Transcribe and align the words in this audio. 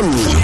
León. 0.00 0.37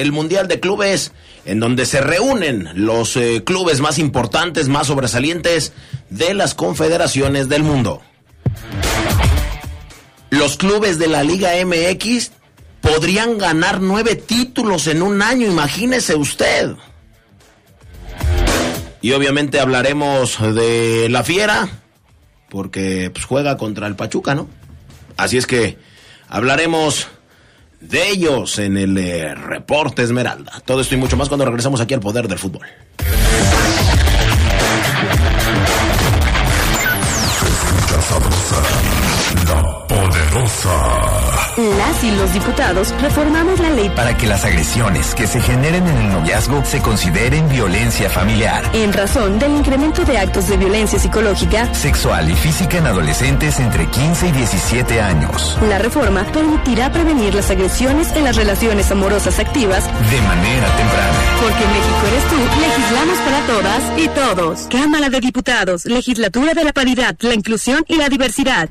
El 0.00 0.12
Mundial 0.12 0.48
de 0.48 0.60
Clubes, 0.60 1.12
en 1.44 1.60
donde 1.60 1.86
se 1.86 2.00
reúnen 2.00 2.70
los 2.74 3.16
eh, 3.16 3.42
clubes 3.44 3.80
más 3.80 3.98
importantes, 3.98 4.68
más 4.68 4.86
sobresalientes 4.86 5.72
de 6.08 6.34
las 6.34 6.54
confederaciones 6.54 7.48
del 7.48 7.62
mundo. 7.62 8.02
Los 10.30 10.56
clubes 10.56 10.98
de 10.98 11.08
la 11.08 11.22
Liga 11.22 11.50
MX 11.64 12.32
podrían 12.80 13.36
ganar 13.38 13.80
nueve 13.80 14.16
títulos 14.16 14.86
en 14.86 15.02
un 15.02 15.22
año, 15.22 15.46
imagínese 15.46 16.14
usted. 16.14 16.74
Y 19.02 19.12
obviamente 19.12 19.60
hablaremos 19.60 20.38
de 20.54 21.08
la 21.10 21.24
Fiera, 21.24 21.68
porque 22.48 23.10
pues, 23.12 23.24
juega 23.24 23.56
contra 23.56 23.86
el 23.86 23.96
Pachuca, 23.96 24.34
¿no? 24.34 24.48
Así 25.16 25.36
es 25.36 25.46
que 25.46 25.78
hablaremos 26.28 27.08
de 27.80 28.08
ellos 28.08 28.58
en 28.58 28.76
el 28.76 28.96
eh, 28.98 29.34
reporte 29.34 30.02
Esmeralda. 30.02 30.62
Todo 30.64 30.80
esto 30.80 30.94
y 30.94 30.98
mucho 30.98 31.16
más 31.16 31.28
cuando 31.28 31.44
regresamos 31.44 31.80
aquí 31.80 31.94
al 31.94 32.00
poder 32.00 32.28
del 32.28 32.38
fútbol. 32.38 32.66
Las 40.32 42.04
y 42.04 42.10
los 42.12 42.32
diputados 42.32 42.94
reformamos 43.00 43.58
la 43.58 43.70
ley 43.70 43.90
para 43.90 44.16
que 44.16 44.28
las 44.28 44.44
agresiones 44.44 45.12
que 45.16 45.26
se 45.26 45.40
generen 45.40 45.84
en 45.88 45.96
el 45.96 46.08
noviazgo 46.12 46.64
se 46.64 46.80
consideren 46.80 47.48
violencia 47.48 48.08
familiar. 48.08 48.62
En 48.72 48.92
razón 48.92 49.40
del 49.40 49.56
incremento 49.56 50.04
de 50.04 50.18
actos 50.18 50.46
de 50.46 50.56
violencia 50.56 51.00
psicológica, 51.00 51.74
sexual 51.74 52.30
y 52.30 52.36
física 52.36 52.78
en 52.78 52.86
adolescentes 52.86 53.58
entre 53.58 53.86
15 53.88 54.28
y 54.28 54.32
17 54.32 55.00
años. 55.00 55.58
La 55.68 55.78
reforma 55.78 56.22
permitirá 56.32 56.92
prevenir 56.92 57.34
las 57.34 57.50
agresiones 57.50 58.12
en 58.14 58.22
las 58.22 58.36
relaciones 58.36 58.88
amorosas 58.92 59.40
activas 59.40 59.84
de 59.86 60.20
manera 60.20 60.68
temprana. 60.76 61.18
Porque 61.40 61.64
México 61.66 62.06
eres 62.06 62.24
tú, 62.28 62.36
legislamos 62.60 63.18
para 63.18 63.40
todas 63.46 63.98
y 63.98 64.08
todos. 64.08 64.60
Cámara 64.70 65.08
de 65.08 65.20
Diputados, 65.20 65.86
Legislatura 65.86 66.54
de 66.54 66.64
la 66.64 66.72
Paridad, 66.72 67.16
la 67.18 67.34
Inclusión 67.34 67.84
y 67.88 67.96
la 67.96 68.08
Diversidad. 68.08 68.68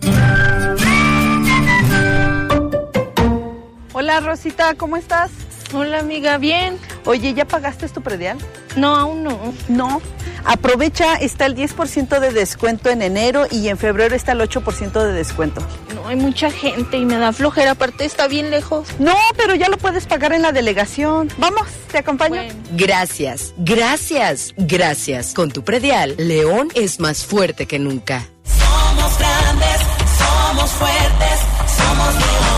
Hola 3.99 4.21
Rosita, 4.21 4.75
¿cómo 4.75 4.95
estás? 4.95 5.29
Hola 5.73 5.99
amiga, 5.99 6.37
bien. 6.37 6.77
Oye, 7.03 7.33
¿ya 7.33 7.43
pagaste 7.43 7.89
tu 7.89 8.01
predial? 8.01 8.37
No, 8.77 8.95
aún 8.95 9.25
no. 9.25 9.53
No. 9.67 10.01
Aprovecha, 10.45 11.15
está 11.15 11.45
el 11.45 11.53
10% 11.53 12.21
de 12.21 12.31
descuento 12.31 12.89
en 12.89 13.01
enero 13.01 13.45
y 13.51 13.67
en 13.67 13.77
febrero 13.77 14.15
está 14.15 14.31
el 14.31 14.39
8% 14.39 15.03
de 15.03 15.11
descuento. 15.11 15.61
No, 15.93 16.07
hay 16.07 16.15
mucha 16.15 16.49
gente 16.49 16.95
y 16.95 17.03
me 17.03 17.17
da 17.17 17.33
flojera, 17.33 17.71
aparte 17.71 18.05
está 18.05 18.29
bien 18.29 18.51
lejos. 18.51 18.87
No, 18.99 19.17
pero 19.35 19.53
ya 19.55 19.67
lo 19.67 19.77
puedes 19.77 20.05
pagar 20.05 20.31
en 20.31 20.43
la 20.43 20.53
delegación. 20.53 21.27
Vamos, 21.37 21.67
te 21.91 21.97
acompaño. 21.97 22.41
Gracias, 22.71 23.53
gracias, 23.57 24.53
gracias. 24.55 25.33
Con 25.33 25.51
tu 25.51 25.65
predial, 25.65 26.15
León 26.17 26.69
es 26.73 27.01
más 27.01 27.25
fuerte 27.25 27.65
que 27.65 27.79
nunca. 27.79 28.25
Somos 28.45 29.19
grandes, 29.19 29.81
somos 30.17 30.71
fuertes, 30.71 31.39
somos 31.75 32.13
León. 32.15 32.48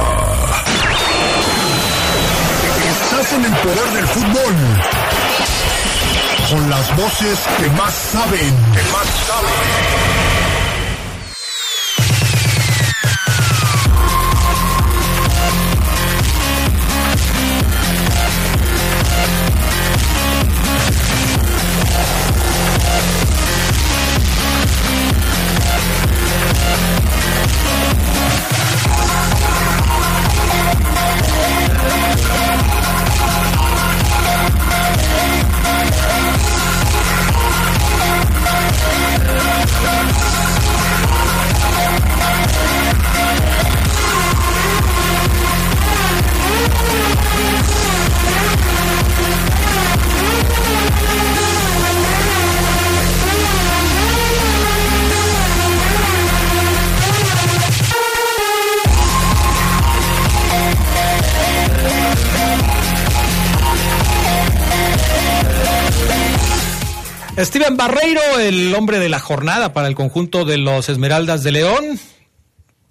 En 3.36 3.44
el 3.44 3.52
poder 3.56 3.90
del 3.92 4.06
fútbol. 4.06 4.54
Con 6.50 6.70
las 6.70 6.96
voces 6.96 7.38
que 7.58 7.68
más 7.68 7.92
saben. 7.92 8.54
Que 8.72 8.82
más 8.92 9.06
saben. 9.26 10.65
Steven 67.46 67.76
Barreiro, 67.76 68.40
el 68.40 68.74
hombre 68.74 68.98
de 68.98 69.08
la 69.08 69.20
jornada 69.20 69.72
para 69.72 69.86
el 69.86 69.94
conjunto 69.94 70.44
de 70.44 70.58
los 70.58 70.88
Esmeraldas 70.88 71.44
de 71.44 71.52
León, 71.52 72.00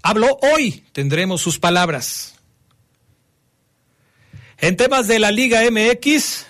habló 0.02 0.40
hoy. 0.54 0.86
Tendremos 0.94 1.42
sus 1.42 1.60
palabras. 1.60 2.36
En 4.58 4.78
temas 4.78 5.08
de 5.08 5.20
la 5.20 5.32
Liga 5.32 5.60
MX, 5.70 6.46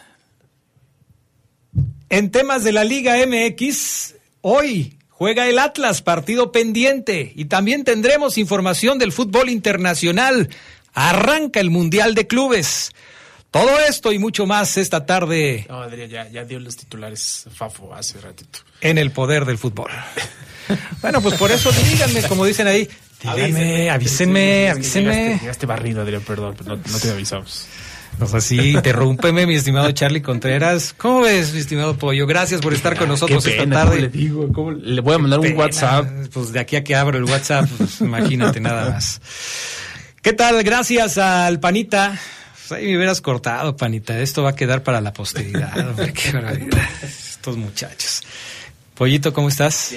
En 2.09 2.29
temas 2.29 2.63
de 2.63 2.73
la 2.73 2.83
Liga 2.83 3.15
MX, 3.25 4.13
hoy 4.41 4.99
juega 5.09 5.47
el 5.47 5.57
Atlas, 5.57 6.03
partido 6.03 6.51
pendiente, 6.51 7.33
y 7.35 7.45
también 7.45 7.83
tendremos 7.83 8.37
información 8.37 8.99
del 8.99 9.13
fútbol 9.13 9.49
internacional. 9.49 10.49
Arranca 10.93 11.59
el 11.59 11.71
Mundial 11.71 12.13
de 12.13 12.27
Clubes. 12.27 12.91
Todo 13.55 13.79
esto 13.79 14.11
y 14.11 14.19
mucho 14.19 14.45
más 14.45 14.75
esta 14.75 15.05
tarde. 15.05 15.65
No, 15.69 15.81
Adrián, 15.81 16.09
ya, 16.09 16.27
ya 16.27 16.43
dio 16.43 16.59
los 16.59 16.75
titulares 16.75 17.45
Fafo 17.55 17.95
hace 17.95 18.19
ratito. 18.19 18.59
En 18.81 18.97
el 18.97 19.11
poder 19.11 19.45
del 19.45 19.57
fútbol. 19.57 19.89
bueno, 21.01 21.21
pues 21.21 21.35
por 21.35 21.51
eso 21.51 21.71
díganme, 21.71 22.21
como 22.23 22.43
dicen 22.43 22.67
ahí, 22.67 22.89
díganme, 23.21 23.89
avísenme, 23.89 24.69
avísenme. 24.69 25.15
Llegaste, 25.15 25.39
llegaste 25.39 25.65
barrido, 25.67 26.01
Adrián, 26.01 26.21
perdón, 26.23 26.57
no, 26.65 26.75
no 26.75 26.99
te 26.99 27.09
avisamos. 27.09 27.65
O 28.19 28.25
sea, 28.25 28.41
sí, 28.41 28.71
interrúmpeme, 28.71 29.47
mi 29.47 29.55
estimado 29.55 29.89
Charlie 29.91 30.21
Contreras. 30.21 30.93
¿Cómo 30.97 31.21
ves, 31.21 31.53
mi 31.53 31.59
estimado 31.59 31.97
Pollo? 31.97 32.27
Gracias 32.27 32.59
por 32.59 32.73
estar 32.73 32.97
con 32.97 33.07
nosotros 33.07 33.41
Qué 33.41 33.51
pena, 33.51 33.63
esta 33.63 33.85
tarde. 33.85 33.95
¿cómo 33.95 34.01
le 34.01 34.09
digo? 34.09 34.51
¿Cómo 34.51 34.71
le 34.73 34.99
voy 34.99 35.15
a 35.15 35.17
mandar 35.17 35.39
un 35.39 35.45
Pena. 35.45 35.59
WhatsApp? 35.59 36.05
Pues 36.33 36.51
de 36.51 36.59
aquí 36.59 36.75
a 36.75 36.83
que 36.83 36.93
abro 36.93 37.17
el 37.17 37.23
WhatsApp, 37.23 37.69
pues, 37.77 38.01
imagínate 38.01 38.59
nada 38.59 38.89
más. 38.89 39.21
¿Qué 40.21 40.33
tal? 40.33 40.61
Gracias 40.61 41.17
al 41.17 41.61
Panita. 41.61 42.19
Pues 42.67 42.79
ahí 42.79 42.87
me 42.87 42.97
hubieras 42.97 43.21
cortado, 43.21 43.75
Panita. 43.77 44.19
Esto 44.19 44.43
va 44.43 44.51
a 44.51 44.55
quedar 44.55 44.81
para 44.83 45.01
la 45.01 45.13
posteridad. 45.13 45.77
hombre, 45.89 46.13
qué 46.13 46.31
barbaridad. 46.31 46.87
Estos 47.03 47.57
muchachos. 47.57 48.21
Pollito, 48.95 49.33
¿cómo 49.33 49.49
estás? 49.49 49.93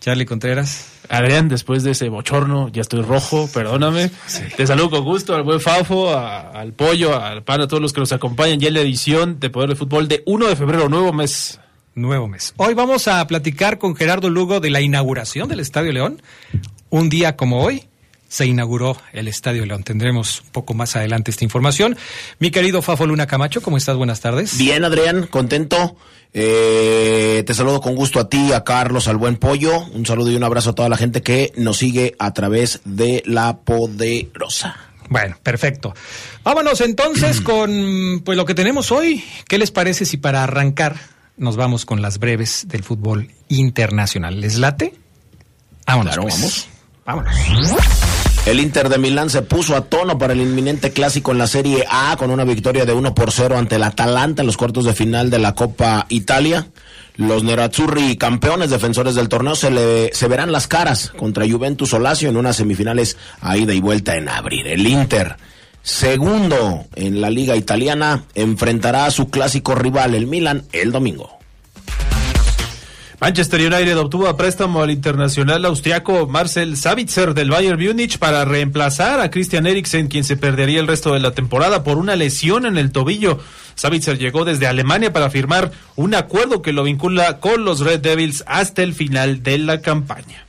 Charlie 0.00 0.24
Contreras. 0.26 0.86
Adrián, 1.08 1.48
después 1.48 1.84
de 1.84 1.92
ese 1.92 2.08
bochorno, 2.08 2.68
ya 2.68 2.80
estoy 2.82 3.02
rojo, 3.02 3.48
perdóname. 3.52 4.10
Te 4.56 4.66
saludo 4.66 4.90
con 4.90 5.04
gusto 5.04 5.34
al 5.36 5.42
buen 5.44 5.60
Fafo, 5.60 6.10
a- 6.12 6.50
al 6.50 6.72
Pollo, 6.72 7.20
al 7.20 7.44
Pan, 7.44 7.60
a 7.60 7.68
todos 7.68 7.80
los 7.80 7.92
que 7.92 8.00
nos 8.00 8.12
acompañan 8.12 8.58
ya 8.58 8.68
en 8.68 8.74
la 8.74 8.80
edición 8.80 9.38
de 9.38 9.50
Poder 9.50 9.70
de 9.70 9.76
Fútbol 9.76 10.08
de 10.08 10.22
1 10.26 10.48
de 10.48 10.56
febrero, 10.56 10.88
nuevo 10.88 11.12
mes. 11.12 11.60
Nuevo 11.94 12.26
mes. 12.28 12.54
Hoy 12.56 12.74
vamos 12.74 13.06
a 13.08 13.24
platicar 13.26 13.78
con 13.78 13.94
Gerardo 13.94 14.30
Lugo 14.30 14.58
de 14.60 14.70
la 14.70 14.80
inauguración 14.80 15.48
del 15.48 15.60
Estadio 15.60 15.92
León. 15.92 16.20
Un 16.90 17.08
día 17.08 17.36
como 17.36 17.62
hoy 17.62 17.84
se 18.28 18.46
inauguró 18.46 18.96
el 19.12 19.28
Estadio 19.28 19.64
León. 19.66 19.82
Tendremos 19.82 20.42
un 20.42 20.50
poco 20.50 20.74
más 20.74 20.96
adelante 20.96 21.30
esta 21.30 21.44
información. 21.44 21.96
Mi 22.38 22.50
querido 22.50 22.82
Fafo 22.82 23.06
Luna 23.06 23.26
Camacho, 23.26 23.60
¿cómo 23.62 23.76
estás? 23.76 23.96
Buenas 23.96 24.20
tardes. 24.20 24.58
Bien, 24.58 24.84
Adrián, 24.84 25.26
contento. 25.26 25.96
Eh, 26.32 27.44
te 27.46 27.54
saludo 27.54 27.80
con 27.80 27.94
gusto 27.94 28.20
a 28.20 28.28
ti, 28.28 28.52
a 28.52 28.64
Carlos, 28.64 29.08
al 29.08 29.16
buen 29.16 29.36
pollo. 29.36 29.78
Un 29.78 30.04
saludo 30.04 30.30
y 30.30 30.36
un 30.36 30.44
abrazo 30.44 30.70
a 30.70 30.74
toda 30.74 30.88
la 30.88 30.96
gente 30.96 31.22
que 31.22 31.52
nos 31.56 31.78
sigue 31.78 32.14
a 32.18 32.34
través 32.34 32.80
de 32.84 33.22
La 33.26 33.58
Poderosa. 33.58 34.76
Bueno, 35.08 35.36
perfecto. 35.42 35.94
Vámonos 36.42 36.80
entonces 36.80 37.40
con 37.42 38.22
pues 38.24 38.36
lo 38.36 38.44
que 38.44 38.54
tenemos 38.54 38.92
hoy. 38.92 39.24
¿Qué 39.48 39.58
les 39.58 39.70
parece 39.70 40.04
si 40.04 40.16
para 40.16 40.42
arrancar 40.42 40.96
nos 41.36 41.56
vamos 41.56 41.86
con 41.86 42.02
las 42.02 42.18
breves 42.18 42.66
del 42.68 42.82
fútbol 42.82 43.30
internacional? 43.48 44.40
¿Les 44.40 44.58
late? 44.58 44.94
Vámonos. 45.86 46.14
Claro, 46.14 46.28
pues. 46.28 46.34
vamos. 46.34 46.68
Vámonos. 47.06 48.15
El 48.46 48.60
Inter 48.60 48.88
de 48.88 48.98
Milán 48.98 49.28
se 49.28 49.42
puso 49.42 49.74
a 49.74 49.86
tono 49.86 50.18
para 50.18 50.32
el 50.32 50.40
inminente 50.40 50.92
clásico 50.92 51.32
en 51.32 51.38
la 51.38 51.48
Serie 51.48 51.84
A 51.90 52.16
con 52.16 52.30
una 52.30 52.44
victoria 52.44 52.84
de 52.84 52.92
1 52.92 53.12
por 53.12 53.32
0 53.32 53.58
ante 53.58 53.74
el 53.74 53.82
Atalanta 53.82 54.42
en 54.42 54.46
los 54.46 54.56
cuartos 54.56 54.84
de 54.84 54.94
final 54.94 55.30
de 55.30 55.40
la 55.40 55.56
Copa 55.56 56.06
Italia. 56.10 56.68
Los 57.16 57.42
Nerazzurri, 57.42 58.16
campeones 58.16 58.70
defensores 58.70 59.16
del 59.16 59.28
torneo, 59.28 59.56
se, 59.56 59.72
le, 59.72 60.14
se 60.14 60.28
verán 60.28 60.52
las 60.52 60.68
caras 60.68 61.10
contra 61.18 61.44
Juventus 61.44 61.92
o 61.92 61.96
en 61.96 62.36
unas 62.36 62.54
semifinales 62.54 63.16
a 63.40 63.56
ida 63.56 63.74
y 63.74 63.80
vuelta 63.80 64.14
en 64.14 64.28
abril. 64.28 64.68
El 64.68 64.86
Inter, 64.86 65.34
segundo 65.82 66.84
en 66.94 67.20
la 67.20 67.30
liga 67.30 67.56
italiana, 67.56 68.26
enfrentará 68.36 69.06
a 69.06 69.10
su 69.10 69.28
clásico 69.28 69.74
rival, 69.74 70.14
el 70.14 70.28
Milan, 70.28 70.62
el 70.70 70.92
domingo. 70.92 71.35
Manchester 73.18 73.60
United 73.60 73.98
obtuvo 73.98 74.28
a 74.28 74.36
préstamo 74.36 74.82
al 74.82 74.90
internacional 74.90 75.64
austriaco 75.64 76.26
Marcel 76.26 76.76
Savitzer 76.76 77.32
del 77.32 77.50
Bayern 77.50 77.82
Múnich 77.82 78.18
para 78.18 78.44
reemplazar 78.44 79.20
a 79.20 79.30
Christian 79.30 79.66
Eriksen, 79.66 80.08
quien 80.08 80.22
se 80.22 80.36
perdería 80.36 80.80
el 80.80 80.86
resto 80.86 81.14
de 81.14 81.20
la 81.20 81.30
temporada 81.30 81.82
por 81.82 81.96
una 81.96 82.14
lesión 82.14 82.66
en 82.66 82.76
el 82.76 82.92
tobillo. 82.92 83.38
Savitzer 83.74 84.18
llegó 84.18 84.44
desde 84.44 84.66
Alemania 84.66 85.14
para 85.14 85.30
firmar 85.30 85.72
un 85.96 86.14
acuerdo 86.14 86.60
que 86.60 86.74
lo 86.74 86.82
vincula 86.82 87.40
con 87.40 87.64
los 87.64 87.80
Red 87.80 88.00
Devils 88.00 88.44
hasta 88.46 88.82
el 88.82 88.92
final 88.92 89.42
de 89.42 89.58
la 89.58 89.80
campaña. 89.80 90.44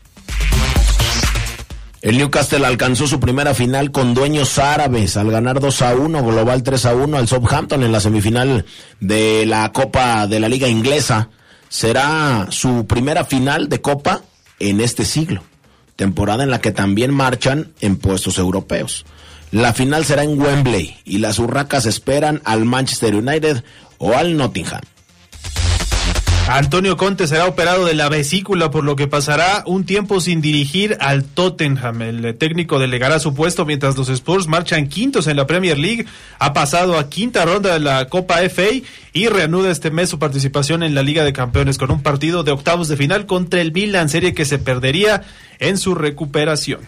El 2.01 2.17
Newcastle 2.17 2.65
alcanzó 2.65 3.07
su 3.07 3.19
primera 3.19 3.53
final 3.53 3.91
con 3.91 4.13
dueños 4.13 4.59
árabes 4.59 5.15
al 5.15 5.31
ganar 5.31 5.61
2 5.61 5.81
a 5.81 5.95
1, 5.95 6.23
global 6.23 6.63
3 6.63 6.85
a 6.85 6.95
1 6.95 7.17
al 7.17 7.27
Southampton 7.29 7.83
en 7.83 7.91
la 7.93 8.01
semifinal 8.01 8.65
de 8.99 9.45
la 9.45 9.71
Copa 9.71 10.27
de 10.27 10.39
la 10.41 10.49
Liga 10.49 10.67
Inglesa. 10.67 11.29
Será 11.69 12.47
su 12.49 12.87
primera 12.87 13.25
final 13.25 13.69
de 13.69 13.81
Copa 13.81 14.21
en 14.59 14.81
este 14.81 15.05
siglo, 15.05 15.43
temporada 15.95 16.43
en 16.43 16.49
la 16.49 16.61
que 16.61 16.71
también 16.71 17.13
marchan 17.13 17.73
en 17.81 17.97
puestos 17.97 18.37
europeos. 18.37 19.05
La 19.51 19.73
final 19.73 20.05
será 20.05 20.23
en 20.23 20.39
Wembley 20.39 20.97
y 21.05 21.19
las 21.19 21.39
urracas 21.39 21.85
esperan 21.85 22.41
al 22.43 22.65
Manchester 22.65 23.15
United 23.15 23.63
o 23.97 24.13
al 24.15 24.35
Nottingham. 24.35 24.81
Antonio 26.49 26.95
Conte 26.95 27.27
será 27.27 27.45
operado 27.45 27.85
de 27.85 27.93
la 27.93 28.07
vesícula, 28.07 28.71
por 28.71 28.85
lo 28.85 28.95
que 28.95 29.07
pasará 29.07 29.63
un 29.65 29.85
tiempo 29.85 30.21
sin 30.21 30.39
dirigir 30.39 30.97
al 31.01 31.25
Tottenham. 31.25 32.01
El 32.01 32.37
técnico 32.37 32.79
delegará 32.79 33.19
su 33.19 33.33
puesto 33.33 33.65
mientras 33.65 33.97
los 33.97 34.07
Spurs 34.07 34.47
marchan 34.47 34.87
quintos 34.87 35.27
en 35.27 35.35
la 35.35 35.45
Premier 35.45 35.77
League. 35.77 36.05
Ha 36.39 36.53
pasado 36.53 36.97
a 36.97 37.09
quinta 37.09 37.43
ronda 37.43 37.73
de 37.73 37.81
la 37.81 38.07
Copa 38.07 38.37
FA 38.49 38.81
y 39.11 39.27
reanuda 39.27 39.71
este 39.71 39.91
mes 39.91 40.09
su 40.09 40.19
participación 40.19 40.83
en 40.83 40.95
la 40.95 41.03
Liga 41.03 41.25
de 41.25 41.33
Campeones 41.33 41.77
con 41.77 41.91
un 41.91 42.01
partido 42.01 42.43
de 42.43 42.51
octavos 42.51 42.87
de 42.87 42.95
final 42.95 43.25
contra 43.25 43.59
el 43.59 43.73
Milan, 43.73 44.07
serie 44.07 44.33
que 44.33 44.45
se 44.45 44.57
perdería 44.57 45.23
en 45.59 45.77
su 45.77 45.95
recuperación. 45.95 46.79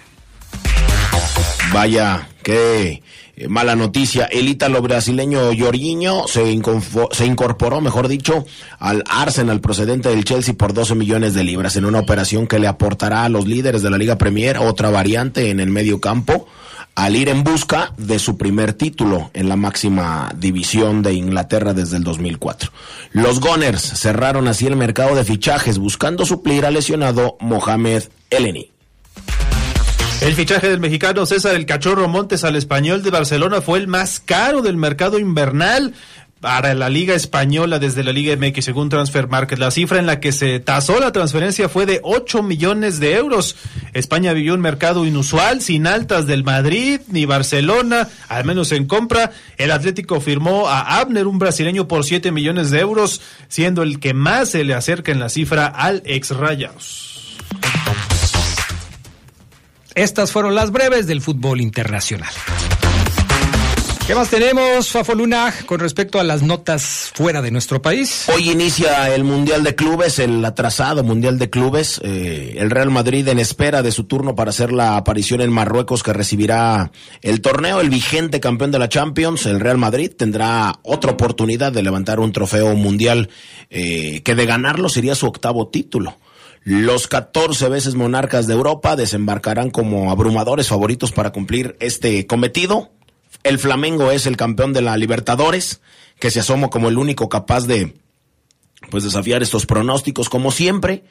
Vaya, 1.73 2.29
qué 2.43 3.03
eh, 3.39 3.47
mala 3.47 3.75
noticia. 3.75 4.25
El 4.25 4.49
ítalo 4.49 4.81
brasileño 4.81 5.39
Jorginho 5.57 6.27
se, 6.27 6.61
se 7.11 7.25
incorporó, 7.25 7.79
mejor 7.79 8.09
dicho, 8.09 8.45
al 8.79 9.03
Arsenal 9.09 9.61
procedente 9.61 10.09
del 10.09 10.25
Chelsea 10.25 10.53
por 10.53 10.73
12 10.73 10.95
millones 10.95 11.33
de 11.33 11.45
libras 11.45 11.77
en 11.77 11.85
una 11.85 11.99
operación 11.99 12.47
que 12.47 12.59
le 12.59 12.67
aportará 12.67 13.23
a 13.23 13.29
los 13.29 13.47
líderes 13.47 13.81
de 13.81 13.89
la 13.89 13.97
Liga 13.97 14.17
Premier 14.17 14.57
otra 14.57 14.89
variante 14.89 15.49
en 15.51 15.61
el 15.61 15.69
medio 15.69 16.01
campo 16.01 16.47
al 16.95 17.15
ir 17.15 17.29
en 17.29 17.45
busca 17.45 17.93
de 17.97 18.19
su 18.19 18.37
primer 18.37 18.73
título 18.73 19.31
en 19.33 19.47
la 19.47 19.55
máxima 19.55 20.33
división 20.35 21.01
de 21.01 21.13
Inglaterra 21.13 21.73
desde 21.73 21.95
el 21.95 22.03
2004. 22.03 22.71
Los 23.13 23.39
Gunners 23.39 23.81
cerraron 23.81 24.49
así 24.49 24.67
el 24.67 24.75
mercado 24.75 25.15
de 25.15 25.23
fichajes 25.23 25.77
buscando 25.77 26.25
suplir 26.25 26.65
al 26.65 26.73
lesionado 26.73 27.37
Mohamed 27.39 28.03
Eleni. 28.29 28.71
El 30.21 30.35
fichaje 30.35 30.67
del 30.67 30.81
mexicano 30.81 31.25
César 31.25 31.55
El 31.55 31.65
Cachorro 31.65 32.09
Montes 32.09 32.43
al 32.43 32.57
español 32.57 33.03
de 33.03 33.09
Barcelona 33.09 33.61
fue 33.61 33.79
el 33.79 33.87
más 33.87 34.19
caro 34.19 34.61
del 34.61 34.75
mercado 34.75 35.17
invernal 35.17 35.93
para 36.41 36.73
la 36.73 36.89
Liga 36.89 37.15
Española 37.15 37.79
desde 37.79 38.03
la 38.03 38.11
Liga 38.11 38.35
MX, 38.35 38.65
según 38.65 38.89
Transfer 38.89 39.27
Market. 39.27 39.59
La 39.59 39.71
cifra 39.71 39.97
en 39.97 40.05
la 40.05 40.19
que 40.19 40.31
se 40.31 40.59
tasó 40.59 40.99
la 40.99 41.13
transferencia 41.13 41.69
fue 41.69 41.85
de 41.85 42.01
8 42.03 42.43
millones 42.43 42.99
de 42.99 43.15
euros. 43.15 43.55
España 43.93 44.33
vivió 44.33 44.53
un 44.53 44.61
mercado 44.61 45.05
inusual, 45.05 45.61
sin 45.61 45.87
altas 45.87 46.27
del 46.27 46.43
Madrid 46.43 46.99
ni 47.07 47.25
Barcelona, 47.25 48.09
al 48.27 48.43
menos 48.45 48.71
en 48.73 48.87
compra. 48.87 49.31
El 49.57 49.71
Atlético 49.71 50.19
firmó 50.19 50.67
a 50.67 50.99
Abner, 50.99 51.27
un 51.27 51.39
brasileño, 51.39 51.87
por 51.87 52.03
7 52.03 52.31
millones 52.31 52.71
de 52.71 52.79
euros, 52.79 53.21
siendo 53.47 53.83
el 53.83 53.99
que 53.99 54.13
más 54.13 54.49
se 54.49 54.63
le 54.63 54.73
acerca 54.73 55.11
en 55.11 55.19
la 55.19 55.29
cifra 55.29 55.67
al 55.67 56.01
ex 56.05 56.31
Rayados. 56.31 57.37
Estas 59.99 60.31
fueron 60.31 60.55
las 60.55 60.71
breves 60.71 61.07
del 61.07 61.19
fútbol 61.19 61.59
internacional. 61.59 62.31
¿Qué 64.07 64.15
más 64.15 64.29
tenemos, 64.29 64.87
Fafo 64.87 65.13
Luna, 65.13 65.53
con 65.65 65.81
respecto 65.81 66.21
a 66.21 66.23
las 66.23 66.41
notas 66.41 67.11
fuera 67.13 67.41
de 67.41 67.51
nuestro 67.51 67.81
país? 67.81 68.29
Hoy 68.33 68.49
inicia 68.49 69.13
el 69.13 69.25
Mundial 69.25 69.61
de 69.61 69.75
Clubes, 69.75 70.19
el 70.19 70.45
atrasado 70.45 71.03
Mundial 71.03 71.37
de 71.37 71.49
Clubes. 71.49 71.99
Eh, 72.01 72.55
el 72.59 72.69
Real 72.69 72.91
Madrid 72.91 73.27
en 73.27 73.39
espera 73.39 73.81
de 73.81 73.91
su 73.91 74.05
turno 74.05 74.35
para 74.35 74.51
hacer 74.51 74.71
la 74.71 74.95
aparición 74.95 75.41
en 75.41 75.51
Marruecos 75.51 76.01
que 76.01 76.13
recibirá 76.13 76.93
el 77.21 77.41
torneo. 77.41 77.81
El 77.81 77.89
vigente 77.89 78.39
campeón 78.39 78.71
de 78.71 78.79
la 78.79 78.87
Champions, 78.87 79.47
el 79.47 79.59
Real 79.59 79.77
Madrid, 79.77 80.13
tendrá 80.17 80.79
otra 80.83 81.11
oportunidad 81.11 81.73
de 81.73 81.83
levantar 81.83 82.21
un 82.21 82.31
trofeo 82.31 82.73
mundial 82.73 83.29
eh, 83.69 84.21
que 84.23 84.33
de 84.33 84.45
ganarlo 84.45 84.87
sería 84.87 85.13
su 85.13 85.27
octavo 85.27 85.67
título. 85.67 86.15
Los 86.69 87.07
14 87.07 87.67
veces 87.67 87.95
monarcas 87.95 88.45
de 88.45 88.53
Europa 88.53 88.95
desembarcarán 88.95 89.71
como 89.71 90.11
abrumadores 90.11 90.67
favoritos 90.67 91.11
para 91.11 91.31
cumplir 91.31 91.75
este 91.79 92.27
cometido. 92.27 92.91
El 93.41 93.57
Flamengo 93.57 94.11
es 94.11 94.27
el 94.27 94.37
campeón 94.37 94.71
de 94.71 94.83
la 94.83 94.95
Libertadores, 94.95 95.81
que 96.19 96.29
se 96.29 96.41
asoma 96.41 96.69
como 96.69 96.89
el 96.89 96.99
único 96.99 97.27
capaz 97.27 97.65
de 97.65 97.95
pues 98.91 99.03
desafiar 99.03 99.41
estos 99.41 99.65
pronósticos 99.65 100.29
como 100.29 100.51
siempre, 100.51 101.05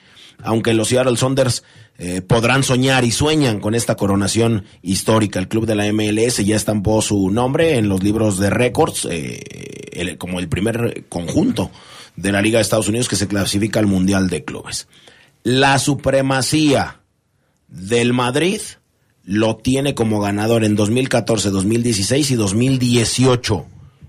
aunque 0.45 0.75
los 0.75 0.91
Seattle 0.91 1.17
Saunders 1.17 1.65
eh, 1.99 2.23
podrán 2.23 2.63
soñar 2.63 3.05
y 3.05 3.11
sueñan 3.11 3.59
con 3.59 3.75
esta 3.75 3.97
coronación 3.97 4.65
histórica. 4.83 5.41
El 5.41 5.49
club 5.49 5.67
de 5.67 5.75
la 5.75 5.93
MLS 5.93 6.37
ya 6.37 6.55
estampó 6.55 7.03
su 7.03 7.33
nombre 7.33 7.79
en 7.79 7.89
los 7.89 8.05
libros 8.05 8.39
de 8.39 8.51
récords 8.51 9.09
eh, 9.11 10.15
como 10.19 10.39
el 10.39 10.49
primer 10.49 11.07
conjunto 11.09 11.73
de 12.15 12.31
la 12.31 12.43
Liga 12.43 12.59
de 12.59 12.63
Estados 12.63 12.87
Unidos 12.87 13.09
que 13.09 13.17
se 13.17 13.27
clasifica 13.27 13.81
al 13.81 13.87
Mundial 13.87 14.29
de 14.29 14.45
Clubes. 14.45 14.87
La 15.43 15.79
supremacía 15.79 17.01
del 17.69 18.13
Madrid 18.13 18.61
lo 19.25 19.57
tiene 19.57 19.95
como 19.95 20.21
ganador 20.21 20.65
en 20.65 20.75
2014, 20.75 21.51
2016 21.51 22.31
y 22.31 22.35
2018 22.35 23.67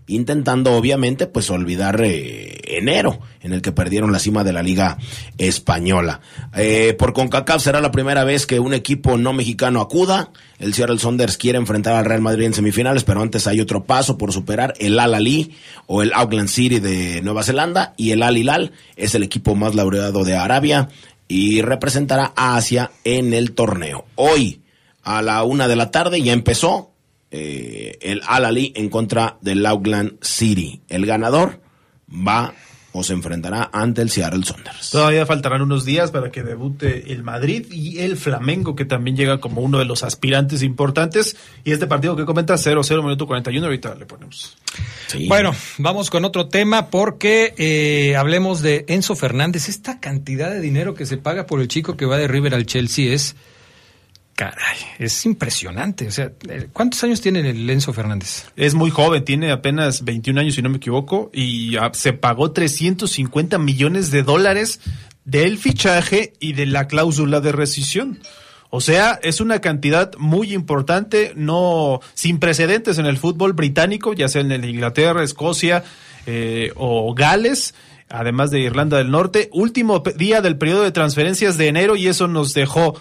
intentando 0.09 0.74
obviamente 0.74 1.27
pues 1.27 1.50
olvidar 1.51 2.01
eh, 2.03 2.59
enero 2.77 3.19
en 3.41 3.53
el 3.53 3.62
que 3.62 3.71
perdieron 3.71 4.12
la 4.12 4.19
cima 4.19 4.43
de 4.43 4.51
la 4.51 4.63
liga 4.63 4.98
española. 5.38 6.19
Eh, 6.55 6.95
por 6.98 7.13
CONCACAF 7.13 7.62
será 7.62 7.79
la 7.79 7.91
primera 7.91 8.24
vez 8.24 8.45
que 8.45 8.59
un 8.59 8.74
equipo 8.74 9.17
no 9.17 9.33
mexicano 9.33 9.81
acuda. 9.81 10.31
El 10.57 10.74
Seattle 10.74 11.00
Saunders 11.00 11.38
quiere 11.38 11.57
enfrentar 11.57 11.93
al 11.93 12.05
Real 12.05 12.21
Madrid 12.21 12.45
en 12.45 12.53
semifinales, 12.53 13.03
pero 13.03 13.21
antes 13.21 13.48
hay 13.48 13.62
otro 13.62 13.86
paso 13.86 14.17
por 14.17 14.33
superar 14.33 14.74
el 14.79 15.00
Al 15.00 15.13
Ali 15.13 15.55
o 15.86 16.01
el 16.01 16.12
Auckland 16.13 16.50
City 16.50 16.79
de 16.79 17.21
Nueva 17.21 17.43
Zelanda 17.43 17.93
y 17.95 18.12
el 18.12 18.24
Al 18.24 18.38
Hilal 18.38 18.71
es 18.95 19.15
el 19.15 19.24
equipo 19.24 19.55
más 19.55 19.75
laureado 19.75 20.25
de 20.25 20.36
Arabia 20.36 20.89
y 21.29 21.62
representará 21.62 22.33
a 22.36 22.57
Asia 22.57 22.91
en 23.05 23.33
el 23.33 23.53
torneo. 23.53 24.05
Hoy 24.15 24.63
a 25.03 25.21
la 25.21 25.43
una 25.43 25.69
de 25.69 25.77
la 25.77 25.91
tarde 25.91 26.21
ya 26.21 26.33
empezó 26.33 26.91
eh, 27.31 27.98
el 28.01 28.21
Al-Ali 28.27 28.74
en 28.75 28.89
contra 28.89 29.38
del 29.39 29.65
Auckland 29.65 30.17
City. 30.21 30.81
El 30.89 31.05
ganador 31.05 31.62
va 32.09 32.53
o 32.91 33.03
se 33.03 33.13
enfrentará 33.13 33.69
ante 33.72 34.01
el 34.01 34.10
Seattle 34.10 34.43
Saunders. 34.43 34.89
Todavía 34.89 35.25
faltarán 35.25 35.62
unos 35.62 35.86
días 35.86 36.12
para 36.12 36.31
que 36.31 36.43
debute 36.43 37.13
el 37.13 37.24
Madrid 37.24 37.65
y 37.72 38.00
el 38.00 38.17
Flamengo, 38.17 38.75
que 38.75 38.86
también 38.86 39.15
llega 39.15 39.39
como 39.39 39.62
uno 39.62 39.77
de 39.79 39.86
los 39.86 40.03
aspirantes 40.03 40.63
importantes. 40.63 41.38
Y 41.63 41.72
este 41.72 41.88
partido 41.88 42.15
que 42.15 42.25
comenta 42.25 42.55
0-0, 42.55 43.01
minuto 43.01 43.27
41, 43.27 43.65
ahorita 43.65 43.96
le 43.96 44.05
ponemos. 44.05 44.58
Bueno, 45.27 45.53
vamos 45.77 46.10
con 46.10 46.25
otro 46.25 46.48
tema 46.48 46.88
porque 46.88 47.53
eh, 47.58 48.15
hablemos 48.15 48.62
de 48.62 48.86
Enzo 48.88 49.15
Fernández. 49.15 49.69
Esta 49.69 50.00
cantidad 50.00 50.50
de 50.50 50.60
dinero 50.60 50.93
que 50.93 51.05
se 51.05 51.17
paga 51.17 51.46
por 51.46 51.62
el 51.62 51.67
chico 51.67 51.98
que 51.98 52.05
va 52.05 52.17
de 52.17 52.27
River 52.27 52.53
al 52.55 52.65
Chelsea 52.65 53.13
es 53.13 53.36
Caray, 54.39 54.77
es 55.00 55.25
impresionante. 55.25 56.08
O 56.08 56.12
sea, 56.12 56.31
¿cuántos 56.72 57.03
años 57.03 57.19
tiene 57.19 57.41
el 57.41 57.81
Fernández? 57.81 58.46
Es 58.55 58.74
muy 58.74 58.89
joven, 58.89 59.25
tiene 59.25 59.51
apenas 59.51 60.05
21 60.05 60.39
años, 60.39 60.55
si 60.55 60.62
no 60.62 60.69
me 60.69 60.77
equivoco, 60.77 61.29
y 61.34 61.75
se 61.91 62.13
pagó 62.13 62.53
350 62.53 63.58
millones 63.60 64.12
de 64.12 64.24
dólares 64.24 64.79
del 65.25 65.58
fichaje 65.58 66.31
y 66.39 66.53
de 66.53 66.67
la 66.67 66.88
cláusula 66.88 67.41
de 67.41 67.51
rescisión. 67.51 68.22
O 68.69 68.79
sea, 68.79 69.19
es 69.24 69.41
una 69.41 69.60
cantidad 69.60 70.13
muy 70.17 70.53
importante, 70.53 71.34
no 71.36 72.00
sin 72.13 72.39
precedentes 72.39 72.98
en 72.98 73.08
el 73.08 73.17
fútbol 73.17 73.51
británico, 73.51 74.13
ya 74.13 74.29
sea 74.29 74.39
en 74.39 74.63
Inglaterra, 74.63 75.22
Escocia 75.22 75.84
eh, 76.25 76.72
o 76.77 77.13
Gales 77.13 77.74
además 78.12 78.51
de 78.51 78.62
Irlanda 78.62 78.98
del 78.98 79.12
Norte. 79.12 79.50
Último 79.51 80.01
día 80.15 80.41
del 80.41 80.58
periodo 80.58 80.84
de 80.84 80.91
transferencias 80.91 81.58
de 81.58 81.67
enero 81.67 81.96
y 81.96 82.08
eso 82.08 82.27
nos 82.27 82.55
dejó 82.55 82.96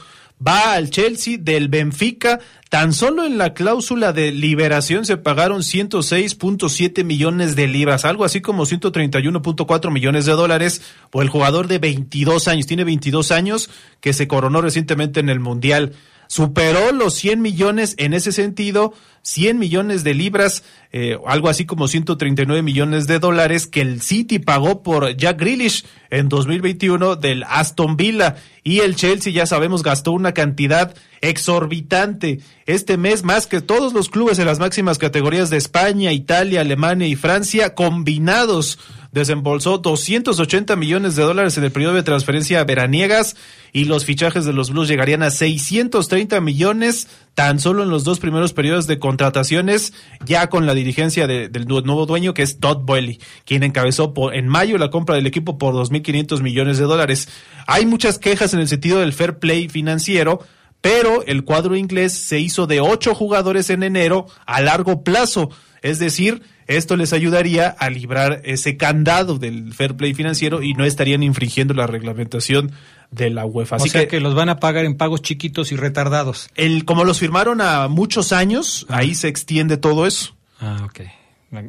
va 0.46 0.74
al 0.74 0.90
Chelsea 0.90 1.36
del 1.38 1.68
Benfica. 1.68 2.40
Tan 2.68 2.92
solo 2.92 3.24
en 3.24 3.38
la 3.38 3.54
cláusula 3.54 4.12
de 4.12 4.30
liberación 4.30 5.06
se 5.06 5.16
pagaron 5.16 5.62
106.7 5.62 7.02
millones 7.02 7.56
de 7.56 7.66
libras, 7.66 8.04
algo 8.04 8.24
así 8.24 8.40
como 8.40 8.66
131.4 8.66 9.90
millones 9.90 10.26
de 10.26 10.32
dólares 10.32 10.82
por 11.10 11.22
el 11.22 11.30
jugador 11.30 11.66
de 11.66 11.78
22 11.78 12.46
años. 12.48 12.66
Tiene 12.66 12.84
22 12.84 13.32
años 13.32 13.70
que 14.00 14.12
se 14.12 14.28
coronó 14.28 14.60
recientemente 14.60 15.20
en 15.20 15.30
el 15.30 15.40
Mundial 15.40 15.92
superó 16.28 16.92
los 16.92 17.14
100 17.14 17.42
millones 17.42 17.94
en 17.98 18.14
ese 18.14 18.30
sentido, 18.30 18.92
100 19.22 19.58
millones 19.58 20.04
de 20.04 20.14
libras, 20.14 20.62
eh, 20.92 21.18
algo 21.26 21.48
así 21.48 21.66
como 21.66 21.88
139 21.88 22.62
millones 22.62 23.06
de 23.06 23.18
dólares 23.18 23.66
que 23.66 23.80
el 23.80 24.00
City 24.00 24.38
pagó 24.38 24.82
por 24.82 25.16
Jack 25.16 25.40
Grealish 25.40 25.84
en 26.10 26.28
2021 26.28 27.16
del 27.16 27.42
Aston 27.44 27.96
Villa. 27.96 28.36
Y 28.62 28.80
el 28.80 28.94
Chelsea 28.94 29.32
ya 29.32 29.46
sabemos 29.46 29.82
gastó 29.82 30.12
una 30.12 30.32
cantidad 30.32 30.94
exorbitante. 31.20 32.40
Este 32.66 32.96
mes 32.96 33.24
más 33.24 33.46
que 33.46 33.60
todos 33.60 33.92
los 33.92 34.08
clubes 34.08 34.38
en 34.38 34.46
las 34.46 34.58
máximas 34.58 34.98
categorías 34.98 35.50
de 35.50 35.56
España, 35.56 36.12
Italia, 36.12 36.60
Alemania 36.60 37.08
y 37.08 37.16
Francia 37.16 37.74
combinados 37.74 38.78
desembolsó 39.12 39.78
280 39.78 40.76
millones 40.76 41.16
de 41.16 41.22
dólares 41.22 41.56
en 41.56 41.64
el 41.64 41.72
periodo 41.72 41.94
de 41.94 42.02
transferencia 42.02 42.62
veraniegas 42.64 43.36
y 43.72 43.84
los 43.84 44.04
fichajes 44.04 44.44
de 44.44 44.52
los 44.52 44.70
Blues 44.70 44.88
llegarían 44.88 45.22
a 45.22 45.30
630 45.30 46.40
millones 46.40 47.08
tan 47.34 47.60
solo 47.60 47.82
en 47.82 47.90
los 47.90 48.04
dos 48.04 48.18
primeros 48.18 48.52
periodos 48.52 48.86
de 48.86 48.98
contrataciones, 48.98 49.92
ya 50.24 50.48
con 50.48 50.66
la 50.66 50.74
dirigencia 50.74 51.26
del 51.26 51.66
nuevo 51.66 52.04
dueño 52.04 52.34
que 52.34 52.42
es 52.42 52.58
Todd 52.58 52.78
Boehly, 52.78 53.20
quien 53.44 53.62
encabezó 53.62 54.12
en 54.32 54.48
mayo 54.48 54.76
la 54.76 54.90
compra 54.90 55.14
del 55.14 55.26
equipo 55.26 55.56
por 55.56 55.74
2.500 55.74 56.42
millones 56.42 56.78
de 56.78 56.84
dólares. 56.84 57.28
Hay 57.66 57.86
muchas 57.86 58.18
quejas 58.18 58.54
en 58.54 58.60
el 58.60 58.68
sentido 58.68 59.00
del 59.00 59.12
fair 59.12 59.38
play 59.38 59.68
financiero, 59.68 60.40
pero 60.80 61.22
el 61.26 61.44
cuadro 61.44 61.76
inglés 61.76 62.12
se 62.12 62.40
hizo 62.40 62.66
de 62.66 62.80
ocho 62.80 63.14
jugadores 63.14 63.70
en 63.70 63.82
enero 63.82 64.26
a 64.46 64.60
largo 64.60 65.02
plazo, 65.02 65.50
es 65.82 65.98
decir, 65.98 66.42
esto 66.68 66.96
les 66.96 67.12
ayudaría 67.12 67.68
a 67.68 67.90
librar 67.90 68.42
ese 68.44 68.76
candado 68.76 69.38
del 69.38 69.72
fair 69.72 69.96
play 69.96 70.14
financiero 70.14 70.62
y 70.62 70.74
no 70.74 70.84
estarían 70.84 71.22
infringiendo 71.22 71.74
la 71.74 71.86
reglamentación 71.86 72.72
de 73.10 73.30
la 73.30 73.46
UEFA. 73.46 73.76
Así 73.76 73.88
o 73.88 73.92
sea 73.92 74.06
que, 74.06 74.20
los 74.20 74.34
van 74.34 74.50
a 74.50 74.60
pagar 74.60 74.84
en 74.84 74.96
pagos 74.96 75.22
chiquitos 75.22 75.72
y 75.72 75.76
retardados. 75.76 76.50
El, 76.54 76.84
como 76.84 77.04
los 77.04 77.18
firmaron 77.18 77.62
a 77.62 77.88
muchos 77.88 78.32
años, 78.32 78.86
ahí 78.90 79.14
se 79.14 79.28
extiende 79.28 79.78
todo 79.78 80.06
eso. 80.06 80.36
Ah, 80.60 80.82
ok. 80.84 81.00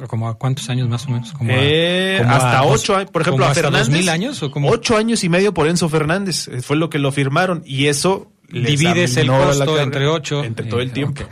¿Como 0.06 0.28
a 0.28 0.34
cuántos 0.36 0.68
años 0.68 0.88
más 0.90 1.06
o 1.06 1.10
menos? 1.10 1.32
Como 1.32 1.50
eh, 1.50 2.22
hasta 2.26 2.64
ocho 2.64 2.96
años. 2.96 3.10
Por 3.10 3.22
ejemplo, 3.22 3.46
a 3.46 3.54
Fernández. 3.54 3.88
mil 3.88 4.10
años? 4.10 4.42
¿o 4.42 4.50
Ocho 4.54 4.98
años 4.98 5.24
y 5.24 5.30
medio 5.30 5.54
por 5.54 5.66
Enzo 5.68 5.88
Fernández. 5.88 6.48
Eh, 6.48 6.60
fue 6.60 6.76
lo 6.76 6.90
que 6.90 6.98
lo 6.98 7.10
firmaron. 7.10 7.62
Y 7.64 7.86
eso. 7.86 8.30
Divides 8.50 9.16
el 9.16 9.28
costo 9.28 9.80
entre 9.80 10.06
ocho. 10.08 10.44
Entre 10.44 10.66
todo 10.66 10.80
el 10.80 10.88
eh, 10.88 10.92
tiempo. 10.92 11.22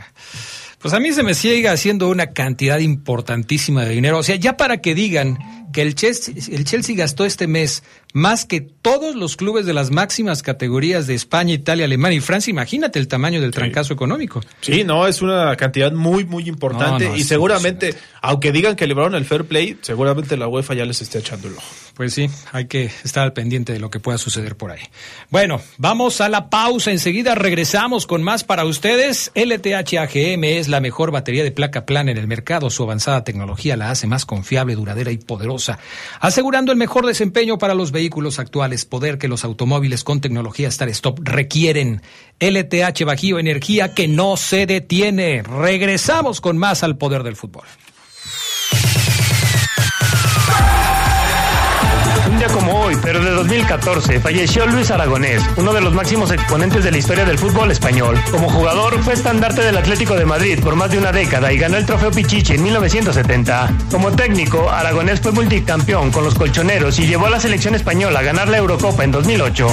Pues 0.79 0.93
a 0.93 0.99
mí 0.99 1.11
se 1.11 1.23
me 1.23 1.33
sigue 1.33 1.67
haciendo 1.67 2.09
una 2.09 2.27
cantidad 2.27 2.79
importantísima 2.79 3.83
de 3.83 3.91
dinero. 3.91 4.17
O 4.17 4.23
sea, 4.23 4.37
ya 4.37 4.55
para 4.55 4.77
que 4.77 4.95
digan 4.95 5.58
que 5.71 5.81
el 5.81 5.95
Chelsea, 5.95 6.33
el 6.51 6.65
Chelsea 6.65 6.95
gastó 6.95 7.25
este 7.25 7.47
mes 7.47 7.83
más 8.13 8.45
que 8.45 8.61
todos 8.61 9.15
los 9.15 9.35
clubes 9.35 9.65
de 9.65 9.73
las 9.73 9.91
máximas 9.91 10.41
categorías 10.41 11.05
de 11.05 11.13
España, 11.13 11.53
Italia, 11.53 11.85
Alemania 11.85 12.17
y 12.17 12.21
Francia, 12.21 12.49
imagínate 12.49 12.97
el 12.99 13.07
tamaño 13.07 13.39
del 13.39 13.51
trancazo 13.51 13.93
económico. 13.93 14.41
Sí, 14.61 14.83
no, 14.83 15.07
es 15.07 15.21
una 15.21 15.55
cantidad 15.55 15.91
muy, 15.91 16.25
muy 16.25 16.47
importante 16.47 17.11
y 17.15 17.23
seguramente, 17.23 17.93
aunque 18.21 18.51
digan 18.51 18.75
que 18.75 18.87
libraron 18.87 19.15
el 19.15 19.25
fair 19.25 19.45
play, 19.45 19.77
seguramente 19.81 20.37
la 20.37 20.47
UEFA 20.47 20.73
ya 20.73 20.85
les 20.85 21.01
está 21.01 21.19
echando 21.19 21.47
el 21.47 21.55
ojo. 21.55 21.67
Pues 21.93 22.13
sí, 22.13 22.29
hay 22.53 22.67
que 22.67 22.89
estar 23.03 23.23
al 23.23 23.33
pendiente 23.33 23.73
de 23.73 23.79
lo 23.79 23.89
que 23.89 23.99
pueda 23.99 24.17
suceder 24.17 24.55
por 24.55 24.71
ahí. 24.71 24.79
Bueno, 25.29 25.61
vamos 25.77 26.21
a 26.21 26.29
la 26.29 26.49
pausa, 26.49 26.91
enseguida 26.91 27.35
regresamos 27.35 28.07
con 28.07 28.23
más 28.23 28.45
para 28.45 28.63
ustedes. 28.63 29.31
LTH 29.35 29.97
AGM 29.97 30.45
es 30.45 30.69
la 30.69 30.79
mejor 30.79 31.11
batería 31.11 31.43
de 31.43 31.51
placa 31.51 31.85
plana 31.85 32.11
en 32.11 32.17
el 32.17 32.25
mercado, 32.27 32.69
su 32.69 32.83
avanzada 32.83 33.25
tecnología 33.25 33.75
la 33.75 33.91
hace 33.91 34.07
más 34.07 34.25
confiable, 34.25 34.75
duradera 34.75 35.11
y 35.11 35.17
poderosa, 35.17 35.58
asegurando 36.19 36.71
el 36.71 36.77
mejor 36.77 37.05
desempeño 37.05 37.57
para 37.57 37.73
los 37.73 37.91
vehículos 37.91 38.39
actuales, 38.39 38.85
poder 38.85 39.17
que 39.17 39.27
los 39.27 39.43
automóviles 39.43 40.03
con 40.03 40.21
tecnología 40.21 40.67
Star 40.69 40.89
Stop 40.89 41.19
requieren. 41.23 42.01
LTH 42.39 43.03
Bajío, 43.05 43.39
energía 43.39 43.93
que 43.93 44.07
no 44.07 44.37
se 44.37 44.65
detiene. 44.65 45.43
Regresamos 45.43 46.39
con 46.39 46.57
más 46.57 46.83
al 46.83 46.97
poder 46.97 47.23
del 47.23 47.35
fútbol. 47.35 47.65
Pero 53.01 53.23
de 53.23 53.31
2014, 53.31 54.19
falleció 54.19 54.65
Luis 54.65 54.91
Aragonés, 54.91 55.43
uno 55.57 55.73
de 55.73 55.81
los 55.81 55.93
máximos 55.93 56.31
exponentes 56.31 56.83
de 56.83 56.91
la 56.91 56.97
historia 56.97 57.25
del 57.25 57.37
fútbol 57.37 57.71
español. 57.71 58.19
Como 58.31 58.49
jugador, 58.49 59.01
fue 59.03 59.13
estandarte 59.13 59.61
del 59.61 59.77
Atlético 59.77 60.15
de 60.15 60.25
Madrid 60.25 60.59
por 60.63 60.75
más 60.75 60.91
de 60.91 60.97
una 60.97 61.11
década 61.11 61.51
y 61.51 61.57
ganó 61.57 61.77
el 61.77 61.85
trofeo 61.85 62.11
Pichichi 62.11 62.53
en 62.53 62.63
1970. 62.63 63.71
Como 63.91 64.11
técnico, 64.11 64.69
Aragonés 64.69 65.19
fue 65.21 65.31
multicampeón 65.31 66.11
con 66.11 66.23
los 66.23 66.35
colchoneros 66.35 66.99
y 66.99 67.07
llevó 67.07 67.27
a 67.27 67.29
la 67.29 67.39
selección 67.39 67.75
española 67.75 68.19
a 68.19 68.23
ganar 68.23 68.47
la 68.47 68.57
Eurocopa 68.57 69.03
en 69.03 69.11
2008. 69.11 69.67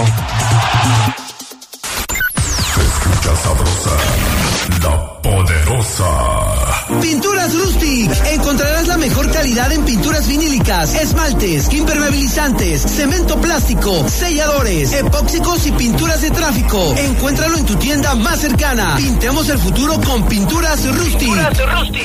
la 4.82 5.20
poderosa. 5.22 6.75
Pinturas 7.00 7.52
Rusty. 7.52 8.08
Encontrarás 8.32 8.86
la 8.86 8.96
mejor 8.96 9.30
calidad 9.32 9.72
en 9.72 9.84
pinturas 9.84 10.28
vinílicas, 10.28 10.94
esmaltes, 10.94 11.72
impermeabilizantes, 11.72 12.80
cemento 12.80 13.40
plástico, 13.40 14.08
selladores, 14.08 14.92
epóxicos 14.92 15.66
y 15.66 15.72
pinturas 15.72 16.22
de 16.22 16.30
tráfico. 16.30 16.94
Encuéntralo 16.96 17.58
en 17.58 17.66
tu 17.66 17.74
tienda 17.76 18.14
más 18.14 18.40
cercana. 18.40 18.94
Pintemos 18.96 19.48
el 19.48 19.58
futuro 19.58 20.00
con 20.00 20.28
Pinturas 20.28 20.86
Rusty. 20.86 21.26
Pinturas 21.26 21.58
Rusty. 21.58 22.02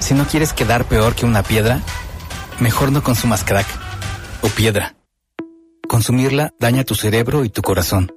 Si 0.00 0.14
no 0.14 0.26
quieres 0.26 0.54
quedar 0.54 0.86
peor 0.86 1.14
que 1.14 1.26
una 1.26 1.42
piedra, 1.42 1.82
mejor 2.58 2.92
no 2.92 3.02
consumas 3.02 3.44
crack 3.44 3.66
o 4.40 4.48
piedra. 4.48 4.94
Consumirla 5.88 6.54
daña 6.58 6.84
tu 6.84 6.94
cerebro 6.94 7.44
y 7.44 7.50
tu 7.50 7.60
corazón, 7.60 8.12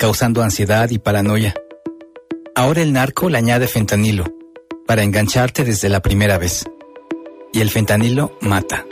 causando 0.00 0.42
ansiedad 0.42 0.90
y 0.90 0.98
paranoia. 0.98 1.54
Ahora 2.56 2.82
el 2.82 2.92
narco 2.92 3.28
le 3.28 3.38
añade 3.38 3.68
fentanilo 3.68 4.37
para 4.88 5.02
engancharte 5.02 5.64
desde 5.64 5.90
la 5.90 6.00
primera 6.00 6.38
vez. 6.38 6.64
Y 7.52 7.60
el 7.60 7.68
fentanilo 7.68 8.38
mata. 8.40 8.86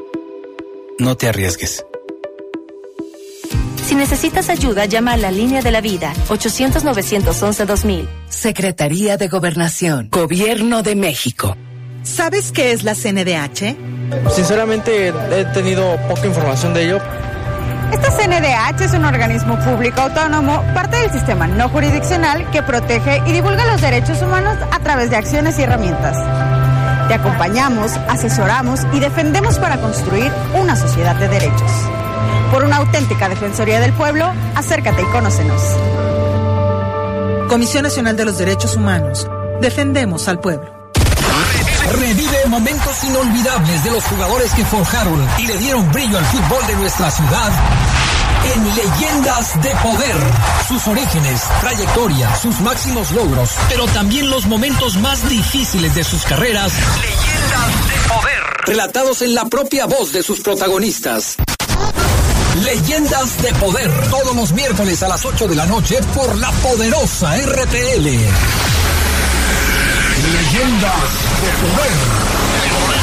No 0.98 1.16
te 1.16 1.26
arriesgues. 1.26 1.86
Si 3.82 3.94
necesitas 3.94 4.50
ayuda, 4.50 4.84
llama 4.84 5.14
a 5.14 5.16
la 5.16 5.30
línea 5.30 5.62
de 5.62 5.70
la 5.70 5.80
vida 5.80 6.12
800-911-2000. 6.28 8.06
Secretaría 8.28 9.16
de 9.16 9.28
Gobernación, 9.28 10.08
Gobierno 10.10 10.82
de 10.82 10.96
México. 10.96 11.56
¿Sabes 12.02 12.52
qué 12.52 12.72
es 12.72 12.84
la 12.84 12.94
CNDH? 12.94 13.74
Sinceramente 14.34 15.08
he 15.08 15.44
tenido 15.54 15.96
poca 16.08 16.26
información 16.26 16.74
de 16.74 16.84
ello. 16.84 16.98
Esta 17.92 18.10
CNDH 18.10 18.84
es 18.84 18.92
un 18.92 19.04
organismo 19.04 19.58
público 19.60 20.00
autónomo, 20.00 20.62
parte 20.74 20.96
del 20.96 21.10
sistema 21.12 21.46
no 21.46 21.68
jurisdiccional 21.68 22.50
que 22.50 22.62
protege 22.62 23.22
y 23.26 23.32
divulga 23.32 23.64
los 23.66 23.80
derechos 23.80 24.20
humanos 24.22 24.56
a 24.70 24.78
través 24.80 25.10
de 25.10 25.16
acciones 25.16 25.58
y 25.58 25.62
herramientas. 25.62 26.16
Te 27.08 27.14
acompañamos, 27.14 27.92
asesoramos 28.08 28.80
y 28.92 28.98
defendemos 28.98 29.58
para 29.58 29.78
construir 29.78 30.32
una 30.54 30.74
sociedad 30.74 31.14
de 31.16 31.28
derechos. 31.28 31.70
Por 32.50 32.64
una 32.64 32.76
auténtica 32.76 33.28
Defensoría 33.28 33.80
del 33.80 33.92
Pueblo, 33.92 34.32
acércate 34.56 35.02
y 35.02 35.06
conócenos. 35.06 35.62
Comisión 37.48 37.84
Nacional 37.84 38.16
de 38.16 38.24
los 38.24 38.38
Derechos 38.38 38.76
Humanos. 38.76 39.28
Defendemos 39.60 40.26
al 40.26 40.40
pueblo. 40.40 40.90
Momentos 42.48 43.04
inolvidables 43.04 43.84
de 43.84 43.90
los 43.90 44.04
jugadores 44.04 44.52
que 44.54 44.64
forjaron 44.64 45.28
y 45.38 45.46
le 45.46 45.58
dieron 45.58 45.90
brillo 45.92 46.16
al 46.16 46.24
fútbol 46.26 46.66
de 46.66 46.76
nuestra 46.76 47.10
ciudad 47.10 47.52
en 48.54 48.64
Leyendas 48.74 49.60
de 49.62 49.70
Poder. 49.82 50.16
Sus 50.68 50.86
orígenes, 50.86 51.42
trayectoria, 51.60 52.34
sus 52.36 52.60
máximos 52.60 53.10
logros, 53.10 53.50
pero 53.68 53.86
también 53.86 54.30
los 54.30 54.46
momentos 54.46 54.96
más 54.96 55.28
difíciles 55.28 55.94
de 55.94 56.04
sus 56.04 56.22
carreras. 56.22 56.72
Leyendas 57.00 57.88
de 57.88 58.14
Poder. 58.14 58.42
Relatados 58.66 59.22
en 59.22 59.34
la 59.34 59.44
propia 59.46 59.86
voz 59.86 60.12
de 60.12 60.22
sus 60.22 60.40
protagonistas. 60.40 61.36
Leyendas 62.64 63.42
de 63.42 63.52
Poder, 63.54 63.90
todos 64.08 64.34
los 64.34 64.52
miércoles 64.52 65.02
a 65.02 65.08
las 65.08 65.24
8 65.24 65.48
de 65.48 65.56
la 65.56 65.66
noche 65.66 65.98
por 66.14 66.36
la 66.36 66.50
poderosa 66.52 67.36
RTL. 67.36 68.75
Leyendas 70.22 71.12
de 71.42 71.50
poder. 71.60 72.95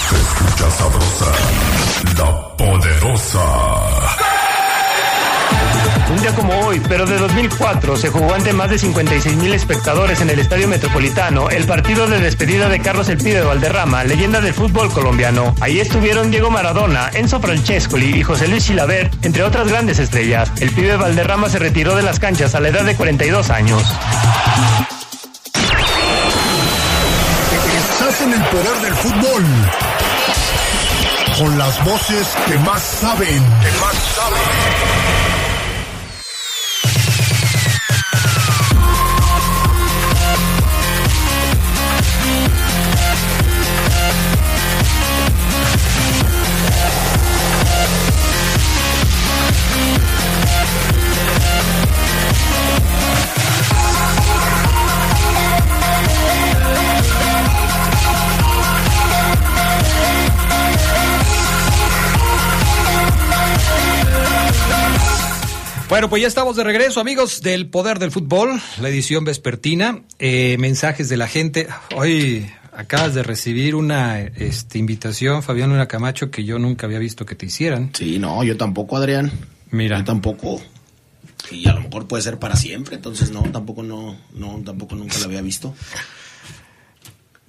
Se 0.10 0.15
escucha 0.15 0.71
sabrosa, 0.71 1.32
la 2.17 2.58
poderosa. 2.58 4.25
Como 6.34 6.58
hoy, 6.66 6.82
pero 6.90 7.06
de 7.06 7.18
2004, 7.18 7.96
se 7.98 8.10
jugó 8.10 8.34
ante 8.34 8.52
más 8.52 8.70
de 8.70 8.80
56 8.80 9.36
mil 9.38 9.54
espectadores 9.54 10.22
en 10.22 10.30
el 10.32 10.40
Estadio 10.40 10.68
Metropolitano 10.68 11.52
el 11.52 11.66
partido 11.66 12.08
de 12.08 12.20
despedida 12.20 12.68
de 12.68 12.80
Carlos 12.80 13.10
El 13.10 13.20
Pibe 13.20 13.44
Valderrama, 13.44 14.04
leyenda 14.04 14.42
del 14.42 14.54
fútbol 14.54 14.92
colombiano. 14.92 15.54
Ahí 15.62 15.80
estuvieron 15.80 16.32
Diego 16.32 16.50
Maradona, 16.50 17.12
Enzo 17.14 17.40
Francescoli 17.40 18.16
y 18.18 18.24
José 18.24 18.48
Luis 18.48 18.66
Chilavert, 18.66 19.24
entre 19.24 19.44
otras 19.44 19.68
grandes 19.68 20.00
estrellas. 20.00 20.52
El 20.60 20.72
Pibe 20.72 20.98
Valderrama 20.98 21.48
se 21.48 21.60
retiró 21.60 21.96
de 21.96 22.02
las 22.02 22.20
canchas 22.20 22.56
a 22.56 22.60
la 22.60 22.70
edad 22.70 22.84
de 22.84 22.96
42 22.96 23.52
años. 23.52 23.84
Estás 27.78 28.22
en 28.22 28.34
el 28.34 28.42
poder 28.46 28.82
del 28.82 28.94
fútbol. 28.96 29.44
Con 31.38 31.58
las 31.58 31.84
voces. 31.86 32.28
Que 32.48 32.58
más 32.60 32.82
saben. 32.82 33.44
Bueno, 65.96 66.10
pues 66.10 66.22
ya 66.24 66.28
estamos 66.28 66.58
de 66.58 66.66
regreso, 66.66 67.00
amigos 67.00 67.42
del 67.42 67.70
Poder 67.70 68.00
del 68.00 68.12
Fútbol, 68.12 68.60
la 68.82 68.90
edición 68.90 69.24
vespertina. 69.24 70.02
Eh, 70.20 70.58
mensajes 70.60 71.08
de 71.08 71.16
la 71.16 71.30
gente. 71.30 71.70
Hoy 71.96 72.52
acabas 72.74 73.16
de 73.16 73.24
recibir 73.24 73.76
una 73.76 74.20
este, 74.20 74.78
invitación, 74.78 75.42
Fabián 75.42 75.70
Luna 75.70 75.88
Camacho, 75.88 76.32
que 76.32 76.44
yo 76.44 76.60
nunca 76.60 76.86
había 76.86 77.00
visto 77.00 77.26
que 77.26 77.36
te 77.36 77.46
hicieran. 77.46 77.92
Sí, 77.94 78.20
no, 78.20 78.44
yo 78.44 78.58
tampoco, 78.58 78.98
Adrián. 78.98 79.32
Mira. 79.72 80.00
Yo 80.00 80.04
tampoco. 80.04 80.62
Y 81.50 81.66
a 81.70 81.74
lo 81.74 81.80
mejor 81.80 82.10
puede 82.10 82.24
ser 82.24 82.40
para 82.40 82.58
siempre, 82.58 82.98
entonces 82.98 83.32
no, 83.32 83.44
tampoco 83.44 83.82
no, 83.82 84.20
no, 84.34 84.62
tampoco 84.66 84.96
nunca 84.96 85.18
lo 85.20 85.24
había 85.24 85.42
visto. 85.42 85.74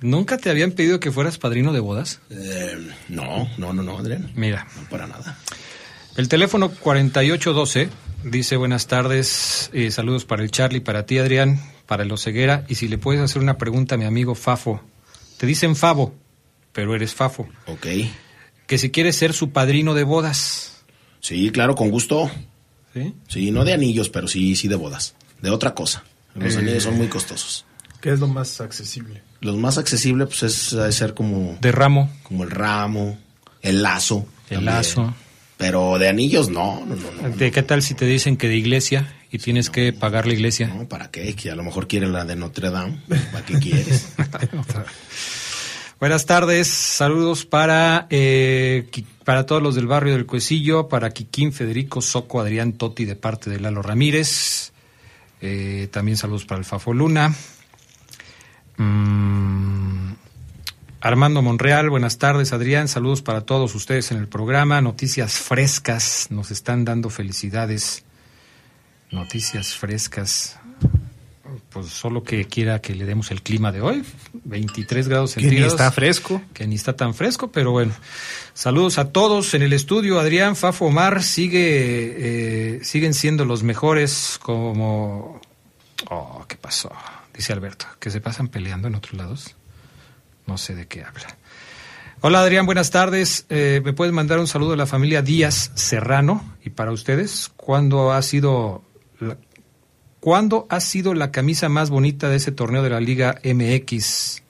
¿Nunca 0.00 0.38
te 0.38 0.50
habían 0.50 0.70
pedido 0.70 1.00
que 1.00 1.10
fueras 1.10 1.36
padrino 1.36 1.72
de 1.72 1.80
bodas? 1.80 2.20
Eh, 2.30 2.78
no, 3.08 3.48
no, 3.58 3.72
no, 3.72 3.82
no, 3.82 3.98
Adrián. 3.98 4.30
Mira. 4.36 4.68
No 4.76 4.88
para 4.88 5.08
nada. 5.08 5.36
El 6.16 6.28
teléfono 6.28 6.70
4812 6.70 8.05
dice 8.24 8.56
buenas 8.56 8.86
tardes, 8.86 9.70
eh, 9.72 9.90
saludos 9.90 10.24
para 10.24 10.42
el 10.42 10.50
Charlie, 10.50 10.80
para 10.80 11.06
ti 11.06 11.18
Adrián, 11.18 11.60
para 11.86 12.02
el 12.02 12.12
Oceguera, 12.12 12.64
y 12.68 12.74
si 12.76 12.88
le 12.88 12.98
puedes 12.98 13.20
hacer 13.22 13.42
una 13.42 13.58
pregunta 13.58 13.94
a 13.94 13.98
mi 13.98 14.04
amigo 14.04 14.34
Fafo. 14.34 14.80
Te 15.38 15.46
dicen 15.46 15.76
Favo, 15.76 16.14
pero 16.72 16.94
eres 16.94 17.14
Fafo. 17.14 17.48
Ok. 17.66 17.86
Que 18.66 18.78
si 18.78 18.90
quieres 18.90 19.16
ser 19.16 19.32
su 19.32 19.50
padrino 19.50 19.94
de 19.94 20.04
bodas. 20.04 20.84
Sí, 21.20 21.50
claro, 21.50 21.74
con 21.74 21.90
gusto. 21.90 22.30
¿Sí? 22.94 23.14
Sí, 23.28 23.50
no 23.50 23.64
de 23.64 23.74
anillos, 23.74 24.08
pero 24.08 24.26
sí, 24.28 24.56
sí 24.56 24.68
de 24.68 24.76
bodas. 24.76 25.14
De 25.42 25.50
otra 25.50 25.74
cosa. 25.74 26.02
Los 26.34 26.54
Eh. 26.54 26.58
anillos 26.58 26.82
son 26.84 26.96
muy 26.96 27.08
costosos. 27.08 27.64
¿Qué 28.00 28.10
es 28.12 28.20
lo 28.20 28.26
más 28.28 28.60
accesible? 28.60 29.22
Los 29.40 29.56
más 29.56 29.78
accesibles, 29.78 30.28
pues 30.28 30.42
es 30.44 30.70
de 30.76 30.90
ser 30.92 31.14
como. 31.14 31.58
De 31.60 31.72
ramo. 31.72 32.10
Como 32.22 32.44
el 32.44 32.50
ramo, 32.50 33.18
el 33.62 33.82
lazo. 33.82 34.26
El 34.48 34.56
también. 34.58 34.64
lazo. 34.74 35.14
Pero 35.56 35.98
de 35.98 36.08
anillos, 36.08 36.50
no, 36.50 36.84
no, 36.84 36.96
no. 36.96 37.28
no. 37.28 37.36
¿De 37.36 37.50
qué 37.50 37.62
tal 37.62 37.82
si 37.82 37.94
te 37.94 38.04
dicen 38.04 38.36
que 38.36 38.48
de 38.48 38.56
iglesia 38.56 39.14
y 39.30 39.38
tienes 39.38 39.70
que 39.70 39.92
pagar 39.92 40.26
la 40.26 40.34
iglesia? 40.34 40.68
No, 40.68 40.86
¿para 40.86 41.10
qué? 41.10 41.34
Que 41.34 41.50
a 41.50 41.54
lo 41.56 41.62
mejor 41.62 41.88
quieren 41.88 42.12
la 42.12 42.24
de 42.24 42.36
Notre 42.36 42.70
Dame. 42.70 43.00
¿Para 43.32 43.44
qué 43.44 43.58
quieres? 43.58 44.08
Buenas 45.98 46.26
tardes, 46.26 46.68
saludos 46.68 47.46
para, 47.46 48.06
eh, 48.10 48.86
para 49.24 49.46
todos 49.46 49.62
los 49.62 49.74
del 49.74 49.86
barrio 49.86 50.12
del 50.12 50.26
Cuecillo, 50.26 50.88
para 50.88 51.08
Quiquín, 51.08 51.54
Federico, 51.54 52.02
Soco, 52.02 52.38
Adrián 52.38 52.74
Toti 52.74 53.06
de 53.06 53.16
parte 53.16 53.48
de 53.48 53.60
Lalo 53.60 53.80
Ramírez. 53.80 54.72
Eh, 55.40 55.88
también 55.90 56.18
saludos 56.18 56.44
para 56.44 56.58
el 56.58 56.66
Fafo 56.66 56.92
Luna. 56.92 57.34
Mm, 58.76 60.12
Armando 61.00 61.42
Monreal, 61.42 61.90
buenas 61.90 62.18
tardes 62.18 62.52
Adrián, 62.52 62.88
saludos 62.88 63.22
para 63.22 63.42
todos 63.42 63.74
ustedes 63.74 64.10
en 64.10 64.18
el 64.18 64.28
programa. 64.28 64.80
Noticias 64.80 65.34
frescas, 65.34 66.28
nos 66.30 66.50
están 66.50 66.84
dando 66.84 67.10
felicidades. 67.10 68.04
Noticias 69.10 69.74
frescas. 69.76 70.58
Pues 71.70 71.86
solo 71.88 72.22
que 72.22 72.46
quiera 72.46 72.80
que 72.80 72.94
le 72.94 73.04
demos 73.04 73.30
el 73.30 73.42
clima 73.42 73.70
de 73.70 73.82
hoy, 73.82 74.02
23 74.44 75.08
grados 75.08 75.34
Que 75.34 75.40
ni 75.40 75.44
centígrados. 75.44 75.74
está 75.74 75.92
fresco. 75.92 76.42
Que 76.54 76.66
ni 76.66 76.74
está 76.74 76.96
tan 76.96 77.14
fresco, 77.14 77.52
pero 77.52 77.70
bueno. 77.70 77.92
Saludos 78.54 78.98
a 78.98 79.12
todos 79.12 79.52
en 79.54 79.62
el 79.62 79.72
estudio. 79.74 80.18
Adrián, 80.18 80.56
Fafo, 80.56 80.86
Omar, 80.86 81.22
sigue, 81.22 82.76
eh, 82.78 82.84
siguen 82.84 83.12
siendo 83.14 83.44
los 83.44 83.62
mejores 83.62 84.38
como... 84.42 85.40
Oh, 86.10 86.44
¿qué 86.48 86.56
pasó? 86.56 86.90
Dice 87.34 87.52
Alberto, 87.52 87.86
que 88.00 88.10
se 88.10 88.20
pasan 88.20 88.48
peleando 88.48 88.88
en 88.88 88.94
otros 88.94 89.14
lados. 89.14 89.55
No 90.46 90.58
sé 90.58 90.74
de 90.74 90.86
qué 90.86 91.02
habla. 91.04 91.36
Hola 92.22 92.40
Adrián, 92.40 92.66
buenas 92.66 92.90
tardes. 92.90 93.46
Eh, 93.50 93.80
¿Me 93.84 93.92
puedes 93.92 94.12
mandar 94.14 94.38
un 94.38 94.46
saludo 94.46 94.72
de 94.72 94.76
la 94.78 94.86
familia 94.86 95.22
Díaz 95.22 95.70
Serrano? 95.74 96.54
Y 96.64 96.70
para 96.70 96.92
ustedes, 96.92 97.50
¿cuándo 97.56 98.12
ha 98.12 98.22
sido 98.22 98.82
la, 99.20 99.36
¿cuándo 100.20 100.66
ha 100.70 100.80
sido 100.80 101.14
la 101.14 101.30
camisa 101.30 101.68
más 101.68 101.90
bonita 101.90 102.28
de 102.28 102.36
ese 102.36 102.52
torneo 102.52 102.82
de 102.82 102.90
la 102.90 103.00
Liga 103.00 103.40
MX? 103.44 104.42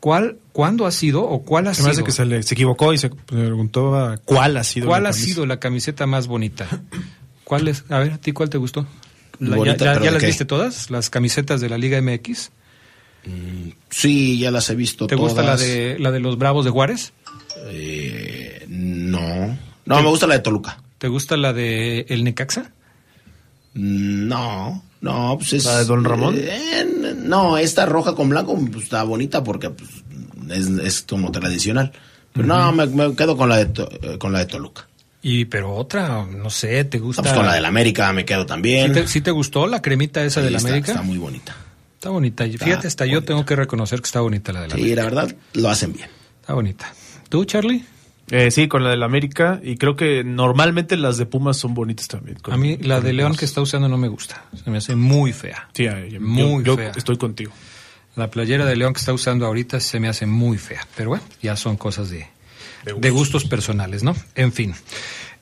¿Cuál, 0.00 0.38
¿Cuándo 0.52 0.86
ha 0.86 0.92
sido 0.92 1.22
o 1.24 1.42
cuál 1.42 1.66
ha 1.68 1.74
Se 1.74 1.82
me 1.82 1.90
sido? 1.90 1.92
hace 1.92 2.04
que 2.04 2.12
se, 2.12 2.24
le- 2.24 2.42
se 2.42 2.54
equivocó 2.54 2.92
y 2.92 2.98
se 2.98 3.10
preguntó 3.10 3.96
a 3.96 4.16
cuál 4.18 4.56
ha 4.56 4.64
sido. 4.64 4.86
¿Cuál 4.86 5.04
la 5.04 5.08
ha 5.10 5.12
camisa. 5.12 5.26
sido 5.28 5.46
la 5.46 5.58
camiseta 5.60 6.06
más 6.06 6.26
bonita? 6.28 6.66
¿Cuál 7.44 7.68
es? 7.68 7.84
A 7.88 7.98
ver, 7.98 8.12
¿a 8.12 8.18
ti 8.18 8.32
cuál 8.32 8.48
te 8.50 8.58
gustó? 8.58 8.86
La- 9.40 9.56
Bonita, 9.56 9.76
¿Ya, 9.78 9.84
ya- 9.84 9.92
pero 9.94 10.04
ya 10.04 10.10
¿de 10.10 10.14
las 10.14 10.20
qué? 10.20 10.26
viste 10.26 10.44
todas? 10.44 10.90
¿Las 10.90 11.10
camisetas 11.10 11.60
de 11.60 11.68
la 11.68 11.78
Liga 11.78 12.00
MX? 12.00 12.50
Sí, 13.90 14.38
ya 14.38 14.50
las 14.50 14.68
he 14.70 14.74
visto 14.74 15.06
¿Te 15.06 15.16
todas. 15.16 15.32
gusta 15.32 15.42
la 15.44 15.56
de, 15.56 15.96
la 15.98 16.10
de 16.10 16.20
los 16.20 16.38
Bravos 16.38 16.64
de 16.64 16.70
Juárez? 16.70 17.12
Eh, 17.66 18.64
no. 18.68 19.58
No, 19.86 20.02
me 20.02 20.08
gusta 20.08 20.26
la 20.26 20.34
de 20.34 20.40
Toluca. 20.40 20.80
¿Te 20.98 21.08
gusta 21.08 21.36
la 21.36 21.52
de 21.52 22.06
El 22.08 22.24
Necaxa? 22.24 22.70
No, 23.74 24.82
no, 25.00 25.36
pues 25.38 25.52
es... 25.52 25.64
¿La 25.64 25.78
de 25.78 25.84
Don 25.84 26.04
Ramón? 26.04 26.34
Eh, 26.38 27.14
no, 27.24 27.58
esta 27.58 27.86
roja 27.86 28.14
con 28.14 28.28
blanco 28.28 28.58
pues, 28.72 28.84
está 28.84 29.02
bonita 29.04 29.44
porque 29.44 29.70
pues, 29.70 29.88
es, 30.50 30.66
es 30.68 31.02
como 31.02 31.30
tradicional. 31.30 31.92
Pero 32.32 32.46
no, 32.46 32.72
me, 32.72 32.86
me 32.86 33.14
quedo 33.14 33.36
con 33.36 33.48
la 33.48 33.56
de, 33.58 33.66
To- 33.66 33.88
eh, 34.02 34.18
con 34.18 34.32
la 34.32 34.40
de 34.40 34.46
Toluca. 34.46 34.86
Y 35.22 35.46
pero 35.46 35.74
otra, 35.74 36.24
no 36.26 36.48
sé, 36.50 36.84
¿te 36.84 36.98
gusta? 36.98 37.22
No, 37.22 37.28
pues 37.28 37.36
con 37.36 37.46
la 37.46 37.54
de 37.54 37.60
la 37.60 37.68
América 37.68 38.12
me 38.12 38.24
quedo 38.24 38.46
también. 38.46 38.94
¿Sí 38.94 39.00
te, 39.00 39.08
sí 39.08 39.20
te 39.20 39.30
gustó 39.32 39.66
la 39.66 39.82
cremita 39.82 40.24
esa 40.24 40.40
Sí, 40.40 40.44
de 40.44 40.50
la 40.52 40.58
está- 40.58 40.68
América? 40.68 40.92
Está 40.92 41.02
muy 41.02 41.18
bonita. 41.18 41.56
Está 41.98 42.10
bonita. 42.10 42.44
Fíjate, 42.46 42.86
hasta 42.86 43.06
yo 43.06 43.24
tengo 43.24 43.44
que 43.44 43.56
reconocer 43.56 44.00
que 44.00 44.06
está 44.06 44.20
bonita 44.20 44.52
la 44.52 44.60
de 44.62 44.68
la 44.68 44.74
Sí, 44.76 44.80
América. 44.82 44.96
la 45.02 45.04
verdad, 45.08 45.36
lo 45.54 45.68
hacen 45.68 45.92
bien. 45.92 46.08
Está 46.40 46.54
bonita. 46.54 46.92
¿Tú, 47.28 47.44
Charlie? 47.44 47.84
Eh, 48.30 48.50
sí, 48.52 48.68
con 48.68 48.84
la 48.84 48.90
del 48.90 49.02
América. 49.02 49.58
Y 49.64 49.76
creo 49.78 49.96
que 49.96 50.22
normalmente 50.22 50.96
las 50.96 51.16
de 51.18 51.26
Pumas 51.26 51.56
son 51.56 51.74
bonitas 51.74 52.06
también. 52.06 52.38
con- 52.38 52.54
A 52.54 52.56
mí 52.56 52.76
la 52.76 53.00
de 53.00 53.12
León 53.12 53.34
que 53.34 53.44
está 53.44 53.60
usando 53.62 53.88
no 53.88 53.98
me 53.98 54.06
gusta. 54.06 54.44
Se 54.62 54.70
me 54.70 54.78
hace 54.78 54.94
muy 54.94 55.32
fea. 55.32 55.68
Sí, 55.74 55.84
yo- 55.84 56.20
muy 56.20 56.62
yo, 56.62 56.76
fea. 56.76 56.92
estoy 56.94 57.16
contigo. 57.16 57.50
La 58.14 58.30
playera 58.30 58.64
de 58.64 58.76
León 58.76 58.92
que 58.92 59.00
está 59.00 59.12
usando 59.12 59.44
ahorita 59.46 59.80
se 59.80 59.98
me 59.98 60.08
hace 60.08 60.24
muy 60.26 60.56
fea. 60.56 60.86
Pero 60.96 61.08
bueno, 61.10 61.24
ya 61.42 61.56
son 61.56 61.76
cosas 61.76 62.10
de, 62.10 62.28
de 62.96 63.10
gustos 63.10 63.44
personales, 63.44 64.04
¿no? 64.04 64.14
En 64.36 64.52
fin. 64.52 64.72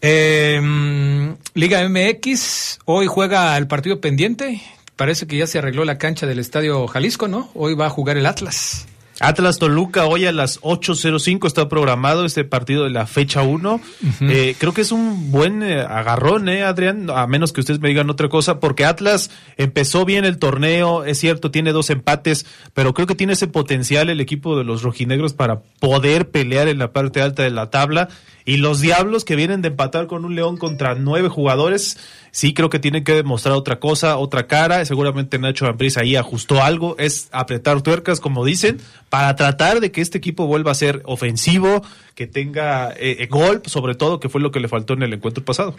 Eh, 0.01 1.35
Liga 1.55 1.87
MX, 1.89 2.79
hoy 2.87 3.07
juega 3.09 3.57
el 3.59 3.67
partido 3.67 4.01
pendiente. 4.01 4.63
Parece 4.97 5.27
que 5.27 5.37
ya 5.37 5.47
se 5.47 5.59
arregló 5.59 5.85
la 5.85 5.99
cancha 5.99 6.27
del 6.27 6.39
Estadio 6.39 6.87
Jalisco, 6.87 7.29
¿no? 7.29 7.51
Hoy 7.55 7.75
va 7.75 7.87
a 7.87 7.91
jugar 7.91 8.17
el 8.17 8.25
Atlas. 8.25 8.87
Atlas 9.21 9.59
Toluca 9.59 10.05
hoy 10.05 10.27
a 10.27 10.33
las 10.33 10.61
8.05 10.61 11.47
está 11.47 11.69
programado 11.69 12.25
este 12.25 12.45
partido 12.45 12.85
de 12.85 12.91
la 12.91 13.07
fecha 13.07 13.43
1. 13.43 13.81
Eh, 14.23 14.55
creo 14.59 14.75
que 14.75 14.83
es 14.83 14.93
un 14.93 15.31
buen 15.31 15.63
eh, 15.63 15.81
agarrón, 15.81 16.49
¿eh, 16.49 16.65
Adrián? 16.65 17.09
A 17.11 17.27
menos 17.27 17.53
que 17.53 17.61
ustedes 17.61 17.81
me 17.81 17.89
digan 17.89 18.11
otra 18.11 18.29
cosa, 18.29 18.61
porque 18.61 18.85
Atlas 18.85 19.31
empezó 19.57 20.05
bien 20.05 20.27
el 20.27 20.39
torneo, 20.39 21.05
es 21.05 21.19
cierto, 21.19 21.51
tiene 21.51 21.73
dos 21.73 21.89
empates, 21.89 22.45
pero 22.75 22.93
creo 22.93 23.07
que 23.07 23.15
tiene 23.15 23.33
ese 23.33 23.47
potencial 23.47 24.11
el 24.11 24.21
equipo 24.21 24.59
de 24.59 24.65
los 24.65 24.83
rojinegros 24.83 25.33
para 25.33 25.61
poder 25.81 26.29
pelear 26.31 26.69
en 26.69 26.79
la 26.79 26.93
parte 26.93 27.23
alta 27.23 27.43
de 27.43 27.51
la 27.51 27.71
tabla. 27.71 28.09
Y 28.49 28.59
los 28.59 28.81
Diablos 28.81 29.25
que 29.25 29.35
vienen 29.35 29.61
de 29.61 29.69
empatar 29.69 30.07
con 30.07 30.25
un 30.25 30.37
León 30.37 30.57
contra 30.57 30.95
nueve 30.95 31.29
jugadores, 31.29 31.99
sí 32.31 32.55
creo 32.55 32.71
que 32.71 32.79
tienen 32.79 33.03
que 33.03 33.13
demostrar 33.13 33.57
otra 33.57 33.81
cosa, 33.81 34.19
otra 34.19 34.47
cara. 34.47 34.85
Seguramente 34.85 35.37
Nacho 35.41 35.67
Ambriz 35.67 35.97
ahí 35.97 36.15
ajustó 36.15 36.63
algo, 36.63 36.97
es 36.97 37.29
apretar 37.33 37.83
tuercas, 37.83 38.21
como 38.21 38.45
dicen, 38.45 38.81
para 39.11 39.35
tratar 39.35 39.81
de 39.81 39.91
que 39.91 40.01
este 40.01 40.19
equipo 40.19 40.47
vuelva 40.47 40.71
a 40.71 40.77
ser 40.77 41.03
ofensivo, 41.07 41.83
que 42.15 42.29
tenga 42.29 42.93
eh, 42.93 43.17
eh, 43.19 43.27
gol, 43.27 43.63
sobre 43.67 43.97
todo, 43.97 44.21
que 44.21 44.29
fue 44.29 44.41
lo 44.41 44.53
que 44.53 44.61
le 44.61 44.69
faltó 44.69 44.95
en 44.95 45.03
el 45.03 45.13
encuentro 45.13 45.45
pasado. 45.45 45.75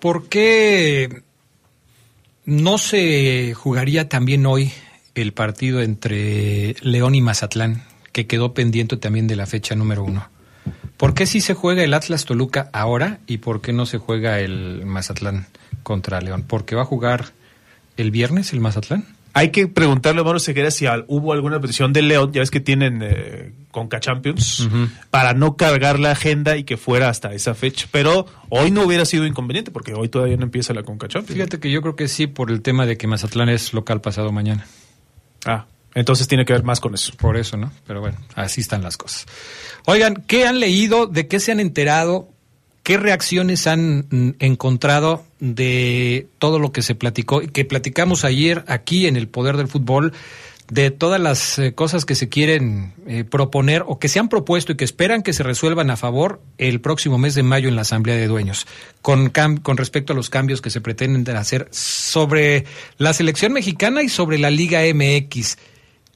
¿Por 0.00 0.28
qué 0.28 1.22
no 2.44 2.76
se 2.76 3.54
jugaría 3.54 4.06
también 4.10 4.44
hoy 4.44 4.70
el 5.14 5.32
partido 5.32 5.80
entre 5.80 6.76
León 6.82 7.14
y 7.14 7.22
Mazatlán, 7.22 7.84
que 8.12 8.26
quedó 8.26 8.52
pendiente 8.52 8.98
también 8.98 9.26
de 9.26 9.36
la 9.36 9.46
fecha 9.46 9.74
número 9.74 10.04
uno? 10.04 10.28
¿Por 11.00 11.14
qué 11.14 11.24
sí 11.24 11.40
se 11.40 11.54
juega 11.54 11.82
el 11.82 11.94
Atlas 11.94 12.26
Toluca 12.26 12.68
ahora 12.74 13.20
y 13.26 13.38
por 13.38 13.62
qué 13.62 13.72
no 13.72 13.86
se 13.86 13.96
juega 13.96 14.38
el 14.38 14.84
Mazatlán 14.84 15.46
contra 15.82 16.20
León? 16.20 16.44
¿Porque 16.46 16.76
va 16.76 16.82
a 16.82 16.84
jugar 16.84 17.32
el 17.96 18.10
viernes 18.10 18.52
el 18.52 18.60
Mazatlán? 18.60 19.06
Hay 19.32 19.48
que 19.48 19.66
preguntarle 19.66 20.20
a 20.20 20.24
Mauro 20.24 20.40
Ceguera 20.40 20.70
si 20.70 20.84
hubo 21.06 21.32
alguna 21.32 21.58
petición 21.58 21.94
de 21.94 22.02
León, 22.02 22.32
ya 22.32 22.40
ves 22.40 22.50
que 22.50 22.60
tienen 22.60 23.00
eh, 23.02 23.54
Conca 23.70 23.98
Champions, 23.98 24.68
para 25.08 25.32
no 25.32 25.56
cargar 25.56 25.98
la 25.98 26.10
agenda 26.10 26.58
y 26.58 26.64
que 26.64 26.76
fuera 26.76 27.08
hasta 27.08 27.32
esa 27.32 27.54
fecha. 27.54 27.88
Pero 27.90 28.26
hoy 28.50 28.70
no 28.70 28.82
hubiera 28.82 29.06
sido 29.06 29.24
inconveniente, 29.24 29.70
porque 29.70 29.94
hoy 29.94 30.10
todavía 30.10 30.36
no 30.36 30.44
empieza 30.44 30.74
la 30.74 30.82
Conca 30.82 31.08
Champions. 31.08 31.32
Fíjate 31.32 31.60
que 31.60 31.70
yo 31.70 31.80
creo 31.80 31.96
que 31.96 32.08
sí 32.08 32.26
por 32.26 32.50
el 32.50 32.60
tema 32.60 32.84
de 32.84 32.98
que 32.98 33.06
Mazatlán 33.06 33.48
es 33.48 33.72
local 33.72 34.02
pasado 34.02 34.32
mañana. 34.32 34.66
Ah, 35.46 35.64
entonces 35.94 36.28
tiene 36.28 36.44
que 36.44 36.52
ver 36.52 36.62
más 36.62 36.80
con 36.80 36.94
eso. 36.94 37.12
Por 37.16 37.36
eso, 37.36 37.56
¿no? 37.56 37.72
Pero 37.86 38.00
bueno, 38.00 38.18
así 38.34 38.60
están 38.60 38.82
las 38.82 38.96
cosas. 38.96 39.26
Oigan, 39.86 40.24
¿qué 40.26 40.46
han 40.46 40.60
leído? 40.60 41.06
¿De 41.06 41.26
qué 41.26 41.40
se 41.40 41.52
han 41.52 41.60
enterado? 41.60 42.28
¿Qué 42.82 42.96
reacciones 42.96 43.66
han 43.66 44.06
mm, 44.10 44.34
encontrado 44.38 45.24
de 45.38 46.28
todo 46.38 46.58
lo 46.58 46.72
que 46.72 46.82
se 46.82 46.94
platicó 46.94 47.42
y 47.42 47.48
que 47.48 47.64
platicamos 47.64 48.24
ayer 48.24 48.64
aquí 48.68 49.06
en 49.06 49.16
el 49.16 49.28
Poder 49.28 49.56
del 49.56 49.68
Fútbol? 49.68 50.12
De 50.68 50.92
todas 50.92 51.20
las 51.20 51.58
eh, 51.58 51.74
cosas 51.74 52.04
que 52.04 52.14
se 52.14 52.28
quieren 52.28 52.94
eh, 53.08 53.24
proponer 53.24 53.82
o 53.88 53.98
que 53.98 54.06
se 54.06 54.20
han 54.20 54.28
propuesto 54.28 54.70
y 54.70 54.76
que 54.76 54.84
esperan 54.84 55.24
que 55.24 55.32
se 55.32 55.42
resuelvan 55.42 55.90
a 55.90 55.96
favor 55.96 56.40
el 56.58 56.80
próximo 56.80 57.18
mes 57.18 57.34
de 57.34 57.42
mayo 57.42 57.68
en 57.68 57.74
la 57.74 57.82
Asamblea 57.82 58.14
de 58.14 58.28
Dueños, 58.28 58.68
con, 59.02 59.30
con 59.30 59.76
respecto 59.76 60.12
a 60.12 60.16
los 60.16 60.30
cambios 60.30 60.62
que 60.62 60.70
se 60.70 60.80
pretenden 60.80 61.36
hacer 61.36 61.66
sobre 61.72 62.66
la 62.98 63.12
selección 63.12 63.52
mexicana 63.52 64.04
y 64.04 64.08
sobre 64.08 64.38
la 64.38 64.50
Liga 64.50 64.82
MX. 64.94 65.56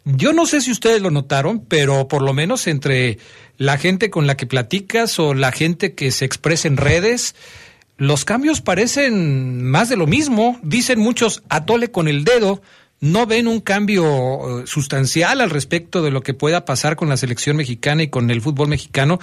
Yo 0.05 0.35
no 0.35 0.45
sé 0.45 0.61
si 0.61 0.71
ustedes 0.71 1.01
lo 1.01 1.11
notaron, 1.11 1.64
pero 1.64 2.09
por 2.09 2.23
lo 2.23 2.35
menos 2.35 2.67
entre 2.67 3.19
la 3.57 3.79
gente 3.79 4.11
con 4.11 4.27
la 4.27 4.37
que 4.37 4.47
platicas 4.47 5.19
o 5.19 5.33
la 5.33 5.51
gente 5.51 5.95
que 5.95 6.11
se 6.11 6.27
expresa 6.27 6.69
en 6.69 6.77
redes, 6.77 7.35
los 7.97 8.25
cambios 8.25 8.61
parecen 8.61 9.64
más 9.64 9.88
de 9.88 9.97
lo 9.97 10.07
mismo. 10.07 10.59
Dicen 10.62 11.01
muchos, 11.01 11.43
atole 11.49 11.90
con 11.90 12.09
el 12.09 12.25
dedo, 12.25 12.61
no 13.01 13.27
ven 13.27 13.49
un 13.49 13.61
cambio 13.61 14.61
eh, 14.61 14.67
sustancial 14.67 15.40
al 15.40 15.51
respecto 15.51 16.03
de 16.03 16.11
lo 16.11 16.23
que 16.23 16.35
pueda 16.35 16.64
pasar 16.64 16.97
con 16.97 17.09
la 17.09 17.17
selección 17.17 17.57
mexicana 17.57 18.03
y 18.03 18.09
con 18.09 18.31
el 18.31 18.43
fútbol 18.43 18.69
mexicano, 18.69 19.21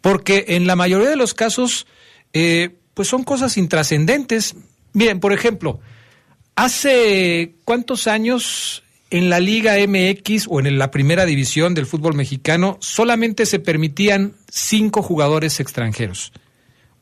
porque 0.00 0.46
en 0.48 0.66
la 0.66 0.76
mayoría 0.76 1.10
de 1.10 1.16
los 1.16 1.34
casos, 1.34 1.86
eh, 2.32 2.76
pues 2.94 3.08
son 3.08 3.24
cosas 3.24 3.56
intrascendentes. 3.58 4.54
Miren, 4.92 5.20
por 5.20 5.32
ejemplo, 5.32 5.80
hace 6.54 7.54
cuántos 7.64 8.06
años 8.06 8.82
en 9.12 9.28
la 9.30 9.38
Liga 9.40 9.74
MX 9.86 10.46
o 10.48 10.58
en 10.58 10.78
la 10.78 10.90
primera 10.90 11.26
división 11.26 11.74
del 11.74 11.86
fútbol 11.86 12.14
mexicano 12.14 12.78
solamente 12.80 13.44
se 13.46 13.58
permitían 13.58 14.34
cinco 14.50 15.02
jugadores 15.02 15.60
extranjeros. 15.60 16.32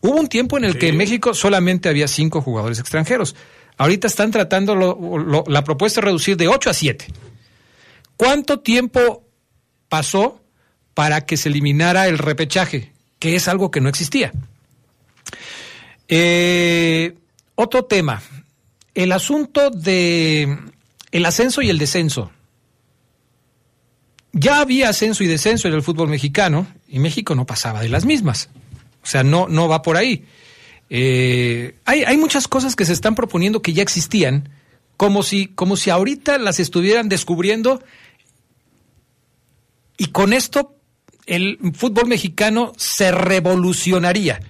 Hubo 0.01 0.17
un 0.19 0.29
tiempo 0.29 0.59
en 0.59 0.65
el 0.65 0.77
que 0.79 0.89
en 0.89 0.97
México 0.97 1.35
solamente 1.35 1.89
había 1.89 2.09
cinco 2.09 2.41
jugadores 2.43 2.79
extranjeros. 2.81 3.37
Ahorita 3.77 4.09
están 4.09 4.31
tratando 4.31 4.75
lo- 4.75 5.19
lo- 5.19 5.45
la 5.47 5.63
propuesta 5.63 6.01
de 6.01 6.07
reducir 6.07 6.37
de 6.37 6.49
ocho 6.49 6.69
a 6.71 6.75
siete. 6.75 7.07
¿Cuánto 8.17 8.59
tiempo 8.61 9.25
pasó 9.89 10.43
para 10.95 11.25
que 11.27 11.37
se 11.37 11.49
eliminara 11.49 12.09
el 12.09 12.19
repechaje? 12.19 12.93
Que 13.19 13.37
es 13.37 13.47
algo 13.47 13.71
que 13.71 13.81
no 13.81 13.89
existía. 13.89 14.33
Eh, 16.09 17.15
otro 17.55 17.85
tema, 17.85 18.21
el 18.95 19.13
asunto 19.13 19.71
de 19.71 20.59
el 21.13 21.27
ascenso 21.27 21.63
y 21.63 21.71
el 21.71 21.79
descenso. 21.79 22.31
Ya 24.33 24.61
había 24.61 24.89
ascenso 24.89 25.25
y 25.25 25.27
descenso 25.27 25.69
en 25.69 25.75
el 25.75 25.83
fútbol 25.83 26.09
mexicano 26.09 26.67
y 26.89 26.99
México 27.01 27.35
no 27.35 27.47
pasaba 27.47 27.81
de 27.81 27.89
las 27.89 28.05
mismas. 28.05 28.49
O 29.03 29.07
sea, 29.07 29.25
no, 29.25 29.49
no 29.49 29.69
va 29.69 29.83
por 29.83 29.97
ahí. 29.97 30.25
Eh, 30.89 31.77
hay, 31.85 32.05
hay 32.05 32.17
muchas 32.17 32.49
cosas 32.49 32.77
que 32.77 32.85
se 32.85 32.93
están 32.93 33.15
proponiendo 33.15 33.63
que 33.63 33.73
ya 33.73 33.83
existían, 33.83 34.51
como 34.97 35.23
si, 35.23 35.47
como 35.47 35.77
si 35.77 35.91
ahorita 35.91 36.39
las 36.39 36.61
estuvieran 36.61 37.09
descubriendo 37.09 37.83
y 40.01 40.07
con 40.07 40.33
esto 40.33 40.77
el 41.27 41.59
fútbol 41.75 42.07
mexicano 42.07 42.73
se 42.77 43.13
revolucionaría. 43.13 44.41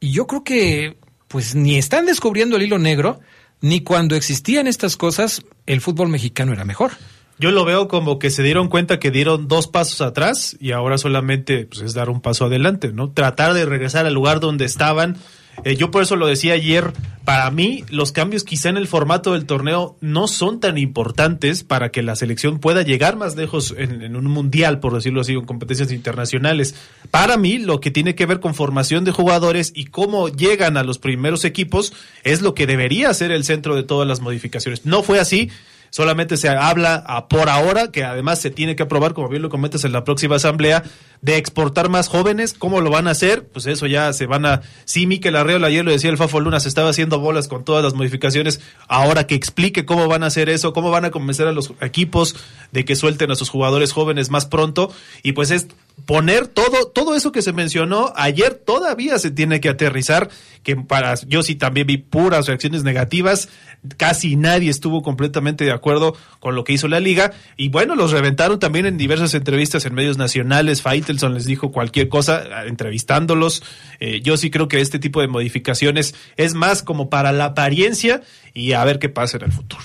Y 0.00 0.10
yo 0.10 0.26
creo 0.26 0.42
que 0.42 0.96
pues 1.28 1.54
ni 1.54 1.76
están 1.76 2.06
descubriendo 2.06 2.56
el 2.56 2.62
hilo 2.62 2.78
negro, 2.78 3.20
ni 3.60 3.80
cuando 3.80 4.16
existían 4.16 4.66
estas 4.66 4.96
cosas, 4.96 5.42
el 5.66 5.80
fútbol 5.80 6.08
mexicano 6.08 6.52
era 6.52 6.64
mejor. 6.64 6.92
Yo 7.38 7.52
lo 7.52 7.64
veo 7.64 7.86
como 7.86 8.18
que 8.18 8.30
se 8.30 8.42
dieron 8.42 8.68
cuenta 8.68 8.98
que 8.98 9.12
dieron 9.12 9.46
dos 9.46 9.68
pasos 9.68 10.00
atrás 10.00 10.56
y 10.58 10.72
ahora 10.72 10.98
solamente 10.98 11.66
pues, 11.66 11.82
es 11.82 11.94
dar 11.94 12.10
un 12.10 12.20
paso 12.20 12.46
adelante, 12.46 12.92
¿no? 12.92 13.10
Tratar 13.12 13.54
de 13.54 13.64
regresar 13.64 14.06
al 14.06 14.14
lugar 14.14 14.40
donde 14.40 14.64
estaban 14.64 15.16
Eh, 15.64 15.76
yo 15.76 15.90
por 15.90 16.02
eso 16.02 16.16
lo 16.16 16.26
decía 16.26 16.54
ayer, 16.54 16.92
para 17.24 17.50
mí 17.50 17.84
los 17.90 18.12
cambios 18.12 18.44
quizá 18.44 18.68
en 18.68 18.76
el 18.76 18.88
formato 18.88 19.32
del 19.32 19.44
torneo 19.44 19.96
no 20.00 20.28
son 20.28 20.60
tan 20.60 20.78
importantes 20.78 21.64
para 21.64 21.90
que 21.90 22.02
la 22.02 22.16
selección 22.16 22.58
pueda 22.58 22.82
llegar 22.82 23.16
más 23.16 23.36
lejos 23.36 23.74
en, 23.76 24.02
en 24.02 24.16
un 24.16 24.24
mundial, 24.26 24.80
por 24.80 24.94
decirlo 24.94 25.20
así, 25.20 25.32
en 25.32 25.44
competencias 25.44 25.92
internacionales. 25.92 26.74
Para 27.10 27.36
mí 27.36 27.58
lo 27.58 27.80
que 27.80 27.90
tiene 27.90 28.14
que 28.14 28.26
ver 28.26 28.40
con 28.40 28.54
formación 28.54 29.04
de 29.04 29.12
jugadores 29.12 29.72
y 29.74 29.86
cómo 29.86 30.28
llegan 30.28 30.76
a 30.76 30.84
los 30.84 30.98
primeros 30.98 31.44
equipos 31.44 31.92
es 32.24 32.40
lo 32.40 32.54
que 32.54 32.66
debería 32.66 33.12
ser 33.12 33.30
el 33.30 33.44
centro 33.44 33.76
de 33.76 33.82
todas 33.82 34.08
las 34.08 34.20
modificaciones. 34.20 34.86
No 34.86 35.02
fue 35.02 35.20
así. 35.20 35.50
Solamente 35.90 36.36
se 36.36 36.48
habla 36.48 36.94
a 37.06 37.28
por 37.28 37.48
ahora, 37.48 37.90
que 37.90 38.04
además 38.04 38.40
se 38.40 38.50
tiene 38.50 38.76
que 38.76 38.82
aprobar, 38.82 39.14
como 39.14 39.28
bien 39.28 39.42
lo 39.42 39.48
comentas 39.48 39.84
en 39.84 39.92
la 39.92 40.04
próxima 40.04 40.36
asamblea, 40.36 40.82
de 41.20 41.36
exportar 41.36 41.88
más 41.88 42.08
jóvenes. 42.08 42.54
¿Cómo 42.54 42.80
lo 42.80 42.90
van 42.90 43.08
a 43.08 43.12
hacer? 43.12 43.46
Pues 43.48 43.66
eso 43.66 43.86
ya 43.86 44.12
se 44.12 44.26
van 44.26 44.46
a... 44.46 44.62
Sí, 44.84 45.06
Miquel 45.06 45.36
Arreola, 45.36 45.68
ayer 45.68 45.84
lo 45.84 45.90
decía 45.90 46.10
el 46.10 46.16
Fafo 46.16 46.40
Luna, 46.40 46.60
se 46.60 46.68
estaba 46.68 46.90
haciendo 46.90 47.18
bolas 47.18 47.48
con 47.48 47.64
todas 47.64 47.82
las 47.82 47.94
modificaciones. 47.94 48.60
Ahora 48.86 49.26
que 49.26 49.34
explique 49.34 49.84
cómo 49.84 50.08
van 50.08 50.22
a 50.22 50.26
hacer 50.26 50.48
eso, 50.48 50.72
cómo 50.72 50.90
van 50.90 51.04
a 51.04 51.10
convencer 51.10 51.46
a 51.48 51.52
los 51.52 51.72
equipos 51.80 52.36
de 52.72 52.84
que 52.84 52.96
suelten 52.96 53.30
a 53.30 53.34
sus 53.34 53.48
jugadores 53.48 53.92
jóvenes 53.92 54.30
más 54.30 54.46
pronto. 54.46 54.92
Y 55.22 55.32
pues 55.32 55.50
es 55.50 55.68
poner 56.06 56.46
todo, 56.46 56.86
todo 56.88 57.14
eso 57.14 57.32
que 57.32 57.42
se 57.42 57.52
mencionó 57.52 58.12
ayer 58.16 58.54
todavía 58.54 59.18
se 59.18 59.30
tiene 59.30 59.60
que 59.60 59.68
aterrizar, 59.68 60.30
que 60.62 60.76
para, 60.76 61.14
yo 61.26 61.42
sí 61.42 61.54
también 61.54 61.86
vi 61.86 61.98
puras 61.98 62.46
reacciones 62.46 62.82
negativas, 62.84 63.48
casi 63.96 64.36
nadie 64.36 64.70
estuvo 64.70 65.02
completamente 65.02 65.64
de 65.64 65.72
acuerdo 65.72 66.16
con 66.40 66.54
lo 66.54 66.64
que 66.64 66.72
hizo 66.72 66.88
la 66.88 67.00
liga, 67.00 67.32
y 67.56 67.68
bueno, 67.68 67.94
los 67.94 68.12
reventaron 68.12 68.58
también 68.58 68.86
en 68.86 68.98
diversas 68.98 69.34
entrevistas 69.34 69.84
en 69.86 69.94
medios 69.94 70.18
nacionales, 70.18 70.82
Faitelson 70.82 71.34
les 71.34 71.44
dijo 71.44 71.72
cualquier 71.72 72.08
cosa, 72.08 72.66
entrevistándolos, 72.66 73.62
eh, 74.00 74.20
yo 74.22 74.36
sí 74.36 74.50
creo 74.50 74.68
que 74.68 74.80
este 74.80 74.98
tipo 74.98 75.20
de 75.20 75.28
modificaciones 75.28 76.14
es 76.36 76.54
más 76.54 76.82
como 76.82 77.10
para 77.10 77.32
la 77.32 77.46
apariencia 77.46 78.22
y 78.54 78.72
a 78.72 78.84
ver 78.84 78.98
qué 78.98 79.08
pasa 79.08 79.36
en 79.36 79.44
el 79.44 79.52
futuro. 79.52 79.84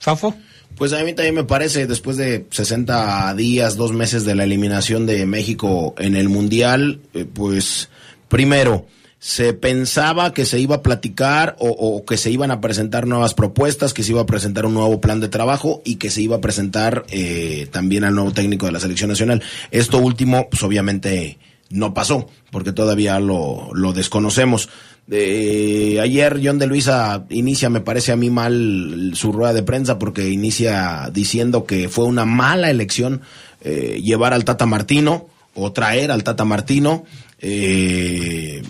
Fafo. 0.00 0.34
Pues 0.78 0.92
a 0.92 1.02
mí 1.02 1.12
también 1.12 1.34
me 1.34 1.42
parece, 1.42 1.88
después 1.88 2.16
de 2.16 2.46
60 2.50 3.34
días, 3.34 3.76
dos 3.76 3.92
meses 3.92 4.24
de 4.24 4.36
la 4.36 4.44
eliminación 4.44 5.06
de 5.06 5.26
México 5.26 5.96
en 5.98 6.14
el 6.14 6.28
Mundial, 6.28 7.00
eh, 7.14 7.24
pues 7.24 7.88
primero, 8.28 8.86
se 9.18 9.54
pensaba 9.54 10.32
que 10.32 10.44
se 10.44 10.60
iba 10.60 10.76
a 10.76 10.82
platicar 10.82 11.56
o, 11.58 11.68
o, 11.68 12.04
que 12.04 12.16
se 12.16 12.30
iban 12.30 12.52
a 12.52 12.60
presentar 12.60 13.08
nuevas 13.08 13.34
propuestas, 13.34 13.92
que 13.92 14.04
se 14.04 14.12
iba 14.12 14.20
a 14.20 14.26
presentar 14.26 14.66
un 14.66 14.74
nuevo 14.74 15.00
plan 15.00 15.18
de 15.18 15.28
trabajo 15.28 15.82
y 15.84 15.96
que 15.96 16.10
se 16.10 16.22
iba 16.22 16.36
a 16.36 16.40
presentar 16.40 17.04
eh, 17.10 17.66
también 17.72 18.04
al 18.04 18.14
nuevo 18.14 18.30
técnico 18.30 18.66
de 18.66 18.72
la 18.72 18.80
selección 18.80 19.10
nacional. 19.10 19.42
Esto 19.72 19.98
último, 19.98 20.48
pues 20.48 20.62
obviamente 20.62 21.38
no 21.70 21.92
pasó, 21.92 22.28
porque 22.52 22.72
todavía 22.72 23.18
lo, 23.18 23.70
lo 23.74 23.92
desconocemos. 23.92 24.68
Eh, 25.10 25.98
ayer 26.02 26.40
John 26.42 26.58
de 26.58 26.66
Luisa 26.66 27.24
inicia, 27.30 27.70
me 27.70 27.80
parece 27.80 28.12
a 28.12 28.16
mí 28.16 28.28
mal 28.28 29.12
su 29.14 29.32
rueda 29.32 29.54
de 29.54 29.62
prensa 29.62 29.98
porque 29.98 30.28
inicia 30.28 31.08
diciendo 31.12 31.64
que 31.64 31.88
fue 31.88 32.04
una 32.04 32.26
mala 32.26 32.70
elección 32.70 33.22
eh, 33.62 34.00
llevar 34.02 34.34
al 34.34 34.44
Tata 34.44 34.66
Martino 34.66 35.28
o 35.54 35.72
traer 35.72 36.10
al 36.10 36.24
Tata 36.24 36.44
Martino. 36.44 37.04
Eh, 37.40 38.62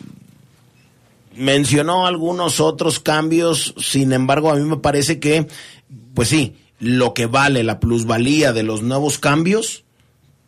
mencionó 1.34 2.06
algunos 2.06 2.60
otros 2.60 3.00
cambios, 3.00 3.74
sin 3.78 4.12
embargo 4.12 4.50
a 4.50 4.56
mí 4.56 4.62
me 4.62 4.76
parece 4.76 5.18
que, 5.18 5.48
pues 6.14 6.28
sí, 6.28 6.56
lo 6.78 7.14
que 7.14 7.26
vale 7.26 7.64
la 7.64 7.80
plusvalía 7.80 8.52
de 8.52 8.62
los 8.62 8.82
nuevos 8.82 9.18
cambios, 9.18 9.84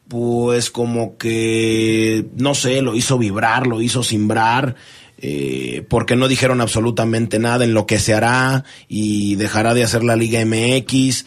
pues 0.07 0.71
como 0.71 1.17
que, 1.17 2.27
no 2.37 2.55
sé, 2.55 2.81
lo 2.81 2.95
hizo 2.95 3.19
vibrar, 3.19 3.67
lo 3.67 3.81
hizo 3.81 4.03
simbrar 4.05 4.77
eh, 5.23 5.85
porque 5.89 6.17
no 6.17 6.29
dijeron 6.29 6.63
absolutamente 6.63 7.39
nada 7.39 7.65
en 7.65 7.75
lo 7.75 7.87
que 7.87 7.99
se 7.99 8.15
hará 8.15 8.65
y 8.89 9.37
dejará 9.37 9.75
de 9.75 9.85
hacer 9.85 10.03
la 10.03 10.17
Liga 10.17 10.43
MX. 10.45 11.27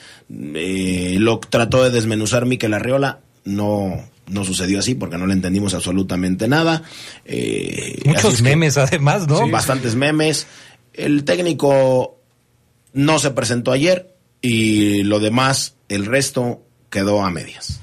Eh, 0.56 1.18
lo 1.20 1.40
trató 1.40 1.84
de 1.84 1.92
desmenuzar 1.92 2.48
Miquel 2.48 2.74
Arreola, 2.74 3.20
no, 3.46 4.04
no 4.28 4.44
sucedió 4.44 4.80
así 4.80 4.96
porque 4.96 5.18
no 5.18 5.28
le 5.28 5.34
entendimos 5.34 5.76
absolutamente 5.76 6.48
nada. 6.48 6.82
Eh, 7.26 8.02
Muchos 8.06 8.42
memes 8.42 8.78
además, 8.78 9.28
¿no? 9.28 9.44
Sí, 9.44 9.52
bastantes 9.52 9.96
memes. 9.96 10.48
El 10.94 11.24
técnico 11.24 12.20
no 12.94 13.20
se 13.20 13.30
presentó 13.30 13.72
ayer 13.72 14.16
y 14.42 15.04
lo 15.04 15.20
demás, 15.20 15.76
el 15.88 16.06
resto 16.08 16.64
quedó 16.90 17.24
a 17.24 17.30
medias. 17.30 17.83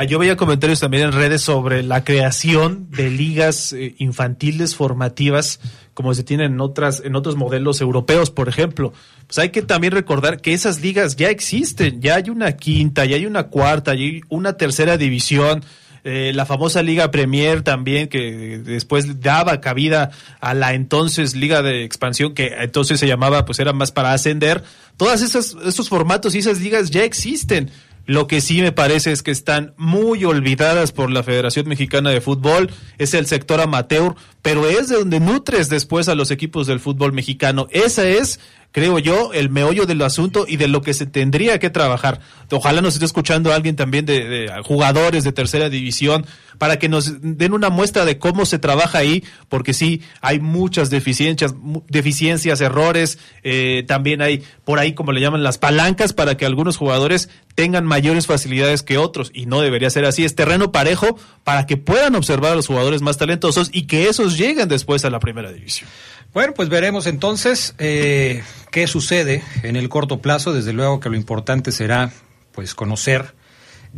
Ah, 0.00 0.04
yo 0.04 0.20
veía 0.20 0.36
comentarios 0.36 0.78
también 0.78 1.02
en 1.02 1.12
redes 1.12 1.42
sobre 1.42 1.82
la 1.82 2.04
creación 2.04 2.88
de 2.88 3.10
ligas 3.10 3.72
eh, 3.72 3.96
infantiles 3.98 4.76
formativas 4.76 5.58
como 5.92 6.14
se 6.14 6.22
tienen 6.22 6.52
en 6.52 6.60
otras 6.60 7.02
en 7.04 7.16
otros 7.16 7.34
modelos 7.34 7.80
europeos, 7.80 8.30
por 8.30 8.48
ejemplo. 8.48 8.92
Pues 9.26 9.40
hay 9.40 9.48
que 9.48 9.60
también 9.62 9.92
recordar 9.92 10.40
que 10.40 10.52
esas 10.52 10.80
ligas 10.80 11.16
ya 11.16 11.30
existen, 11.30 12.00
ya 12.00 12.14
hay 12.14 12.30
una 12.30 12.52
quinta, 12.52 13.06
ya 13.06 13.16
hay 13.16 13.26
una 13.26 13.48
cuarta, 13.48 13.92
ya 13.96 14.02
hay 14.02 14.20
una 14.28 14.52
tercera 14.52 14.96
división. 14.96 15.64
Eh, 16.04 16.30
la 16.32 16.46
famosa 16.46 16.80
Liga 16.84 17.10
Premier 17.10 17.62
también, 17.62 18.06
que 18.06 18.60
después 18.64 19.20
daba 19.20 19.60
cabida 19.60 20.12
a 20.40 20.54
la 20.54 20.74
entonces 20.74 21.34
Liga 21.34 21.60
de 21.60 21.82
Expansión, 21.82 22.34
que 22.34 22.54
entonces 22.60 23.00
se 23.00 23.08
llamaba, 23.08 23.44
pues 23.44 23.58
era 23.58 23.72
más 23.72 23.90
para 23.90 24.12
ascender. 24.12 24.62
Todas 24.96 25.22
esas, 25.22 25.56
esos 25.66 25.88
formatos 25.88 26.36
y 26.36 26.38
esas 26.38 26.60
ligas 26.60 26.90
ya 26.90 27.02
existen. 27.02 27.72
Lo 28.08 28.26
que 28.26 28.40
sí 28.40 28.62
me 28.62 28.72
parece 28.72 29.12
es 29.12 29.22
que 29.22 29.30
están 29.30 29.74
muy 29.76 30.24
olvidadas 30.24 30.92
por 30.92 31.10
la 31.10 31.22
Federación 31.22 31.68
Mexicana 31.68 32.08
de 32.08 32.22
Fútbol, 32.22 32.70
es 32.96 33.12
el 33.12 33.26
sector 33.26 33.60
amateur, 33.60 34.14
pero 34.40 34.66
es 34.66 34.88
de 34.88 34.96
donde 34.96 35.20
nutres 35.20 35.68
después 35.68 36.08
a 36.08 36.14
los 36.14 36.30
equipos 36.30 36.66
del 36.66 36.80
fútbol 36.80 37.12
mexicano. 37.12 37.68
Esa 37.70 38.08
es, 38.08 38.40
creo 38.72 38.98
yo, 38.98 39.32
el 39.32 39.50
meollo 39.50 39.86
del 39.86 40.02
asunto 40.02 40.44
y 40.46 40.56
de 40.56 40.68
lo 40.68 40.82
que 40.82 40.94
se 40.94 41.06
tendría 41.06 41.58
que 41.58 41.70
trabajar. 41.70 42.20
Ojalá 42.50 42.80
nos 42.80 42.94
esté 42.94 43.06
escuchando 43.06 43.52
alguien 43.52 43.76
también 43.76 44.06
de, 44.06 44.24
de 44.24 44.52
jugadores 44.62 45.24
de 45.24 45.32
tercera 45.32 45.68
división 45.68 46.26
para 46.58 46.78
que 46.78 46.88
nos 46.88 47.22
den 47.22 47.52
una 47.52 47.70
muestra 47.70 48.04
de 48.04 48.18
cómo 48.18 48.44
se 48.44 48.58
trabaja 48.58 48.98
ahí, 48.98 49.24
porque 49.48 49.72
sí, 49.72 50.02
hay 50.20 50.40
muchas 50.40 50.90
deficiencias, 50.90 51.54
deficiencias, 51.88 52.60
errores, 52.60 53.18
eh, 53.42 53.84
también 53.86 54.20
hay 54.20 54.42
por 54.64 54.78
ahí, 54.78 54.92
como 54.92 55.12
le 55.12 55.20
llaman, 55.20 55.42
las 55.42 55.56
palancas 55.56 56.12
para 56.12 56.36
que 56.36 56.44
algunos 56.44 56.76
jugadores 56.76 57.30
tengan 57.54 57.86
mayores 57.86 58.26
facilidades 58.26 58.82
que 58.82 58.98
otros, 58.98 59.30
y 59.32 59.46
no 59.46 59.60
debería 59.60 59.88
ser 59.90 60.04
así, 60.04 60.24
es 60.24 60.34
terreno 60.34 60.72
parejo 60.72 61.18
para 61.44 61.66
que 61.66 61.76
puedan 61.76 62.14
observar 62.16 62.52
a 62.52 62.56
los 62.56 62.66
jugadores 62.66 63.02
más 63.02 63.16
talentosos 63.16 63.70
y 63.72 63.86
que 63.86 64.08
esos 64.08 64.36
lleguen 64.36 64.68
después 64.68 65.04
a 65.04 65.10
la 65.10 65.20
primera 65.20 65.52
división. 65.52 65.88
Bueno, 66.34 66.52
pues 66.54 66.68
veremos 66.68 67.06
entonces 67.06 67.74
eh, 67.78 68.42
qué 68.70 68.86
sucede 68.86 69.42
en 69.62 69.76
el 69.76 69.88
corto 69.88 70.20
plazo. 70.20 70.52
Desde 70.52 70.72
luego 70.72 71.00
que 71.00 71.08
lo 71.08 71.16
importante 71.16 71.72
será 71.72 72.12
pues 72.52 72.74
conocer 72.74 73.34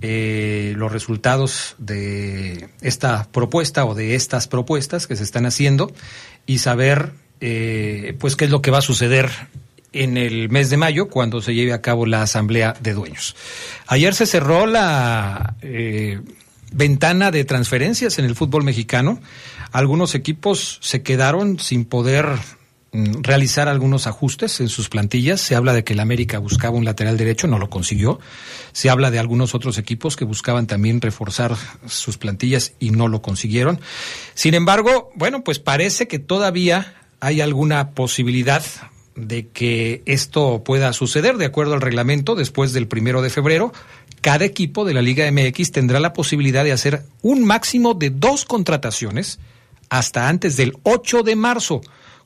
eh, 0.01 0.75
los 0.77 0.93
resultados 0.93 1.75
de 1.79 2.69
esta 2.81 3.27
propuesta 3.33 3.85
o 3.85 3.95
de 3.95 4.15
estas 4.15 4.47
propuestas 4.47 5.07
que 5.07 5.17
se 5.17 5.25
están 5.25 5.47
haciendo 5.47 5.93
y 6.47 6.59
saber 6.59 7.13
eh, 7.41 8.17
pues 8.21 8.37
qué 8.37 8.45
es 8.45 8.51
lo 8.51 8.63
que 8.63 8.71
va 8.71 8.79
a 8.79 8.83
suceder 8.83 9.31
en 9.93 10.17
el 10.17 10.49
mes 10.49 10.71
de 10.71 10.77
mayo 10.77 11.09
cuando 11.09 11.43
se 11.43 11.55
lleve 11.55 11.73
a 11.73 11.83
cabo 11.83 12.07
la 12.07 12.23
asamblea 12.23 12.77
de 12.81 12.95
dueños. 12.95 13.35
Ayer 13.87 14.15
se 14.15 14.27
cerró 14.27 14.67
la 14.67 15.57
eh, 15.63 16.21
ventana 16.73 17.31
de 17.31 17.45
transferencias 17.45 18.19
en 18.19 18.25
el 18.25 18.37
fútbol 18.37 18.63
mexicano. 18.63 19.21
Algunos 19.73 20.15
equipos 20.15 20.79
se 20.83 21.03
quedaron 21.03 21.59
sin 21.59 21.85
poder 21.85 22.27
mm, 22.93 23.23
realizar 23.23 23.69
algunos 23.69 24.07
ajustes 24.07 24.61
en 24.61 24.69
sus 24.69 24.89
plantillas. 24.89 25.41
Se 25.41 25.55
habla 25.55 25.73
de 25.73 25.85
que 25.85 25.93
el 25.93 26.01
América 26.01 26.39
buscaba 26.39 26.77
un 26.77 26.85
lateral 26.85 27.17
derecho, 27.17 27.47
no 27.47 27.59
lo 27.59 27.71
consiguió. 27.71 28.19
Se 28.73 28.91
habla 28.91 29.11
de 29.11 29.19
algunos 29.19 29.55
otros 29.55 29.79
equipos 29.79 30.17
que 30.17 30.25
buscaban 30.25 30.67
también 30.67 31.01
reforzar 31.01 31.57
sus 31.87 32.19
plantillas 32.19 32.73
y 32.81 32.91
no 32.91 33.09
lo 33.09 33.23
consiguieron. 33.23 33.81
Sin 34.35 34.55
embargo, 34.55 35.11
bueno, 35.15 35.45
pues 35.45 35.59
parece 35.59 36.09
que 36.09 36.19
todavía 36.19 36.95
hay 37.21 37.41
alguna 37.41 37.91
posibilidad 37.91 38.63
de 39.15 39.49
que 39.49 40.03
esto 40.07 40.63
pueda 40.65 40.93
suceder 40.93 41.37
de 41.37 41.45
acuerdo 41.45 41.75
al 41.75 41.81
reglamento 41.81 42.35
después 42.35 42.73
del 42.73 42.89
primero 42.89 43.23
de 43.23 43.31
febrero. 43.31 43.73
Cada 44.21 44.45
equipo 44.45 44.85
de 44.85 44.95
la 44.95 45.03
Liga 45.03 45.31
MX 45.31 45.73
tendrá 45.73 46.01
la 46.01 46.13
posibilidad 46.13 46.65
de 46.65 46.73
hacer 46.73 47.05
un 47.23 47.45
máximo 47.45 47.95
de 47.95 48.11
dos 48.11 48.45
contrataciones 48.45 49.39
hasta 49.91 50.29
antes 50.29 50.57
del 50.57 50.73
8 50.85 51.23
de 51.23 51.37
marzo, 51.37 51.83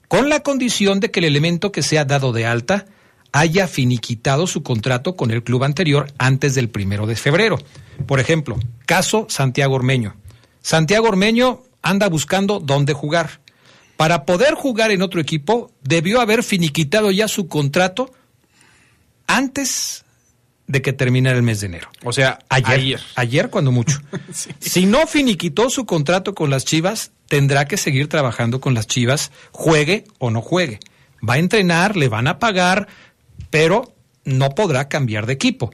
con 0.06 0.28
la 0.28 0.40
condición 0.40 1.00
de 1.00 1.10
que 1.10 1.20
el 1.20 1.26
elemento 1.26 1.72
que 1.72 1.82
sea 1.82 2.04
dado 2.04 2.32
de 2.32 2.46
alta 2.46 2.86
haya 3.32 3.66
finiquitado 3.66 4.46
su 4.46 4.62
contrato 4.62 5.16
con 5.16 5.32
el 5.32 5.42
club 5.42 5.64
anterior 5.64 6.12
antes 6.18 6.54
del 6.54 6.68
primero 6.68 7.06
de 7.06 7.16
febrero. 7.16 7.58
Por 8.06 8.20
ejemplo, 8.20 8.56
caso 8.86 9.26
Santiago 9.28 9.74
Ormeño. 9.74 10.14
Santiago 10.62 11.08
Ormeño 11.08 11.62
anda 11.82 12.08
buscando 12.08 12.60
dónde 12.60 12.92
jugar. 12.92 13.40
Para 13.96 14.24
poder 14.24 14.54
jugar 14.54 14.90
en 14.92 15.02
otro 15.02 15.20
equipo, 15.20 15.72
debió 15.82 16.20
haber 16.20 16.42
finiquitado 16.42 17.10
ya 17.10 17.26
su 17.26 17.48
contrato 17.48 18.12
antes 19.26 20.04
de 20.66 20.82
que 20.82 20.92
terminara 20.92 21.36
el 21.36 21.42
mes 21.42 21.60
de 21.60 21.66
enero. 21.66 21.88
O 22.04 22.12
sea, 22.12 22.38
ayer. 22.48 22.70
ayer, 22.70 23.00
ayer 23.16 23.50
cuando 23.50 23.72
mucho. 23.72 24.00
sí. 24.32 24.50
Si 24.60 24.86
no 24.86 25.06
finiquitó 25.06 25.70
su 25.70 25.86
contrato 25.86 26.34
con 26.34 26.50
las 26.50 26.64
Chivas, 26.64 27.12
tendrá 27.28 27.66
que 27.66 27.76
seguir 27.76 28.08
trabajando 28.08 28.60
con 28.60 28.74
las 28.74 28.86
Chivas, 28.86 29.32
juegue 29.50 30.04
o 30.18 30.30
no 30.30 30.40
juegue. 30.40 30.80
Va 31.26 31.34
a 31.34 31.38
entrenar, 31.38 31.96
le 31.96 32.08
van 32.08 32.26
a 32.26 32.38
pagar, 32.38 32.88
pero 33.50 33.94
no 34.24 34.50
podrá 34.50 34.88
cambiar 34.88 35.26
de 35.26 35.32
equipo. 35.34 35.70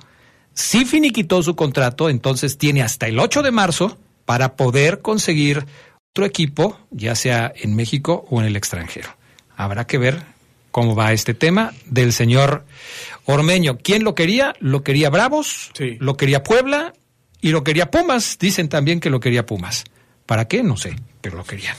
Si 0.54 0.84
finiquitó 0.84 1.42
su 1.42 1.56
contrato, 1.56 2.08
entonces 2.08 2.58
tiene 2.58 2.82
hasta 2.82 3.06
el 3.06 3.18
8 3.18 3.42
de 3.42 3.50
marzo 3.50 3.98
para 4.24 4.56
poder 4.56 5.00
conseguir 5.00 5.66
otro 6.12 6.24
equipo, 6.24 6.78
ya 6.90 7.14
sea 7.14 7.52
en 7.54 7.74
México 7.76 8.26
o 8.30 8.40
en 8.40 8.46
el 8.46 8.56
extranjero. 8.56 9.08
Habrá 9.56 9.86
que 9.86 9.98
ver 9.98 10.22
cómo 10.70 10.94
va 10.94 11.12
este 11.12 11.34
tema 11.34 11.72
del 11.86 12.12
señor 12.12 12.64
Ormeño. 13.24 13.78
¿Quién 13.78 14.04
lo 14.04 14.14
quería? 14.14 14.54
Lo 14.60 14.82
quería 14.82 15.10
Bravos, 15.10 15.70
lo 15.98 16.16
quería 16.16 16.42
Puebla 16.42 16.92
y 17.40 17.50
lo 17.50 17.64
quería 17.64 17.90
Pumas. 17.90 18.38
Dicen 18.38 18.68
también 18.68 19.00
que 19.00 19.10
lo 19.10 19.20
quería 19.20 19.46
Pumas. 19.46 19.84
¿Para 20.30 20.46
qué? 20.46 20.62
No 20.62 20.76
sé, 20.76 20.94
pero 21.20 21.38
lo 21.38 21.42
querían. 21.42 21.74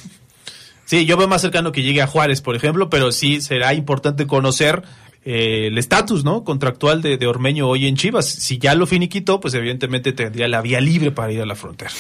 Sí, 0.83 1.05
yo 1.05 1.15
veo 1.15 1.29
más 1.29 1.39
cercano 1.39 1.71
que 1.71 1.83
llegue 1.83 2.01
a 2.01 2.07
Juárez, 2.07 2.41
por 2.41 2.53
ejemplo, 2.53 2.89
pero 2.89 3.13
sí 3.13 3.39
será 3.39 3.73
importante 3.73 4.27
conocer 4.27 4.83
eh, 5.23 5.67
el 5.67 5.77
estatus 5.77 6.25
no 6.25 6.43
contractual 6.43 7.01
de, 7.01 7.15
de, 7.15 7.27
Ormeño 7.27 7.69
hoy 7.69 7.87
en 7.87 7.95
Chivas. 7.95 8.25
Si 8.25 8.57
ya 8.57 8.75
lo 8.75 8.85
finiquitó, 8.87 9.39
pues 9.39 9.53
evidentemente 9.53 10.11
tendría 10.11 10.49
la 10.49 10.61
vía 10.61 10.81
libre 10.81 11.11
para 11.11 11.31
ir 11.31 11.39
a 11.39 11.45
la 11.45 11.55
frontera. 11.55 11.91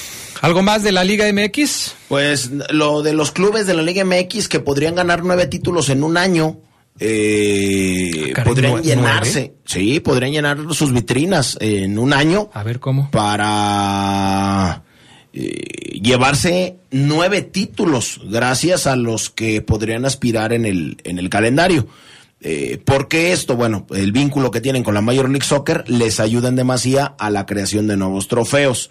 ¿Algo 0.41 0.61
más 0.61 0.83
de 0.83 0.91
la 0.91 1.05
Liga 1.05 1.25
MX? 1.31 1.95
Pues 2.09 2.51
lo 2.69 3.01
de 3.01 3.13
los 3.13 3.31
clubes 3.31 3.65
de 3.65 3.73
la 3.73 3.81
Liga 3.81 4.03
MX 4.03 4.49
que 4.49 4.59
podrían 4.59 4.95
ganar 4.95 5.23
nueve 5.23 5.47
títulos 5.47 5.87
en 5.87 6.03
un 6.03 6.17
año. 6.17 6.59
Eh, 6.99 8.33
Ah, 8.35 8.43
podrían 8.43 8.83
llenarse, 8.83 9.53
sí, 9.63 10.01
podrían 10.01 10.33
llenar 10.33 10.57
sus 10.73 10.91
vitrinas 10.91 11.57
en 11.61 11.97
un 11.97 12.11
año. 12.11 12.49
A 12.53 12.63
ver 12.63 12.81
cómo. 12.81 13.09
Para 13.09 14.83
eh, 15.33 15.99
llevarse 16.01 16.77
nueve 16.91 17.41
títulos, 17.41 18.19
gracias 18.25 18.87
a 18.87 18.95
los 18.95 19.29
que 19.29 19.61
podrían 19.61 20.05
aspirar 20.05 20.53
en 20.53 20.65
el, 20.65 20.97
en 21.03 21.19
el 21.19 21.29
calendario. 21.29 21.87
Eh, 22.41 22.81
¿Por 22.83 23.07
qué 23.07 23.31
esto? 23.31 23.55
Bueno, 23.55 23.85
el 23.91 24.11
vínculo 24.11 24.49
que 24.49 24.61
tienen 24.61 24.83
con 24.83 24.95
la 24.95 25.01
Major 25.01 25.29
League 25.29 25.45
Soccer 25.45 25.83
les 25.87 26.19
ayuda 26.19 26.49
en 26.49 26.55
demasía 26.55 27.15
a 27.19 27.29
la 27.29 27.45
creación 27.45 27.87
de 27.87 27.97
nuevos 27.97 28.27
trofeos. 28.27 28.89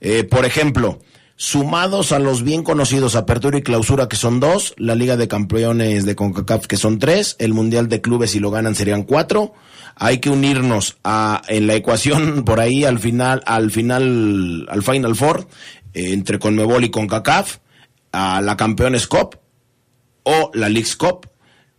Eh, 0.00 0.22
por 0.24 0.44
ejemplo, 0.44 1.00
sumados 1.34 2.12
a 2.12 2.20
los 2.20 2.44
bien 2.44 2.62
conocidos 2.62 3.16
Apertura 3.16 3.58
y 3.58 3.62
Clausura, 3.62 4.08
que 4.08 4.16
son 4.16 4.38
dos, 4.38 4.74
la 4.76 4.94
Liga 4.94 5.16
de 5.16 5.26
Campeones 5.26 6.04
de 6.04 6.14
CONCACAF, 6.14 6.68
que 6.68 6.76
son 6.76 7.00
tres, 7.00 7.34
el 7.40 7.52
Mundial 7.52 7.88
de 7.88 8.00
Clubes, 8.00 8.30
si 8.30 8.38
lo 8.38 8.52
ganan, 8.52 8.76
serían 8.76 9.02
cuatro. 9.02 9.52
Hay 9.96 10.18
que 10.18 10.30
unirnos 10.30 10.96
a, 11.02 11.42
en 11.48 11.66
la 11.66 11.74
ecuación 11.74 12.44
por 12.46 12.60
ahí 12.60 12.84
al 12.84 13.00
final, 13.00 13.42
al 13.46 13.72
final, 13.72 14.68
al 14.70 14.82
Final 14.84 15.16
Four, 15.16 15.48
entre 15.94 16.38
Conmebol 16.38 16.84
y 16.84 16.90
CONCACAF, 16.90 17.58
a 18.12 18.40
la 18.40 18.56
Campeones 18.56 19.06
Cup 19.06 19.38
o 20.24 20.50
la 20.54 20.68
Leagues 20.68 20.96
Cup. 20.96 21.28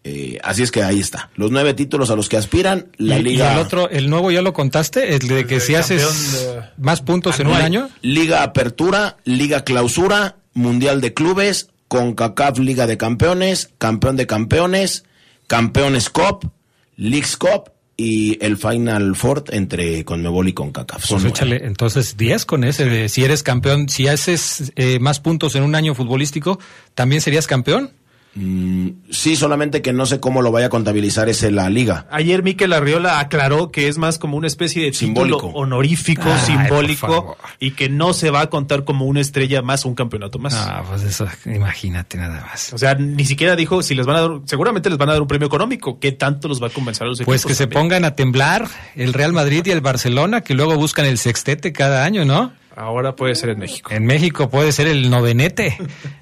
Eh, 0.05 0.37
así 0.43 0.63
es 0.63 0.71
que 0.71 0.83
ahí 0.83 0.99
está. 0.99 1.29
Los 1.35 1.51
nueve 1.51 1.73
títulos 1.73 2.09
a 2.09 2.15
los 2.15 2.27
que 2.27 2.35
aspiran, 2.35 2.91
la 2.97 3.19
¿Y, 3.19 3.23
liga. 3.23 3.51
y 3.51 3.55
el 3.55 3.59
otro, 3.59 3.89
el 3.89 4.09
nuevo 4.09 4.31
ya 4.31 4.41
lo 4.41 4.51
contaste, 4.51 5.15
el 5.15 5.27
de 5.27 5.47
que 5.47 5.61
si 5.61 5.75
haces 5.75 6.49
más 6.77 7.01
puntos 7.01 7.39
en 7.39 7.47
un 7.47 7.53
año. 7.53 7.89
Liga 8.01 8.43
Apertura, 8.43 9.17
Liga 9.23 9.63
Clausura, 9.63 10.37
Mundial 10.53 10.99
de 10.99 11.13
Clubes, 11.13 11.69
CONCACAF 11.87 12.59
Liga 12.59 12.85
de 12.85 12.97
Campeones, 12.97 13.69
Campeón 13.77 14.17
de 14.17 14.27
Campeones, 14.27 15.05
Campeones 15.47 16.09
Cup, 16.09 16.51
Leagues 16.97 17.37
Cup 17.37 17.71
y 17.95 18.43
el 18.43 18.57
Final 18.57 19.15
Four 19.15 19.45
entre 19.51 20.03
Conmebol 20.03 20.47
y 20.47 20.53
CONCACAF. 20.53 21.09
Pues 21.09 21.25
échale, 21.25 21.61
entonces 21.63 22.17
10 22.17 22.45
con 22.45 22.63
ese. 22.63 22.85
de 22.85 23.09
si 23.09 23.23
eres 23.23 23.43
campeón, 23.43 23.89
si 23.89 24.07
haces 24.07 24.71
eh, 24.75 24.99
más 24.99 25.19
puntos 25.19 25.55
en 25.55 25.63
un 25.63 25.75
año 25.75 25.93
futbolístico, 25.93 26.59
¿también 26.95 27.21
serías 27.21 27.47
campeón? 27.47 27.91
Mm, 28.35 28.89
sí, 29.11 29.35
solamente 29.35 29.83
que 29.83 29.93
no 29.93 30.07
sé 30.07 30.19
cómo 30.19 30.41
lo 30.41 30.51
vaya 30.51 30.65
a 30.65 30.69
contabilizar 30.69 31.29
ese 31.29 31.51
la 31.51 31.69
liga. 31.69 32.07
Ayer 32.09 32.41
Miquel 32.41 32.73
Arriola 32.73 33.19
aclaró 33.19 33.69
que 33.71 33.87
es 33.87 33.99
más 33.99 34.17
como 34.17 34.37
una 34.37 34.47
especie 34.47 34.83
de 34.85 34.91
título 34.91 35.05
Simbólico. 35.37 35.47
honorífico, 35.49 36.23
Ay, 36.25 36.31
por 36.33 36.39
simbólico, 36.87 37.37
y 37.59 37.71
que 37.71 37.89
no 37.89 38.13
se 38.13 38.31
va 38.31 38.41
a 38.41 38.49
contar 38.49 38.85
como 38.85 39.05
una 39.05 39.21
estrella 39.21 39.61
más, 39.61 39.85
un 39.85 39.93
campeonato 39.93 40.39
más. 40.39 40.55
Ah, 40.55 40.83
pues 40.89 41.03
eso, 41.03 41.27
imagínate 41.45 42.17
nada 42.17 42.41
más. 42.41 42.73
O 42.73 42.77
sea, 42.79 42.95
ni 42.95 43.23
siquiera 43.25 43.55
dijo 43.55 43.83
si 43.83 43.93
les 43.93 44.05
van 44.07 44.15
a 44.15 44.21
dar, 44.21 44.31
seguramente 44.45 44.89
les 44.89 44.97
van 44.97 45.09
a 45.09 45.13
dar 45.13 45.21
un 45.21 45.27
premio 45.27 45.47
económico. 45.47 45.99
¿Qué 45.99 46.11
tanto 46.11 46.47
los 46.47 46.61
va 46.61 46.67
a 46.67 46.71
compensar 46.71 47.05
a 47.05 47.09
los 47.11 47.19
Pues 47.21 47.41
equipos? 47.41 47.45
que 47.51 47.55
se 47.55 47.67
pongan 47.67 48.03
a 48.03 48.15
temblar 48.15 48.67
el 48.95 49.13
Real 49.13 49.33
Madrid 49.33 49.63
y 49.67 49.71
el 49.71 49.81
Barcelona, 49.81 50.41
que 50.41 50.55
luego 50.55 50.75
buscan 50.75 51.05
el 51.05 51.19
sextete 51.19 51.71
cada 51.71 52.03
año, 52.03 52.25
¿no? 52.25 52.51
Ahora 52.75 53.15
puede 53.15 53.35
ser 53.35 53.49
en 53.49 53.59
México. 53.59 53.91
En 53.93 54.07
México 54.07 54.49
puede 54.49 54.71
ser 54.71 54.87
el 54.87 55.11
novenete, 55.11 55.77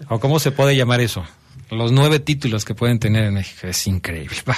o 0.10 0.20
cómo 0.20 0.40
se 0.40 0.52
puede 0.52 0.76
llamar 0.76 1.00
eso. 1.00 1.24
Los 1.72 1.94
nueve 1.94 2.20
títulos 2.20 2.66
que 2.66 2.76
pueden 2.76 3.00
tener 3.00 3.24
en 3.24 3.34
México. 3.34 3.66
Es 3.66 3.88
increíble. 3.88 4.36
Va. 4.48 4.58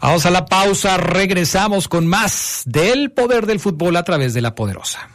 Vamos 0.00 0.24
a 0.24 0.30
la 0.30 0.46
pausa. 0.46 0.96
Regresamos 0.96 1.88
con 1.88 2.06
más 2.06 2.62
del 2.66 3.10
poder 3.10 3.46
del 3.46 3.58
fútbol 3.58 3.96
a 3.96 4.04
través 4.04 4.32
de 4.32 4.40
la 4.40 4.54
poderosa. 4.54 5.08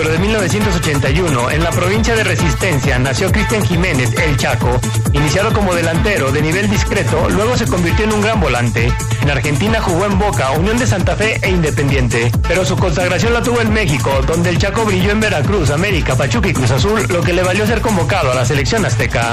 Pero 0.00 0.12
de 0.12 0.18
1981, 0.18 1.50
en 1.50 1.62
la 1.62 1.70
provincia 1.72 2.16
de 2.16 2.24
Resistencia, 2.24 2.98
nació 2.98 3.30
Cristian 3.30 3.62
Jiménez, 3.62 4.10
el 4.16 4.34
Chaco. 4.38 4.80
Iniciado 5.12 5.52
como 5.52 5.74
delantero 5.74 6.32
de 6.32 6.40
nivel 6.40 6.70
discreto, 6.70 7.28
luego 7.28 7.54
se 7.54 7.66
convirtió 7.66 8.06
en 8.06 8.14
un 8.14 8.22
gran 8.22 8.40
volante. 8.40 8.90
En 9.20 9.28
Argentina 9.28 9.78
jugó 9.82 10.06
en 10.06 10.18
Boca, 10.18 10.52
Unión 10.52 10.78
de 10.78 10.86
Santa 10.86 11.16
Fe 11.16 11.38
e 11.42 11.50
Independiente. 11.50 12.32
Pero 12.48 12.64
su 12.64 12.78
consagración 12.78 13.34
la 13.34 13.42
tuvo 13.42 13.60
en 13.60 13.74
México, 13.74 14.10
donde 14.26 14.48
el 14.48 14.56
Chaco 14.56 14.86
brilló 14.86 15.10
en 15.10 15.20
Veracruz, 15.20 15.68
América, 15.68 16.16
Pachuca 16.16 16.48
y 16.48 16.54
Cruz 16.54 16.70
Azul, 16.70 17.06
lo 17.10 17.20
que 17.20 17.34
le 17.34 17.42
valió 17.42 17.66
ser 17.66 17.82
convocado 17.82 18.32
a 18.32 18.34
la 18.34 18.46
selección 18.46 18.86
azteca. 18.86 19.32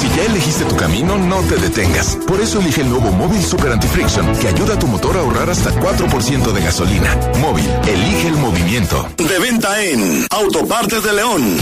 Si 0.00 0.08
ya 0.16 0.24
elegiste 0.24 0.64
tu 0.64 0.76
camino, 0.76 1.18
no 1.18 1.40
te 1.42 1.56
detengas. 1.56 2.16
Por 2.26 2.40
eso 2.40 2.60
elige 2.60 2.82
el 2.82 2.90
nuevo 2.90 3.10
Móvil 3.12 3.42
Super 3.42 3.72
Anti-Friction, 3.72 4.36
que 4.36 4.48
ayuda 4.48 4.74
a 4.74 4.78
tu 4.78 4.86
motor 4.86 5.16
a 5.16 5.20
ahorrar 5.20 5.50
hasta 5.50 5.70
4% 5.70 6.52
de 6.52 6.60
gasolina. 6.62 7.16
Móvil, 7.40 7.68
elige 7.86 8.28
el 8.28 8.36
movimiento. 8.36 9.08
De 9.16 9.38
venta 9.38 9.80
en 9.82 10.26
Autopartes 10.30 11.02
de 11.02 11.12
León. 11.12 11.58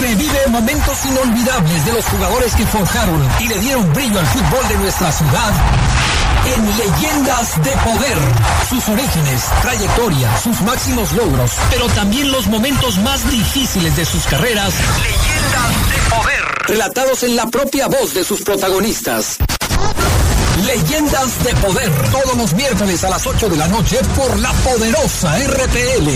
Revive 0.00 0.48
momentos 0.48 1.06
inolvidables 1.06 1.84
de 1.86 1.92
los 1.92 2.04
jugadores 2.06 2.54
que 2.54 2.66
forjaron 2.66 3.22
y 3.40 3.48
le 3.48 3.58
dieron 3.60 3.92
brillo 3.92 4.18
al 4.18 4.26
fútbol 4.26 4.68
de 4.68 4.78
nuestra 4.78 5.12
ciudad 5.12 6.07
en 6.44 6.76
Leyendas 6.76 7.62
de 7.62 7.70
Poder. 7.70 8.18
Sus 8.68 8.88
orígenes, 8.88 9.44
trayectoria, 9.62 10.38
sus 10.38 10.60
máximos 10.62 11.12
logros, 11.12 11.52
pero 11.70 11.86
también 11.88 12.30
los 12.32 12.46
momentos 12.46 12.98
más 12.98 13.30
difíciles 13.30 13.96
de 13.96 14.04
sus 14.04 14.24
carreras. 14.24 14.74
Leyendas 15.02 15.88
de 15.88 16.16
Poder. 16.16 16.44
Relatados 16.66 17.22
en 17.22 17.36
la 17.36 17.46
propia 17.46 17.88
voz 17.88 18.14
de 18.14 18.24
sus 18.24 18.42
protagonistas. 18.42 19.38
Leyendas 20.66 21.44
de 21.44 21.54
Poder, 21.56 21.90
todos 22.10 22.36
los 22.36 22.52
miércoles 22.54 23.04
a 23.04 23.10
las 23.10 23.26
8 23.26 23.48
de 23.48 23.56
la 23.56 23.68
noche 23.68 23.98
por 24.16 24.38
la 24.38 24.52
poderosa 24.52 25.38
RPL. 25.38 26.08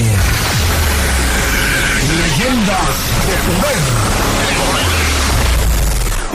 Leyendas 2.12 2.96
de 3.26 3.34
poder. 3.46 5.01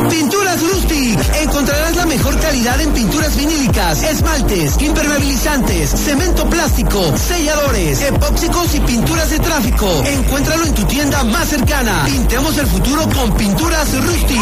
Pinturas 0.09 0.61
Rustic. 0.61 1.19
Encontrarás 1.41 1.95
la 1.95 2.05
mejor 2.05 2.39
calidad 2.39 2.79
en 2.79 2.93
pinturas 2.93 3.35
vinílicas, 3.35 4.03
esmaltes, 4.03 4.79
impermeabilizantes, 4.79 5.89
cemento 5.89 6.47
plástico, 6.49 7.17
selladores, 7.17 8.01
epóxicos 8.01 8.75
y 8.75 8.79
pinturas 8.81 9.29
de 9.31 9.39
tráfico. 9.39 9.87
Encuéntralo 10.05 10.65
en 10.65 10.73
tu 10.75 10.83
tienda 10.85 11.23
más 11.23 11.49
cercana. 11.49 12.03
Pintemos 12.05 12.57
el 12.57 12.67
futuro 12.67 13.09
con 13.09 13.35
Pinturas 13.35 13.93
Rustic. 14.03 14.39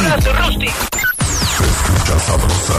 Escucha 1.56 2.20
sabrosa, 2.20 2.74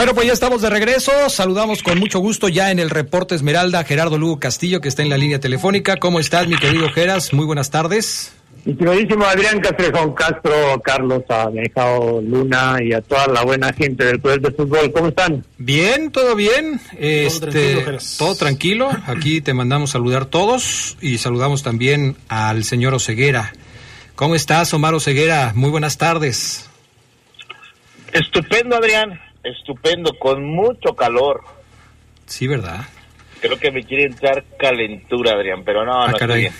Bueno, 0.00 0.14
pues 0.14 0.28
ya 0.28 0.32
estamos 0.32 0.62
de 0.62 0.70
regreso. 0.70 1.28
Saludamos 1.28 1.82
con 1.82 1.98
mucho 1.98 2.20
gusto 2.20 2.48
ya 2.48 2.70
en 2.70 2.78
el 2.78 2.88
reporte 2.88 3.34
Esmeralda 3.34 3.84
Gerardo 3.84 4.16
Lugo 4.16 4.40
Castillo, 4.40 4.80
que 4.80 4.88
está 4.88 5.02
en 5.02 5.10
la 5.10 5.18
línea 5.18 5.40
telefónica. 5.40 5.98
¿Cómo 5.98 6.20
estás, 6.20 6.48
mi 6.48 6.56
querido 6.56 6.88
Geras? 6.88 7.34
Muy 7.34 7.44
buenas 7.44 7.70
tardes. 7.70 8.32
Mi 8.64 8.74
queridísimo 8.74 9.26
Adrián 9.26 9.60
Castrejón 9.60 10.14
Castro, 10.14 10.80
Carlos 10.82 11.24
Amejao 11.28 12.22
Luna 12.22 12.78
y 12.82 12.94
a 12.94 13.02
toda 13.02 13.26
la 13.26 13.44
buena 13.44 13.74
gente 13.74 14.06
del 14.06 14.20
Poder 14.20 14.40
de 14.40 14.50
Fútbol, 14.52 14.90
¿cómo 14.90 15.08
están? 15.08 15.44
Bien, 15.58 16.10
todo 16.10 16.34
bien. 16.34 16.80
Este, 16.98 17.50
tranquilo, 17.50 17.98
todo 18.16 18.34
tranquilo. 18.36 18.90
Aquí 19.04 19.42
te 19.42 19.52
mandamos 19.52 19.90
saludar 19.90 20.24
todos 20.24 20.96
y 21.02 21.18
saludamos 21.18 21.62
también 21.62 22.16
al 22.30 22.64
señor 22.64 22.94
Oseguera. 22.94 23.52
¿Cómo 24.14 24.34
estás, 24.34 24.72
Omar 24.72 24.94
Oseguera? 24.94 25.52
Muy 25.54 25.68
buenas 25.68 25.98
tardes. 25.98 26.70
Estupendo, 28.14 28.76
Adrián 28.76 29.20
estupendo, 29.42 30.12
con 30.18 30.44
mucho 30.44 30.94
calor. 30.94 31.42
Sí, 32.26 32.46
¿verdad? 32.46 32.86
Creo 33.40 33.58
que 33.58 33.70
me 33.70 33.82
quiere 33.82 34.04
entrar 34.04 34.44
calentura, 34.58 35.32
Adrián, 35.32 35.62
pero 35.64 35.84
no, 35.84 36.02
ah, 36.02 36.10
no 36.10 36.18
caray. 36.18 36.40
bien. 36.40 36.52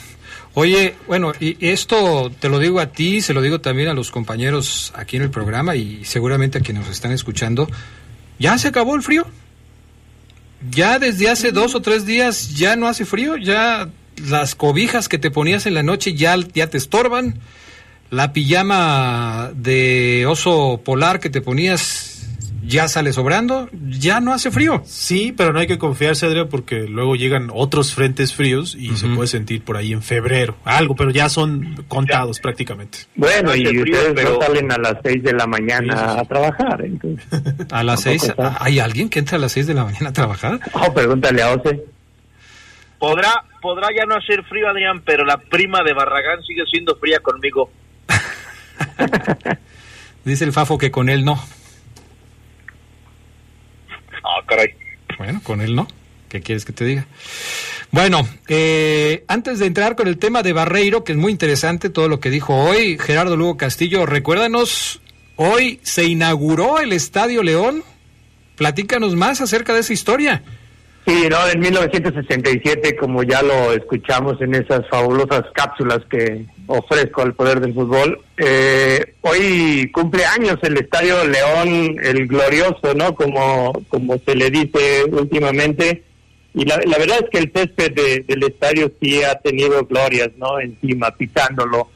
Oye, 0.55 0.95
bueno, 1.07 1.33
y 1.39 1.57
esto 1.65 2.31
te 2.41 2.49
lo 2.49 2.59
digo 2.59 2.81
a 2.81 2.87
ti, 2.87 3.21
se 3.21 3.35
lo 3.35 3.41
digo 3.41 3.61
también 3.61 3.89
a 3.89 3.95
los 3.95 4.11
compañeros 4.11 4.93
aquí 4.97 5.17
en 5.17 5.23
el 5.23 5.31
programa 5.31 5.77
y 5.77 6.05
seguramente 6.05 6.59
a 6.59 6.61
quienes 6.61 6.85
nos 6.85 6.93
están 6.93 7.13
escuchando. 7.13 7.69
¿Ya 8.39 8.59
se 8.59 8.69
acabó 8.69 8.97
el 8.97 9.03
frío? 9.03 9.27
¿Ya 10.71 10.99
desde 10.99 11.29
hace 11.29 11.53
dos 11.53 11.75
o 11.75 11.83
tres 11.83 12.05
días 12.05 12.57
ya 12.57 12.75
no 12.75 12.89
hace 12.89 13.05
frío? 13.05 13.37
¿Ya 13.37 13.89
las 14.29 14.57
cobijas 14.57 15.09
que 15.09 15.19
te 15.19 15.31
ponías 15.31 15.67
en 15.67 15.75
la 15.75 15.85
noche 15.85 16.15
ya, 16.15 16.37
ya 16.53 16.69
te 16.69 16.79
estorban? 16.79 17.39
¿La 18.11 18.33
pijama 18.33 19.53
de 19.55 20.27
oso 20.27 20.81
polar 20.85 21.21
que 21.21 21.31
te 21.31 21.43
ponías 21.43 22.10
ya 22.63 22.89
sale 22.89 23.13
sobrando, 23.13 23.69
ya 23.73 24.21
no 24.21 24.33
hace 24.33 24.51
frío. 24.51 24.83
Sí, 24.85 25.33
pero 25.37 25.53
no 25.53 25.61
hay 25.61 25.67
que 25.67 25.79
confiarse, 25.79 26.27
Adrián, 26.27 26.49
porque 26.49 26.87
luego 26.89 27.17
llegan 27.17 27.51
otros 27.53 27.95
frentes 27.95 28.35
fríos 28.35 28.75
y 28.75 28.97
se 28.97 29.09
puede 29.09 29.29
sentir 29.29 29.63
por 29.63 29.77
ahí 29.77 29.93
en 29.93 30.03
febrero, 30.03 30.57
algo, 30.65 30.95
pero 30.95 31.11
ya 31.11 31.29
son 31.29 31.85
contados 31.89 32.41
prácticamente. 32.41 32.99
Bueno, 33.15 33.55
y 33.55 33.83
ustedes 33.83 34.25
no 34.25 34.41
salen 34.41 34.73
a 34.73 34.79
las 34.79 34.97
6 35.03 35.23
de 35.23 35.33
la 35.33 35.47
mañana 35.47 36.21
a 36.21 36.25
trabajar, 36.25 36.85
entonces. 36.85 37.27
¿A 37.71 37.83
las 37.83 38.03
6? 38.03 38.35
¿Hay 38.59 38.79
alguien 38.79 39.09
que 39.09 39.19
entra 39.19 39.37
a 39.37 39.41
las 39.41 39.53
6 39.53 39.67
de 39.67 39.75
la 39.75 39.85
mañana 39.85 40.11
a 40.11 40.13
trabajar? 40.13 40.61
Oh, 40.73 40.93
pregúntale 40.93 41.43
a 41.43 41.53
Ose. 41.53 41.85
Podrá, 42.99 43.33
podrá 43.63 43.89
ya 43.97 44.05
no 44.05 44.15
hacer 44.15 44.45
frío, 44.45 44.69
Adrián, 44.69 45.03
pero 45.05 45.25
la 45.25 45.39
prima 45.39 45.83
de 45.83 45.95
Barragán 45.95 46.43
sigue 46.47 46.65
siendo 46.71 46.97
fría 46.97 47.19
conmigo. 47.21 47.71
Dice 50.25 50.45
el 50.45 50.53
Fafo 50.53 50.77
que 50.77 50.91
con 50.91 51.09
él 51.09 51.25
no. 51.25 51.43
Ah. 54.49 55.15
Bueno, 55.19 55.41
con 55.43 55.61
él 55.61 55.75
no. 55.75 55.89
¿Qué 56.29 56.41
quieres 56.41 56.65
que 56.65 56.73
te 56.73 56.85
diga? 56.85 57.07
Bueno, 57.91 58.27
eh, 58.47 59.25
antes 59.27 59.59
de 59.59 59.67
entrar 59.67 59.97
con 59.97 60.07
el 60.07 60.19
tema 60.19 60.43
de 60.43 60.53
Barreiro, 60.53 61.03
que 61.03 61.13
es 61.13 61.19
muy 61.19 61.33
interesante 61.33 61.91
todo 61.91 62.09
lo 62.09 62.21
que 62.21 62.31
dijo 62.31 62.55
hoy 62.55 62.97
Gerardo 62.99 63.37
Lugo 63.37 63.57
Castillo, 63.57 64.07
recuérdanos, 64.07 65.01
hoy 65.35 65.81
se 65.83 66.05
inauguró 66.05 66.79
el 66.79 66.93
Estadio 66.93 67.43
León. 67.43 67.83
Platícanos 68.57 69.17
más 69.17 69.41
acerca 69.41 69.75
de 69.75 69.81
esa 69.81 69.93
historia. 69.93 70.45
Sí, 71.07 71.29
no, 71.31 71.49
en 71.49 71.61
1967, 71.61 72.97
como 72.97 73.23
ya 73.23 73.43
lo 73.43 73.73
escuchamos 73.73 74.41
en 74.43 74.55
esas 74.55 74.87
fabulosas 74.89 75.45
cápsulas 75.55 76.01
que 76.11 76.45
ofrezco 76.67 77.23
al 77.23 77.35
poder 77.35 77.61
del 77.61 77.75
fútbol, 77.75 78.21
eh, 78.37 79.15
hoy 79.23 79.91
cumple 79.93 80.25
años 80.27 80.59
el 80.63 80.77
Estadio 80.77 81.25
León, 81.25 81.97
el 82.03 82.27
glorioso, 82.29 82.95
¿no? 82.95 83.15
Como, 83.15 83.73
como 83.89 84.19
se 84.19 84.35
le 84.35 84.51
dice 84.51 85.05
últimamente. 85.11 86.05
Y 86.53 86.65
la, 86.65 86.79
la 86.85 86.99
verdad 86.99 87.19
es 87.23 87.31
que 87.31 87.39
el 87.39 87.53
césped 87.55 88.25
del 88.27 88.43
estadio 88.43 88.93
sí 89.01 89.23
ha 89.23 89.37
tenido 89.37 89.85
glorias, 89.87 90.31
¿no? 90.37 90.61
Encima, 90.61 91.11
pisándolo. 91.17 91.89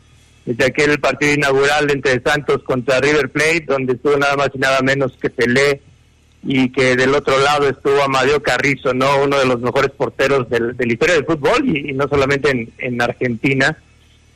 Desde 0.47 0.67
aquel 0.67 0.99
partido 1.01 1.35
inaugural 1.35 1.91
entre 1.91 2.21
Santos 2.21 2.63
contra 2.65 3.01
River 3.01 3.31
Plate, 3.31 3.65
donde 3.67 3.95
estuvo 3.95 4.17
nada 4.17 4.37
más 4.37 4.51
y 4.55 4.59
nada 4.59 4.81
menos 4.81 5.17
que 5.21 5.31
Pelé 5.31 5.81
y 6.47 6.71
que 6.71 6.95
del 6.95 7.15
otro 7.15 7.39
lado 7.39 7.69
estuvo 7.69 8.03
Amadeo 8.03 8.43
Carrizo, 8.43 8.93
no 8.93 9.23
uno 9.23 9.39
de 9.39 9.47
los 9.47 9.61
mejores 9.61 9.91
porteros 9.93 10.49
del, 10.51 10.77
de 10.77 10.87
la 10.87 10.93
historia 10.93 11.15
del 11.15 11.25
fútbol 11.25 11.67
y, 11.69 11.93
no 11.93 12.07
solamente 12.07 12.51
en, 12.51 12.71
en, 12.79 13.01
Argentina. 13.01 13.77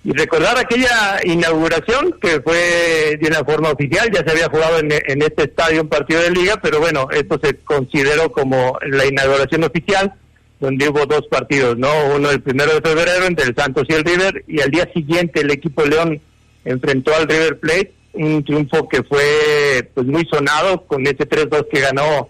Y 0.05 0.13
recordar 0.13 0.57
aquella 0.59 1.21
inauguración 1.25 2.15
que 2.21 2.41
fue 2.41 3.19
de 3.21 3.29
una 3.29 3.45
forma 3.45 3.71
oficial, 3.71 4.11
ya 4.11 4.25
se 4.25 4.31
había 4.31 4.49
jugado 4.49 4.79
en, 4.79 4.91
en 4.93 5.23
este 5.23 5.45
estadio 5.45 5.83
un 5.83 5.89
partido 5.89 6.23
de 6.23 6.31
liga, 6.31 6.59
pero 6.63 6.81
bueno, 6.81 7.09
esto 7.13 7.39
se 7.43 7.57
consideró 7.59 8.33
como 8.33 8.79
la 8.87 9.05
inauguración 9.05 9.65
oficial, 9.65 10.15
donde 10.61 10.89
hubo 10.89 11.05
dos 11.05 11.27
partidos, 11.29 11.77
¿no? 11.77 11.91
Uno 12.15 12.31
el 12.31 12.41
primero 12.41 12.73
de 12.75 12.89
febrero 12.89 13.27
entre 13.27 13.47
el 13.47 13.55
Santos 13.55 13.87
y 13.89 13.93
el 13.93 14.05
River, 14.05 14.45
y 14.47 14.61
al 14.61 14.71
día 14.71 14.89
siguiente 14.95 15.41
el 15.41 15.51
equipo 15.51 15.85
León 15.85 16.21
enfrentó 16.65 17.15
al 17.15 17.29
River 17.29 17.59
Plate 17.59 17.98
un 18.19 18.45
triunfo 18.45 18.89
que 18.89 19.03
fue 19.03 19.91
pues 19.95 20.07
muy 20.07 20.27
sonado 20.27 20.85
con 20.87 21.07
ese 21.07 21.29
3-2 21.29 21.67
que 21.71 21.81
ganó 21.81 22.29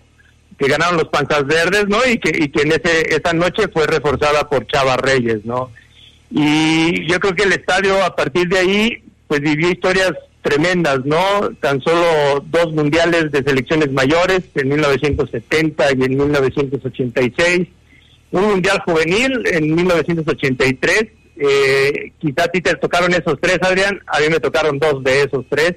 que 0.58 0.66
ganaron 0.66 0.96
los 0.96 1.08
Panzas 1.08 1.46
Verdes, 1.46 1.86
¿no? 1.88 1.98
Y 2.04 2.18
que, 2.18 2.30
y 2.36 2.48
que 2.48 2.62
en 2.62 2.72
ese, 2.72 3.14
esa 3.14 3.32
noche 3.32 3.68
fue 3.72 3.86
reforzada 3.86 4.48
por 4.48 4.66
Chava 4.66 4.96
Reyes, 4.96 5.44
¿no? 5.44 5.70
Y 6.30 7.06
yo 7.08 7.20
creo 7.20 7.34
que 7.34 7.44
el 7.44 7.52
estadio 7.52 8.04
a 8.04 8.14
partir 8.16 8.48
de 8.48 8.58
ahí 8.58 9.02
pues 9.28 9.40
vivió 9.40 9.70
historias 9.70 10.12
tremendas, 10.42 11.04
¿no? 11.04 11.50
Tan 11.60 11.80
solo 11.80 12.44
dos 12.46 12.72
mundiales 12.72 13.30
de 13.30 13.42
selecciones 13.42 13.92
mayores 13.92 14.42
en 14.54 14.68
1970 14.68 15.92
y 15.92 16.02
en 16.02 16.16
1986, 16.16 17.68
un 18.32 18.42
mundial 18.42 18.82
juvenil 18.84 19.42
en 19.46 19.74
1983 19.74 21.04
eh, 21.38 22.12
quizá 22.18 22.44
a 22.44 22.48
ti 22.48 22.60
te 22.60 22.74
tocaron 22.76 23.12
esos 23.12 23.38
tres, 23.40 23.58
Adrián, 23.62 24.00
a 24.06 24.20
mí 24.20 24.28
me 24.28 24.40
tocaron 24.40 24.78
dos 24.78 25.02
de 25.04 25.22
esos 25.22 25.44
tres. 25.48 25.74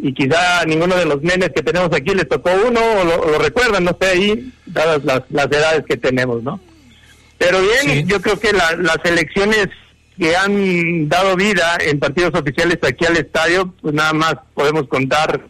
Y 0.00 0.14
quizá 0.14 0.60
a 0.60 0.64
ninguno 0.64 0.94
de 0.96 1.06
los 1.06 1.22
nenes 1.22 1.50
que 1.50 1.62
tenemos 1.62 1.90
aquí 1.92 2.14
les 2.14 2.28
tocó 2.28 2.50
uno 2.66 2.80
o 2.80 3.04
lo, 3.04 3.38
recuerdan, 3.38 3.84
no 3.84 3.96
sé, 4.00 4.06
ahí, 4.06 4.52
dadas 4.66 5.04
las, 5.04 5.22
las, 5.30 5.46
edades 5.46 5.84
que 5.88 5.96
tenemos, 5.96 6.42
¿no? 6.42 6.60
Pero 7.36 7.58
bien, 7.60 8.06
yo 8.06 8.20
creo 8.20 8.38
que 8.38 8.52
las 8.52 8.98
elecciones 9.04 9.68
que 10.18 10.36
han 10.36 11.08
dado 11.08 11.36
vida 11.36 11.78
en 11.80 11.98
partidos 11.98 12.34
oficiales 12.34 12.78
aquí 12.82 13.06
al 13.06 13.16
estadio, 13.16 13.72
pues 13.80 13.94
nada 13.94 14.12
más 14.12 14.34
podemos 14.54 14.88
contar 14.88 15.40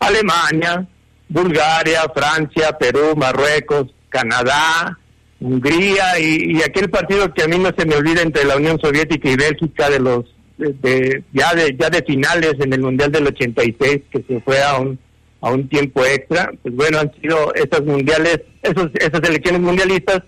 Alemania, 0.00 0.86
Bulgaria, 1.28 2.02
Francia, 2.14 2.76
Perú, 2.78 3.14
Marruecos, 3.16 3.88
Canadá, 4.08 4.98
Hungría 5.40 6.18
y, 6.18 6.62
aquel 6.62 6.88
partido 6.88 7.32
que 7.32 7.42
a 7.42 7.48
mí 7.48 7.58
no 7.58 7.70
se 7.76 7.84
me 7.84 7.96
olvida 7.96 8.22
entre 8.22 8.44
la 8.44 8.56
Unión 8.56 8.78
Soviética 8.80 9.28
y 9.28 9.36
Bélgica 9.36 9.90
de 9.90 10.00
los 10.00 10.24
de, 10.56 11.22
ya 11.34 11.54
de 11.54 11.76
ya 11.78 11.90
de 11.90 12.02
finales 12.02 12.54
en 12.58 12.72
el 12.72 12.80
Mundial 12.80 13.12
del 13.12 13.26
86 13.26 14.00
que 14.10 14.24
se 14.26 14.40
fue 14.40 14.62
a 14.62 14.78
un 14.78 14.98
a 15.42 15.50
un 15.50 15.68
tiempo 15.68 16.04
extra, 16.04 16.50
pues 16.62 16.74
bueno, 16.74 16.98
han 16.98 17.12
sido 17.20 17.54
esas 17.54 17.82
mundiales, 17.82 18.40
esos 18.62 18.90
esas 18.94 19.20
elecciones 19.28 19.60
mundialistas 19.60 20.22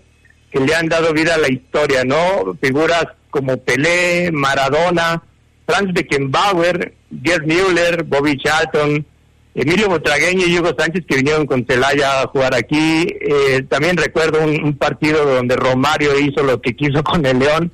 que 0.51 0.59
le 0.59 0.75
han 0.75 0.87
dado 0.87 1.13
vida 1.13 1.35
a 1.35 1.39
la 1.39 1.51
historia, 1.51 2.03
¿no? 2.03 2.57
Figuras 2.61 3.05
como 3.29 3.57
Pelé, 3.57 4.31
Maradona, 4.31 5.21
Franz 5.65 5.93
Beckenbauer, 5.93 6.93
Gerd 7.23 7.45
Müller, 7.45 8.03
Bobby 8.03 8.37
Charlton, 8.37 9.05
Emilio 9.61 9.89
Botragueño 9.89 10.47
y 10.47 10.57
Hugo 10.57 10.73
Sánchez 10.77 11.03
que 11.05 11.17
vinieron 11.17 11.45
con 11.45 11.65
Celaya 11.65 12.21
a 12.21 12.27
jugar 12.27 12.55
aquí. 12.55 13.05
Eh, 13.19 13.65
también 13.67 13.97
recuerdo 13.97 14.41
un, 14.41 14.77
partido 14.77 15.25
donde 15.25 15.57
Romario 15.57 16.17
hizo 16.17 16.43
lo 16.43 16.61
que 16.61 16.77
quiso 16.77 17.03
con 17.03 17.25
el 17.25 17.39
León. 17.39 17.69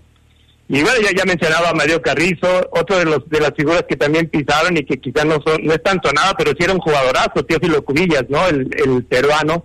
Y 0.68 0.82
bueno, 0.82 1.08
ya, 1.16 1.26
mencionaba 1.26 1.70
a 1.70 1.74
Mario 1.76 2.02
Carrizo, 2.02 2.48
otro 2.72 2.98
de 2.98 3.06
los 3.06 3.30
de 3.30 3.40
las 3.40 3.52
figuras 3.56 3.86
que 3.88 3.96
también 3.96 4.28
pisaron 4.30 4.76
y 4.76 4.84
que 4.84 4.98
quizás 4.98 5.26
no 5.26 5.38
no 5.62 5.74
es 5.74 5.84
tan 5.84 6.02
sonada, 6.02 6.34
pero 6.36 6.54
sí 6.58 6.64
era 6.64 6.74
un 6.74 6.80
jugadorazo, 6.80 7.46
Teófilo 7.46 7.86
Cubillas, 7.86 8.26
¿no? 8.30 8.48
El, 8.48 8.68
el 8.84 9.04
peruano. 9.04 9.64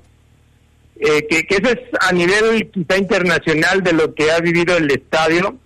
Eh, 0.96 1.26
que, 1.26 1.46
que 1.46 1.54
eso 1.54 1.70
es 1.70 1.78
a 2.06 2.12
nivel 2.12 2.70
quizá 2.70 2.98
internacional 2.98 3.82
de 3.82 3.94
lo 3.94 4.14
que 4.14 4.30
ha 4.30 4.40
vivido 4.40 4.76
el 4.76 4.90
estadio. 4.90 5.56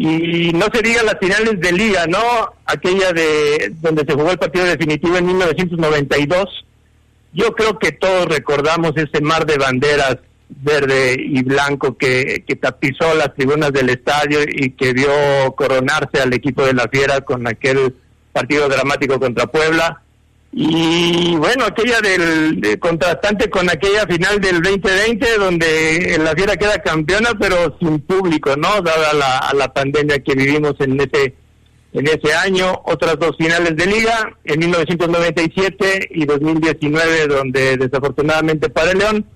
Y 0.00 0.52
no 0.52 0.66
se 0.72 0.80
diga 0.80 1.02
las 1.02 1.18
finales 1.18 1.58
de 1.58 1.72
liga, 1.72 2.06
¿no? 2.06 2.20
Aquella 2.66 3.12
de 3.12 3.72
donde 3.80 4.04
se 4.06 4.14
jugó 4.14 4.30
el 4.30 4.38
partido 4.38 4.64
definitivo 4.64 5.16
en 5.16 5.26
1992. 5.26 6.64
Yo 7.32 7.52
creo 7.52 7.80
que 7.80 7.90
todos 7.90 8.26
recordamos 8.26 8.92
ese 8.96 9.20
mar 9.20 9.44
de 9.44 9.58
banderas 9.58 10.18
verde 10.48 11.16
y 11.18 11.42
blanco 11.42 11.98
que, 11.98 12.44
que 12.46 12.54
tapizó 12.54 13.12
las 13.14 13.34
tribunas 13.34 13.72
del 13.72 13.90
estadio 13.90 14.38
y 14.46 14.70
que 14.70 14.92
vio 14.92 15.10
coronarse 15.56 16.20
al 16.22 16.32
equipo 16.32 16.64
de 16.64 16.74
la 16.74 16.86
Fiera 16.88 17.20
con 17.22 17.48
aquel 17.48 17.96
partido 18.32 18.68
dramático 18.68 19.18
contra 19.18 19.48
Puebla. 19.48 20.02
Y 20.50 21.36
bueno, 21.36 21.66
aquella 21.66 22.00
del 22.00 22.60
de 22.60 22.78
contrastante 22.78 23.50
con 23.50 23.68
aquella 23.68 24.06
final 24.06 24.40
del 24.40 24.62
2020 24.62 25.38
donde 25.38 26.18
la 26.22 26.32
Fiera 26.32 26.56
queda 26.56 26.82
campeona 26.82 27.30
pero 27.38 27.76
sin 27.78 28.00
público, 28.00 28.56
¿no? 28.56 28.80
Dada 28.80 29.12
la, 29.12 29.38
a 29.38 29.54
la 29.54 29.72
pandemia 29.72 30.18
que 30.20 30.34
vivimos 30.34 30.74
en 30.80 31.00
ese 31.00 31.34
en 31.92 32.06
ese 32.06 32.34
año, 32.34 32.82
otras 32.84 33.18
dos 33.18 33.36
finales 33.38 33.74
de 33.74 33.86
liga, 33.86 34.36
en 34.44 34.58
1997 34.60 36.08
y 36.10 36.26
2019 36.26 37.26
donde 37.28 37.76
desafortunadamente 37.78 38.68
para 38.68 38.90
el 38.90 38.98
León 38.98 39.26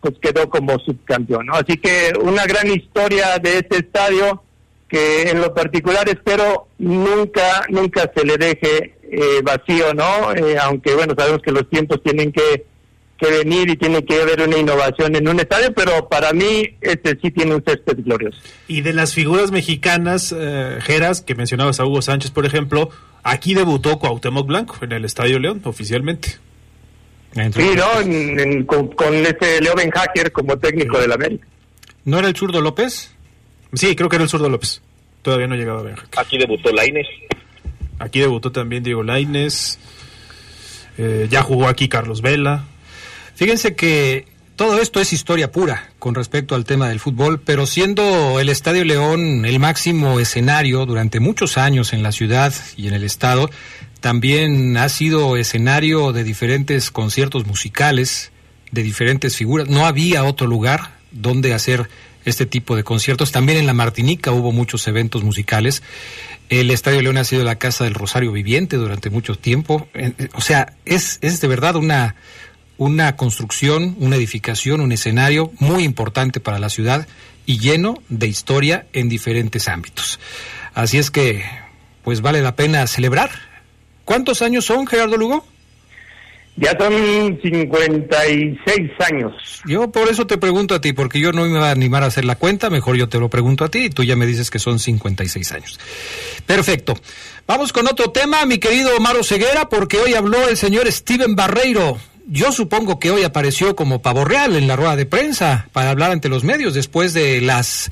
pues 0.00 0.14
quedó 0.20 0.48
como 0.48 0.78
subcampeón, 0.78 1.46
¿no? 1.46 1.54
Así 1.54 1.76
que 1.76 2.12
una 2.20 2.44
gran 2.46 2.68
historia 2.68 3.38
de 3.38 3.58
este 3.58 3.78
estadio 3.78 4.42
que 4.88 5.30
en 5.30 5.40
lo 5.40 5.52
particular 5.54 6.08
espero 6.08 6.68
nunca 6.78 7.64
nunca 7.68 8.10
se 8.14 8.24
le 8.24 8.36
deje 8.36 8.94
eh, 9.10 9.40
vacío, 9.42 9.92
¿no? 9.94 10.32
Eh, 10.34 10.56
aunque 10.58 10.94
bueno, 10.94 11.14
sabemos 11.16 11.42
que 11.42 11.52
los 11.52 11.68
tiempos 11.68 12.02
tienen 12.02 12.32
que, 12.32 12.64
que 13.18 13.30
venir 13.30 13.68
y 13.70 13.76
tiene 13.76 14.04
que 14.04 14.20
haber 14.22 14.40
una 14.42 14.56
innovación 14.58 15.14
en 15.16 15.28
un 15.28 15.38
estadio, 15.40 15.72
pero 15.74 16.08
para 16.08 16.32
mí 16.32 16.76
este 16.80 17.18
sí 17.20 17.30
tiene 17.30 17.54
un 17.54 17.62
césped 17.64 17.98
glorioso. 18.04 18.38
Y 18.68 18.80
de 18.82 18.92
las 18.92 19.12
figuras 19.14 19.50
mexicanas, 19.50 20.34
eh, 20.36 20.78
Geras, 20.80 21.20
que 21.22 21.34
mencionabas 21.34 21.80
a 21.80 21.84
Hugo 21.86 22.02
Sánchez, 22.02 22.30
por 22.30 22.46
ejemplo, 22.46 22.90
aquí 23.22 23.54
debutó 23.54 23.98
Cuauhtémoc 23.98 24.46
Blanco 24.46 24.76
en 24.82 24.92
el 24.92 25.04
Estadio 25.04 25.38
León, 25.38 25.60
oficialmente. 25.64 26.38
Sí, 27.32 27.70
¿no? 27.76 28.00
En- 28.00 28.40
en- 28.40 28.64
con, 28.64 28.88
con 28.88 29.14
ese 29.14 29.60
Leo 29.60 29.74
Ben 29.76 29.90
Hacker 29.90 30.32
como 30.32 30.58
técnico 30.58 30.98
del 30.98 31.12
América. 31.12 31.46
¿No 32.04 32.18
era 32.18 32.26
el 32.28 32.34
zurdo 32.34 32.60
López? 32.60 33.14
Sí, 33.72 33.94
creo 33.94 34.08
que 34.08 34.16
era 34.16 34.24
el 34.24 34.28
zurdo 34.30 34.48
López. 34.48 34.82
Todavía 35.22 35.46
no 35.46 35.54
llegaba 35.54 35.80
a 35.80 35.82
ver. 35.84 35.98
Aquí 36.16 36.38
debutó 36.38 36.72
Laines. 36.72 37.06
Aquí 38.00 38.18
debutó 38.18 38.50
también 38.50 38.82
Diego 38.82 39.02
Laines. 39.02 39.78
Eh, 40.96 41.28
ya 41.30 41.42
jugó 41.42 41.68
aquí 41.68 41.88
Carlos 41.88 42.22
Vela. 42.22 42.64
Fíjense 43.34 43.76
que 43.76 44.26
todo 44.56 44.80
esto 44.80 45.00
es 45.00 45.12
historia 45.12 45.52
pura 45.52 45.90
con 45.98 46.14
respecto 46.14 46.54
al 46.54 46.64
tema 46.64 46.88
del 46.88 46.98
fútbol, 46.98 47.40
pero 47.40 47.66
siendo 47.66 48.40
el 48.40 48.48
Estadio 48.48 48.84
León 48.84 49.44
el 49.44 49.58
máximo 49.58 50.18
escenario 50.18 50.86
durante 50.86 51.20
muchos 51.20 51.58
años 51.58 51.92
en 51.92 52.02
la 52.02 52.10
ciudad 52.10 52.54
y 52.74 52.88
en 52.88 52.94
el 52.94 53.04
estado, 53.04 53.50
también 54.00 54.78
ha 54.78 54.88
sido 54.88 55.36
escenario 55.36 56.12
de 56.12 56.24
diferentes 56.24 56.90
conciertos 56.90 57.46
musicales, 57.46 58.32
de 58.72 58.82
diferentes 58.82 59.36
figuras. 59.36 59.68
No 59.68 59.84
había 59.84 60.24
otro 60.24 60.46
lugar 60.46 60.98
donde 61.10 61.52
hacer 61.52 61.88
este 62.24 62.46
tipo 62.46 62.76
de 62.76 62.84
conciertos. 62.84 63.32
También 63.32 63.58
en 63.58 63.66
la 63.66 63.74
Martinica 63.74 64.32
hubo 64.32 64.52
muchos 64.52 64.86
eventos 64.88 65.22
musicales. 65.22 65.82
El 66.48 66.70
Estadio 66.70 67.00
León 67.02 67.16
ha 67.16 67.24
sido 67.24 67.44
la 67.44 67.58
casa 67.58 67.84
del 67.84 67.94
Rosario 67.94 68.32
Viviente 68.32 68.76
durante 68.76 69.10
mucho 69.10 69.36
tiempo. 69.36 69.88
Eh, 69.94 70.12
O 70.34 70.40
sea, 70.40 70.74
es, 70.84 71.18
es 71.22 71.40
de 71.40 71.48
verdad 71.48 71.76
una, 71.76 72.16
una 72.76 73.16
construcción, 73.16 73.96
una 73.98 74.16
edificación, 74.16 74.80
un 74.80 74.92
escenario 74.92 75.52
muy 75.58 75.84
importante 75.84 76.40
para 76.40 76.58
la 76.58 76.70
ciudad 76.70 77.06
y 77.46 77.58
lleno 77.58 78.02
de 78.08 78.26
historia 78.26 78.86
en 78.92 79.08
diferentes 79.08 79.68
ámbitos. 79.68 80.18
Así 80.74 80.98
es 80.98 81.10
que, 81.10 81.44
pues 82.02 82.20
vale 82.20 82.42
la 82.42 82.56
pena 82.56 82.86
celebrar. 82.86 83.30
¿Cuántos 84.04 84.42
años 84.42 84.64
son, 84.64 84.86
Gerardo 84.86 85.16
Lugo? 85.16 85.46
Ya 86.60 86.76
son 86.78 87.40
56 87.42 88.90
años. 89.10 89.32
Yo 89.64 89.90
por 89.90 90.08
eso 90.10 90.26
te 90.26 90.36
pregunto 90.36 90.74
a 90.74 90.80
ti, 90.82 90.92
porque 90.92 91.18
yo 91.18 91.32
no 91.32 91.46
me 91.46 91.58
voy 91.58 91.66
a 91.66 91.70
animar 91.70 92.02
a 92.02 92.06
hacer 92.06 92.26
la 92.26 92.34
cuenta, 92.34 92.68
mejor 92.68 92.96
yo 92.96 93.08
te 93.08 93.18
lo 93.18 93.30
pregunto 93.30 93.64
a 93.64 93.70
ti 93.70 93.86
y 93.86 93.90
tú 93.90 94.04
ya 94.04 94.14
me 94.14 94.26
dices 94.26 94.50
que 94.50 94.58
son 94.58 94.78
56 94.78 95.52
años. 95.52 95.80
Perfecto. 96.44 96.94
Vamos 97.46 97.72
con 97.72 97.88
otro 97.88 98.10
tema, 98.10 98.44
mi 98.44 98.58
querido 98.58 98.94
Omaro 98.94 99.24
Ceguera, 99.24 99.70
porque 99.70 99.96
hoy 99.96 100.12
habló 100.12 100.48
el 100.50 100.58
señor 100.58 100.90
Steven 100.92 101.34
Barreiro. 101.34 101.98
Yo 102.26 102.52
supongo 102.52 103.00
que 103.00 103.10
hoy 103.10 103.22
apareció 103.22 103.74
como 103.74 104.02
pavo 104.02 104.26
real 104.26 104.54
en 104.54 104.68
la 104.68 104.76
rueda 104.76 104.96
de 104.96 105.06
prensa 105.06 105.66
para 105.72 105.90
hablar 105.90 106.10
ante 106.10 106.28
los 106.28 106.44
medios 106.44 106.74
después 106.74 107.14
de 107.14 107.40
las 107.40 107.90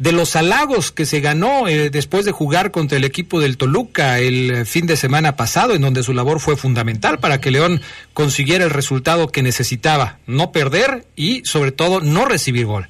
de 0.00 0.12
los 0.12 0.34
halagos 0.34 0.92
que 0.92 1.04
se 1.04 1.20
ganó 1.20 1.68
eh, 1.68 1.90
después 1.90 2.24
de 2.24 2.32
jugar 2.32 2.70
contra 2.70 2.96
el 2.96 3.04
equipo 3.04 3.38
del 3.38 3.58
Toluca 3.58 4.18
el 4.18 4.50
eh, 4.50 4.64
fin 4.64 4.86
de 4.86 4.96
semana 4.96 5.36
pasado, 5.36 5.74
en 5.74 5.82
donde 5.82 6.02
su 6.02 6.14
labor 6.14 6.40
fue 6.40 6.56
fundamental 6.56 7.18
para 7.18 7.38
que 7.38 7.50
León 7.50 7.82
consiguiera 8.14 8.64
el 8.64 8.70
resultado 8.70 9.28
que 9.28 9.42
necesitaba, 9.42 10.18
no 10.26 10.52
perder 10.52 11.04
y 11.16 11.44
sobre 11.44 11.70
todo 11.70 12.00
no 12.00 12.24
recibir 12.24 12.64
gol. 12.64 12.88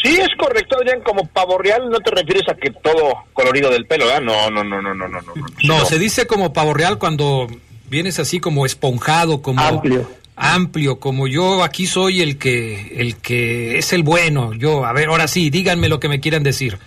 Sí, 0.00 0.16
es 0.16 0.28
correcto, 0.38 0.76
Adrián, 0.76 1.00
como 1.02 1.26
pavo 1.26 1.58
real 1.58 1.90
no 1.90 1.98
te 1.98 2.12
refieres 2.12 2.48
a 2.48 2.54
que 2.54 2.70
todo 2.70 3.24
colorido 3.32 3.68
del 3.68 3.84
pelo, 3.84 4.06
¿verdad? 4.06 4.22
No, 4.22 4.48
no, 4.52 4.62
no, 4.62 4.80
no, 4.80 4.94
no, 4.94 5.08
no, 5.08 5.20
no. 5.20 5.34
no. 5.34 5.44
No, 5.64 5.84
se 5.86 5.98
dice 5.98 6.28
como 6.28 6.52
pavo 6.52 6.72
real 6.72 6.98
cuando 7.00 7.48
vienes 7.90 8.20
así 8.20 8.38
como 8.38 8.64
esponjado, 8.64 9.42
como 9.42 9.60
Amplio. 9.60 10.08
Amplio, 10.38 10.98
como 11.00 11.26
yo 11.28 11.62
aquí 11.64 11.86
soy 11.86 12.20
el 12.22 12.38
que 12.38 13.00
el 13.00 13.16
que 13.16 13.78
es 13.78 13.92
el 13.92 14.02
bueno. 14.02 14.52
Yo, 14.54 14.84
a 14.84 14.92
ver, 14.92 15.08
ahora 15.08 15.28
sí, 15.28 15.50
díganme 15.50 15.88
lo 15.88 16.00
que 16.00 16.08
me 16.08 16.20
quieran 16.20 16.42
decir. 16.42 16.78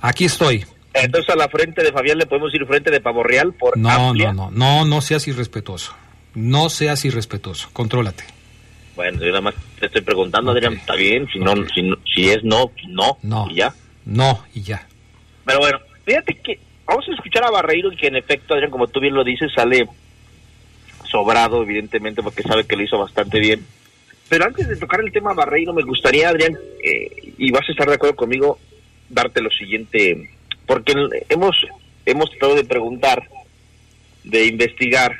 Aquí 0.00 0.24
estoy. 0.24 0.64
Entonces 0.94 1.28
a 1.32 1.36
la 1.36 1.48
frente 1.48 1.82
de 1.82 1.92
Fabián 1.92 2.18
le 2.18 2.26
podemos 2.26 2.52
ir 2.54 2.66
frente 2.66 2.90
de 2.90 3.00
pavo 3.00 3.22
real 3.22 3.52
por 3.52 3.76
No, 3.78 3.90
amplia. 3.90 4.32
no, 4.32 4.50
no, 4.50 4.80
no, 4.80 4.84
no 4.84 5.00
seas 5.00 5.26
irrespetuoso. 5.28 5.94
No 6.34 6.68
seas 6.70 7.04
irrespetuoso. 7.04 7.68
Contrólate. 7.72 8.24
Bueno, 8.96 9.20
yo 9.20 9.28
nada 9.28 9.40
más 9.40 9.54
te 9.78 9.86
estoy 9.86 10.02
preguntando, 10.02 10.50
Adrián, 10.50 10.74
está 10.74 10.94
bien, 10.94 11.26
si 11.32 11.38
no, 11.38 11.54
si, 11.74 11.82
no- 11.82 11.96
si 12.14 12.28
es 12.28 12.42
no, 12.44 12.70
no, 12.88 13.18
No. 13.22 13.46
y 13.50 13.54
ya. 13.56 13.74
No, 14.04 14.44
y 14.54 14.62
ya. 14.62 14.86
Pero 15.44 15.58
bueno, 15.60 15.78
fíjate 16.04 16.34
que 16.34 16.58
vamos 16.86 17.04
a 17.08 17.12
escuchar 17.14 17.44
a 17.44 17.50
Barreiro, 17.50 17.90
que 17.98 18.08
en 18.08 18.16
efecto, 18.16 18.54
Adrián, 18.54 18.70
como 18.70 18.86
tú 18.88 19.00
bien 19.00 19.14
lo 19.14 19.24
dices, 19.24 19.50
sale 19.54 19.86
sobrado, 21.10 21.62
evidentemente, 21.62 22.22
porque 22.22 22.42
sabe 22.42 22.64
que 22.64 22.76
lo 22.76 22.82
hizo 22.82 22.98
bastante 22.98 23.40
bien. 23.40 23.64
Pero 24.28 24.44
antes 24.44 24.68
de 24.68 24.76
tocar 24.76 25.00
el 25.00 25.12
tema 25.12 25.34
Barreiro, 25.34 25.72
me 25.72 25.82
gustaría, 25.82 26.28
Adrián, 26.28 26.56
eh, 26.82 27.32
y 27.36 27.50
vas 27.50 27.68
a 27.68 27.72
estar 27.72 27.88
de 27.88 27.94
acuerdo 27.94 28.16
conmigo, 28.16 28.58
darte 29.08 29.40
lo 29.40 29.50
siguiente, 29.50 30.30
porque 30.66 30.94
hemos, 31.28 31.56
hemos 32.06 32.30
tratado 32.30 32.54
de 32.54 32.64
preguntar, 32.64 33.28
de 34.22 34.46
investigar, 34.46 35.16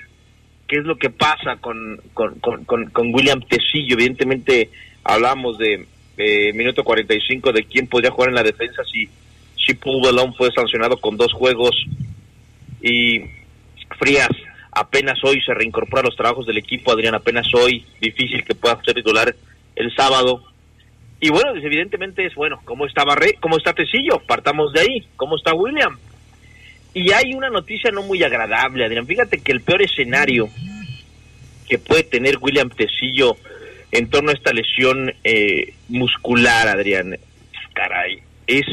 qué 0.69 0.77
es 0.77 0.85
lo 0.85 0.97
que 0.97 1.11
pasa 1.11 1.57
con, 1.57 2.01
con, 2.15 2.39
con, 2.39 3.15
William 3.15 3.41
Tecillo. 3.41 3.95
Evidentemente, 3.95 4.71
hablamos 5.03 5.59
de 5.59 5.87
eh, 6.17 6.53
minuto 6.53 6.85
45 6.85 7.53
de 7.53 7.65
quién 7.65 7.89
podría 7.89 8.13
jugar 8.13 8.29
en 8.29 8.37
la 8.37 8.45
defensa 8.45 8.83
si, 8.85 9.09
si 9.57 9.75
Paul 9.75 10.03
Belón 10.03 10.33
fue 10.35 10.53
sancionado 10.53 10.99
con 10.99 11.17
dos 11.17 11.33
juegos 11.33 11.75
y 12.81 13.23
Frías 13.99 14.31
apenas 14.73 15.19
hoy 15.25 15.41
se 15.43 15.55
reincorpora 15.55 16.03
a 16.03 16.05
los 16.07 16.17
trabajos 16.17 16.47
del 16.47 16.59
equipo, 16.59 16.93
Adrián 16.93 17.15
apenas 17.15 17.47
hoy, 17.55 17.85
difícil 18.01 18.45
que 18.45 18.55
pueda 18.55 18.81
ser 18.85 18.95
titular 18.95 19.35
el 19.77 19.95
sábado. 19.95 20.45
Y 21.21 21.31
bueno, 21.31 21.53
pues, 21.53 21.65
evidentemente 21.65 22.25
es 22.25 22.35
bueno, 22.35 22.61
¿cómo 22.65 22.87
está 22.87 23.05
Barré? 23.05 23.35
¿Cómo 23.41 23.57
está 23.57 23.73
Tecillo? 23.75 24.21
Partamos 24.27 24.73
de 24.73 24.81
ahí. 24.81 25.07
¿Cómo 25.17 25.37
está 25.37 25.53
William? 25.55 25.99
Y 26.95 27.13
hay 27.13 27.35
una 27.35 27.51
noticia 27.51 27.91
no 27.91 28.03
muy 28.03 28.23
agradable, 28.23 28.85
Adrián. 28.85 29.07
Fíjate 29.07 29.41
que 29.41 29.53
el 29.53 29.61
peor 29.61 29.83
escenario 29.83 30.49
que 31.69 31.79
puede 31.79 32.03
tener 32.03 32.39
William 32.41 32.69
Tecillo 32.69 33.37
en 33.93 34.09
torno 34.09 34.31
a 34.31 34.35
esta 34.35 34.53
lesión 34.53 35.13
eh, 35.25 35.75
muscular, 35.89 36.69
Adrián, 36.69 37.17
caray, 37.75 38.21
es 38.47 38.67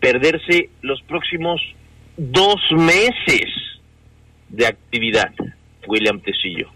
perderse 0.00 0.70
los 0.80 1.02
próximos 1.02 1.60
dos 2.16 2.60
meses 2.72 3.48
de 4.52 4.66
actividad, 4.66 5.32
William 5.88 6.20
Tecillo. 6.20 6.70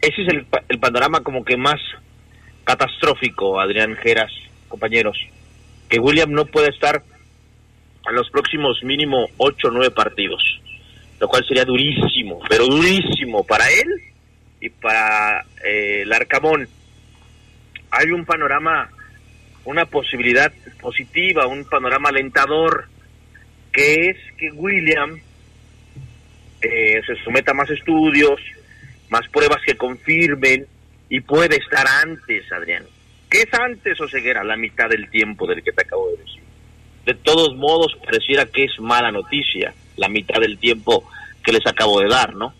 Ese 0.00 0.22
es 0.22 0.28
el, 0.28 0.46
el 0.68 0.78
panorama 0.78 1.20
como 1.20 1.44
que 1.44 1.56
más 1.56 1.80
catastrófico, 2.64 3.60
Adrián 3.60 3.94
Geras, 3.96 4.32
compañeros, 4.68 5.18
que 5.88 5.98
William 5.98 6.32
no 6.32 6.46
pueda 6.46 6.68
estar 6.68 7.02
en 8.08 8.14
los 8.14 8.30
próximos 8.30 8.82
mínimo 8.82 9.28
ocho 9.36 9.68
o 9.68 9.70
nueve 9.70 9.90
partidos. 9.90 10.42
lo 11.20 11.28
cual 11.28 11.44
sería 11.46 11.64
durísimo, 11.64 12.40
pero 12.48 12.66
durísimo 12.66 13.44
para 13.44 13.64
él 13.70 13.88
y 14.60 14.68
para 14.68 15.44
eh, 15.64 16.02
el 16.02 16.12
Arcamón. 16.12 16.68
Hay 17.90 18.10
un 18.10 18.24
panorama, 18.24 18.90
una 19.64 19.86
posibilidad 19.86 20.52
positiva, 20.80 21.46
un 21.46 21.64
panorama 21.64 22.08
alentador, 22.08 22.88
que 23.72 24.10
es 24.10 24.16
que 24.36 24.50
William 24.52 25.20
eh, 26.64 27.02
se 27.06 27.16
someta 27.22 27.52
a 27.52 27.54
más 27.54 27.70
estudios, 27.70 28.40
más 29.10 29.28
pruebas 29.28 29.60
que 29.64 29.76
confirmen 29.76 30.66
y 31.08 31.20
puede 31.20 31.56
estar 31.56 31.86
antes, 32.02 32.50
Adrián. 32.52 32.84
¿Qué 33.30 33.42
es 33.42 33.54
antes 33.54 34.00
o 34.00 34.08
ceguera? 34.08 34.44
La 34.44 34.56
mitad 34.56 34.88
del 34.88 35.10
tiempo 35.10 35.46
del 35.46 35.62
que 35.62 35.72
te 35.72 35.82
acabo 35.82 36.08
de 36.10 36.16
decir. 36.18 36.42
De 37.04 37.14
todos 37.14 37.54
modos, 37.56 37.96
pareciera 38.04 38.46
que 38.46 38.64
es 38.64 38.80
mala 38.80 39.10
noticia 39.12 39.74
la 39.96 40.08
mitad 40.08 40.40
del 40.40 40.58
tiempo 40.58 41.08
que 41.42 41.52
les 41.52 41.66
acabo 41.66 42.00
de 42.00 42.08
dar, 42.08 42.34
¿no? 42.34 42.54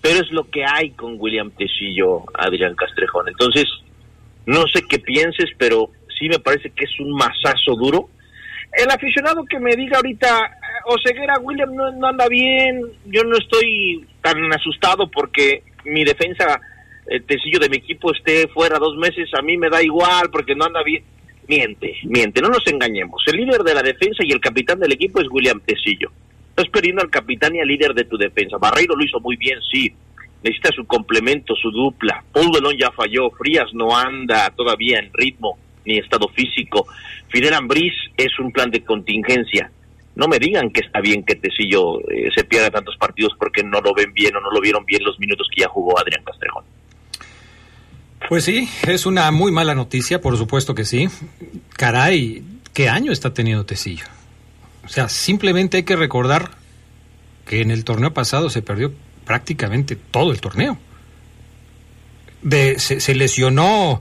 Pero 0.00 0.20
es 0.20 0.30
lo 0.30 0.48
que 0.48 0.64
hay 0.64 0.90
con 0.90 1.16
William 1.18 1.50
Tecillo, 1.50 2.24
Adrián 2.34 2.76
Castrejón. 2.76 3.28
Entonces, 3.28 3.64
no 4.46 4.66
sé 4.72 4.82
qué 4.88 4.98
pienses, 4.98 5.50
pero 5.58 5.90
sí 6.18 6.28
me 6.28 6.38
parece 6.38 6.70
que 6.70 6.84
es 6.84 7.00
un 7.00 7.12
masazo 7.12 7.74
duro. 7.76 8.08
El 8.72 8.90
aficionado 8.90 9.44
que 9.44 9.58
me 9.58 9.74
diga 9.74 9.96
ahorita, 9.96 10.57
Oseguera, 10.90 11.34
William 11.40 11.74
no, 11.74 11.92
no 11.92 12.06
anda 12.06 12.26
bien, 12.28 12.80
yo 13.06 13.22
no 13.24 13.36
estoy 13.36 14.06
tan 14.22 14.50
asustado 14.54 15.10
porque 15.10 15.62
mi 15.84 16.02
defensa, 16.02 16.60
el 17.06 17.24
Tecillo 17.24 17.58
de 17.58 17.68
mi 17.68 17.76
equipo 17.76 18.10
esté 18.12 18.48
fuera 18.48 18.78
dos 18.78 18.96
meses, 18.96 19.28
a 19.38 19.42
mí 19.42 19.58
me 19.58 19.68
da 19.68 19.82
igual 19.82 20.30
porque 20.32 20.54
no 20.54 20.64
anda 20.64 20.82
bien. 20.82 21.04
Miente, 21.46 21.94
miente, 22.04 22.42
no 22.42 22.48
nos 22.48 22.66
engañemos. 22.66 23.22
El 23.26 23.38
líder 23.38 23.62
de 23.62 23.74
la 23.74 23.82
defensa 23.82 24.22
y 24.22 24.32
el 24.32 24.40
capitán 24.40 24.80
del 24.80 24.92
equipo 24.92 25.20
es 25.20 25.28
William 25.30 25.60
Tecillo. 25.60 26.10
Estás 26.50 26.68
perdiendo 26.68 27.02
al 27.02 27.10
capitán 27.10 27.54
y 27.54 27.60
al 27.60 27.68
líder 27.68 27.94
de 27.94 28.04
tu 28.04 28.18
defensa. 28.18 28.58
Barreiro 28.58 28.94
lo 28.96 29.04
hizo 29.04 29.18
muy 29.20 29.36
bien, 29.36 29.58
sí. 29.70 29.94
Necesita 30.42 30.70
su 30.74 30.86
complemento, 30.86 31.54
su 31.54 31.70
dupla. 31.70 32.22
Paul 32.32 32.50
Delon 32.52 32.76
ya 32.76 32.90
falló. 32.90 33.30
Frías 33.30 33.72
no 33.72 33.96
anda 33.96 34.50
todavía 34.56 34.98
en 34.98 35.10
ritmo 35.14 35.58
ni 35.86 35.98
estado 35.98 36.28
físico. 36.28 36.86
Fidel 37.28 37.54
Ambriz 37.54 37.94
es 38.16 38.38
un 38.38 38.52
plan 38.52 38.70
de 38.70 38.84
contingencia. 38.84 39.70
No 40.18 40.26
me 40.26 40.40
digan 40.40 40.70
que 40.70 40.80
está 40.80 41.00
bien 41.00 41.22
que 41.22 41.36
Tecillo 41.36 42.00
eh, 42.10 42.28
se 42.34 42.42
pierda 42.42 42.70
tantos 42.70 42.96
partidos 42.96 43.34
porque 43.38 43.62
no 43.62 43.80
lo 43.80 43.94
ven 43.94 44.12
bien 44.12 44.34
o 44.34 44.40
no 44.40 44.50
lo 44.50 44.60
vieron 44.60 44.84
bien 44.84 45.04
los 45.04 45.16
minutos 45.20 45.46
que 45.54 45.60
ya 45.60 45.68
jugó 45.68 45.96
Adrián 45.96 46.24
Castrejón. 46.24 46.64
Pues 48.28 48.44
sí, 48.44 48.68
es 48.82 49.06
una 49.06 49.30
muy 49.30 49.52
mala 49.52 49.76
noticia, 49.76 50.20
por 50.20 50.36
supuesto 50.36 50.74
que 50.74 50.84
sí. 50.84 51.08
Caray, 51.76 52.42
¿qué 52.74 52.88
año 52.88 53.12
está 53.12 53.32
teniendo 53.32 53.64
Tecillo? 53.64 54.06
O 54.84 54.88
sea, 54.88 55.08
simplemente 55.08 55.76
hay 55.76 55.82
que 55.84 55.94
recordar 55.94 56.50
que 57.46 57.60
en 57.60 57.70
el 57.70 57.84
torneo 57.84 58.12
pasado 58.12 58.50
se 58.50 58.60
perdió 58.60 58.92
prácticamente 59.24 59.94
todo 59.94 60.32
el 60.32 60.40
torneo. 60.40 60.78
De, 62.42 62.80
se, 62.80 62.98
se, 62.98 63.14
lesionó 63.14 64.00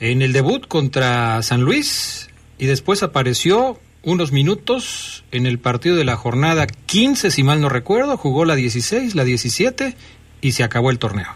en 0.00 0.22
el 0.22 0.32
debut 0.32 0.66
contra 0.66 1.42
San 1.42 1.60
Luis 1.60 2.30
y 2.56 2.64
después 2.64 3.02
apareció 3.02 3.78
unos 4.06 4.30
minutos 4.30 5.24
en 5.32 5.46
el 5.46 5.58
partido 5.58 5.96
de 5.96 6.04
la 6.04 6.14
jornada 6.14 6.68
15, 6.68 7.32
si 7.32 7.42
mal 7.42 7.60
no 7.60 7.68
recuerdo, 7.68 8.16
jugó 8.16 8.44
la 8.44 8.54
16, 8.54 9.16
la 9.16 9.24
17 9.24 9.96
y 10.40 10.52
se 10.52 10.62
acabó 10.62 10.92
el 10.92 11.00
torneo. 11.00 11.26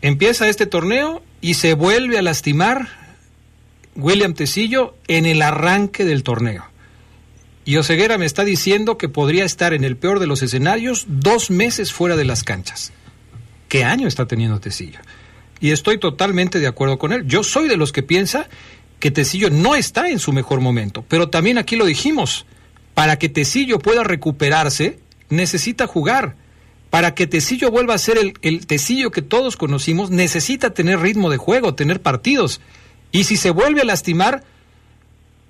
Empieza 0.00 0.48
este 0.48 0.66
torneo 0.66 1.24
y 1.40 1.54
se 1.54 1.74
vuelve 1.74 2.18
a 2.18 2.22
lastimar 2.22 2.86
William 3.96 4.34
Tecillo 4.34 4.94
en 5.08 5.26
el 5.26 5.42
arranque 5.42 6.04
del 6.04 6.22
torneo. 6.22 6.66
Y 7.64 7.78
Oseguera 7.78 8.16
me 8.16 8.26
está 8.26 8.44
diciendo 8.44 8.96
que 8.96 9.08
podría 9.08 9.44
estar 9.44 9.74
en 9.74 9.82
el 9.82 9.96
peor 9.96 10.20
de 10.20 10.28
los 10.28 10.40
escenarios 10.40 11.04
dos 11.08 11.50
meses 11.50 11.92
fuera 11.92 12.14
de 12.14 12.26
las 12.26 12.44
canchas. 12.44 12.92
¿Qué 13.68 13.82
año 13.82 14.06
está 14.06 14.26
teniendo 14.26 14.60
Tecillo? 14.60 15.00
Y 15.58 15.72
estoy 15.72 15.98
totalmente 15.98 16.60
de 16.60 16.68
acuerdo 16.68 16.96
con 16.96 17.12
él. 17.12 17.26
Yo 17.26 17.42
soy 17.42 17.66
de 17.66 17.76
los 17.76 17.90
que 17.90 18.04
piensa 18.04 18.48
que 19.04 19.10
Tecillo 19.10 19.50
no 19.50 19.74
está 19.74 20.08
en 20.08 20.18
su 20.18 20.32
mejor 20.32 20.62
momento. 20.62 21.04
Pero 21.06 21.28
también 21.28 21.58
aquí 21.58 21.76
lo 21.76 21.84
dijimos. 21.84 22.46
Para 22.94 23.18
que 23.18 23.28
Tecillo 23.28 23.78
pueda 23.78 24.02
recuperarse, 24.02 24.98
necesita 25.28 25.86
jugar. 25.86 26.36
Para 26.88 27.14
que 27.14 27.26
Tecillo 27.26 27.70
vuelva 27.70 27.92
a 27.92 27.98
ser 27.98 28.16
el, 28.16 28.32
el 28.40 28.66
Tecillo 28.66 29.10
que 29.10 29.20
todos 29.20 29.58
conocimos, 29.58 30.08
necesita 30.08 30.70
tener 30.70 31.00
ritmo 31.00 31.28
de 31.28 31.36
juego, 31.36 31.74
tener 31.74 32.00
partidos. 32.00 32.62
Y 33.12 33.24
si 33.24 33.36
se 33.36 33.50
vuelve 33.50 33.82
a 33.82 33.84
lastimar, 33.84 34.42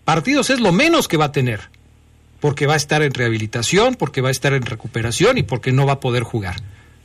partidos 0.04 0.50
es 0.50 0.58
lo 0.58 0.72
menos 0.72 1.06
que 1.06 1.16
va 1.16 1.26
a 1.26 1.32
tener 1.32 1.70
porque 2.40 2.66
va 2.66 2.74
a 2.74 2.76
estar 2.76 3.02
en 3.02 3.14
rehabilitación, 3.14 3.94
porque 3.94 4.20
va 4.20 4.30
a 4.30 4.32
estar 4.32 4.52
en 4.52 4.62
recuperación 4.62 5.38
y 5.38 5.44
porque 5.44 5.70
no 5.70 5.86
va 5.86 5.92
a 5.92 6.00
poder 6.00 6.24
jugar. 6.24 6.56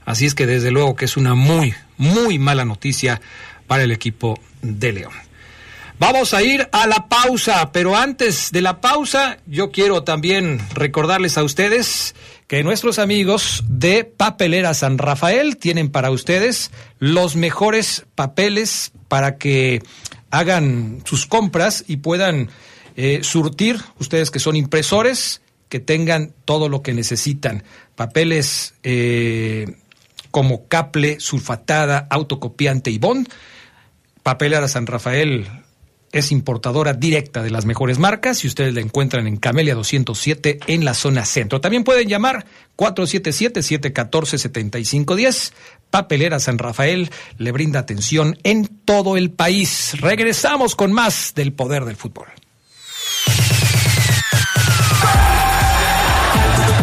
Así 0.03 0.25
es 0.25 0.33
que 0.33 0.47
desde 0.47 0.71
luego 0.71 0.95
que 0.95 1.05
es 1.05 1.15
una 1.15 1.35
muy, 1.35 1.75
muy 1.97 2.39
mala 2.39 2.65
noticia 2.65 3.21
para 3.67 3.83
el 3.83 3.91
equipo 3.91 4.39
de 4.63 4.93
León. 4.93 5.28
Vamos 5.99 6.33
a 6.33 6.41
ir 6.41 6.69
a 6.71 6.87
la 6.87 7.09
pausa, 7.09 7.73
pero 7.73 7.97
antes 7.97 8.53
de 8.53 8.61
la 8.61 8.79
pausa 8.79 9.39
yo 9.45 9.69
quiero 9.69 10.03
también 10.03 10.61
recordarles 10.73 11.37
a 11.37 11.43
ustedes 11.43 12.15
que 12.47 12.63
nuestros 12.63 12.99
amigos 12.99 13.65
de 13.67 14.05
Papelera 14.05 14.73
San 14.73 14.97
Rafael 14.97 15.57
tienen 15.57 15.89
para 15.89 16.09
ustedes 16.09 16.71
los 16.99 17.35
mejores 17.35 18.05
papeles 18.15 18.93
para 19.09 19.37
que 19.37 19.83
hagan 20.31 21.01
sus 21.03 21.25
compras 21.25 21.83
y 21.85 21.97
puedan 21.97 22.49
eh, 22.95 23.19
surtir, 23.21 23.81
ustedes 23.99 24.31
que 24.31 24.39
son 24.39 24.55
impresores, 24.55 25.41
que 25.67 25.81
tengan 25.81 26.33
todo 26.45 26.69
lo 26.69 26.81
que 26.81 26.93
necesitan. 26.93 27.65
Papeles 27.97 28.73
eh, 28.83 29.75
como 30.31 30.65
caple, 30.69 31.19
sulfatada, 31.19 32.07
autocopiante 32.09 32.89
y 32.89 32.99
bond. 32.99 33.27
Papelera 34.23 34.69
San 34.69 34.87
Rafael 34.87 35.58
es 36.11 36.31
importadora 36.31 36.93
directa 36.93 37.43
de 37.43 37.51
las 37.51 37.65
mejores 37.65 37.99
marcas 37.99 38.43
y 38.43 38.47
ustedes 38.47 38.73
la 38.73 38.81
encuentran 38.81 39.27
en 39.27 39.37
Camelia 39.37 39.75
207 39.75 40.59
en 40.67 40.83
la 40.85 40.93
zona 40.93 41.25
centro. 41.25 41.61
También 41.61 41.83
pueden 41.83 42.07
llamar 42.07 42.45
477-714-7510. 42.77 45.53
Papelera 45.89 46.39
San 46.39 46.57
Rafael 46.57 47.11
le 47.37 47.51
brinda 47.51 47.79
atención 47.79 48.37
en 48.43 48.67
todo 48.85 49.17
el 49.17 49.31
país. 49.31 49.99
Regresamos 49.99 50.75
con 50.75 50.93
más 50.93 51.33
del 51.35 51.51
poder 51.53 51.85
del 51.85 51.95
fútbol. 51.95 52.27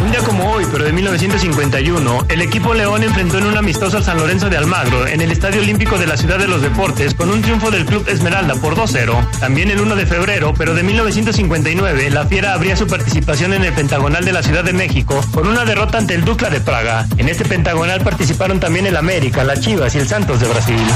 Un 0.07 0.13
día 0.13 0.21
como 0.21 0.49
hoy, 0.53 0.65
pero 0.71 0.85
de 0.85 0.93
1951, 0.93 2.27
el 2.29 2.41
equipo 2.41 2.73
León 2.73 3.03
enfrentó 3.03 3.39
en 3.39 3.45
un 3.47 3.57
amistoso 3.57 3.97
al 3.97 4.05
San 4.05 4.17
Lorenzo 4.17 4.49
de 4.49 4.55
Almagro 4.55 5.05
en 5.05 5.19
el 5.19 5.33
Estadio 5.33 5.59
Olímpico 5.59 5.97
de 5.97 6.07
la 6.07 6.15
Ciudad 6.15 6.39
de 6.39 6.47
los 6.47 6.61
Deportes 6.61 7.13
con 7.13 7.29
un 7.29 7.41
triunfo 7.41 7.71
del 7.71 7.85
Club 7.85 8.07
Esmeralda 8.07 8.55
por 8.55 8.77
2-0. 8.77 9.31
También 9.41 9.69
el 9.69 9.81
1 9.81 9.97
de 9.97 10.05
febrero, 10.05 10.53
pero 10.57 10.73
de 10.75 10.83
1959, 10.83 12.09
la 12.09 12.25
Fiera 12.25 12.53
abría 12.53 12.77
su 12.77 12.87
participación 12.87 13.53
en 13.53 13.65
el 13.65 13.73
Pentagonal 13.73 14.23
de 14.23 14.31
la 14.31 14.43
Ciudad 14.43 14.63
de 14.63 14.71
México 14.71 15.21
con 15.33 15.45
una 15.45 15.65
derrota 15.65 15.97
ante 15.97 16.15
el 16.15 16.23
Dukla 16.23 16.49
de 16.49 16.61
Praga. 16.61 17.05
En 17.17 17.27
este 17.27 17.43
Pentagonal 17.43 17.99
participaron 17.99 18.61
también 18.61 18.85
el 18.85 18.95
América, 18.95 19.43
la 19.43 19.59
Chivas 19.59 19.93
y 19.95 19.97
el 19.97 20.07
Santos 20.07 20.39
de 20.39 20.47
Brasil. 20.47 20.87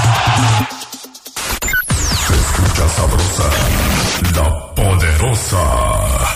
La 4.36 4.74
poderosa. 4.76 5.58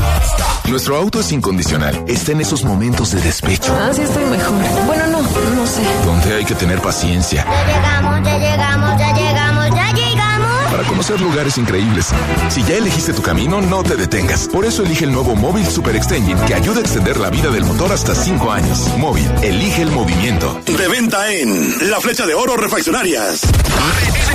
Nuestro 0.65 0.97
auto 0.97 1.19
es 1.19 1.31
incondicional. 1.31 2.03
Está 2.07 2.33
en 2.33 2.41
esos 2.41 2.63
momentos 2.63 3.09
de 3.11 3.21
Ah, 3.67 3.91
sí 3.93 4.01
estoy 4.01 4.25
mejor. 4.25 4.57
Bueno, 4.85 5.07
no, 5.07 5.21
no 5.21 5.67
sé. 5.67 5.81
Donde 6.05 6.35
hay 6.35 6.45
que 6.45 6.55
tener 6.55 6.81
paciencia. 6.81 7.45
Ya 7.45 7.65
llegamos, 7.65 8.25
ya 8.25 8.37
llegamos, 8.37 8.99
ya 8.99 9.13
llegamos, 9.13 9.75
ya 9.75 9.91
llegamos. 9.91 10.49
Para 10.71 10.83
conocer 10.83 11.19
lugares 11.19 11.57
increíbles. 11.57 12.07
Si 12.49 12.63
ya 12.63 12.75
elegiste 12.75 13.13
tu 13.13 13.21
camino, 13.21 13.59
no 13.61 13.83
te 13.83 13.95
detengas. 13.95 14.47
Por 14.47 14.65
eso 14.65 14.83
elige 14.83 15.05
el 15.05 15.11
nuevo 15.11 15.35
Móvil 15.35 15.67
Super 15.67 15.95
Extension 15.95 16.39
que 16.45 16.53
ayuda 16.53 16.77
a 16.77 16.81
extender 16.81 17.17
la 17.17 17.29
vida 17.29 17.49
del 17.49 17.65
motor 17.65 17.91
hasta 17.91 18.15
5 18.15 18.51
años. 18.51 18.87
Móvil, 18.97 19.29
elige 19.41 19.81
el 19.81 19.91
movimiento. 19.91 20.59
De 20.65 20.87
venta 20.87 21.29
en 21.31 21.89
La 21.89 21.99
Flecha 21.99 22.25
de 22.25 22.35
Oro 22.35 22.55
Refaccionarias. 22.55 23.41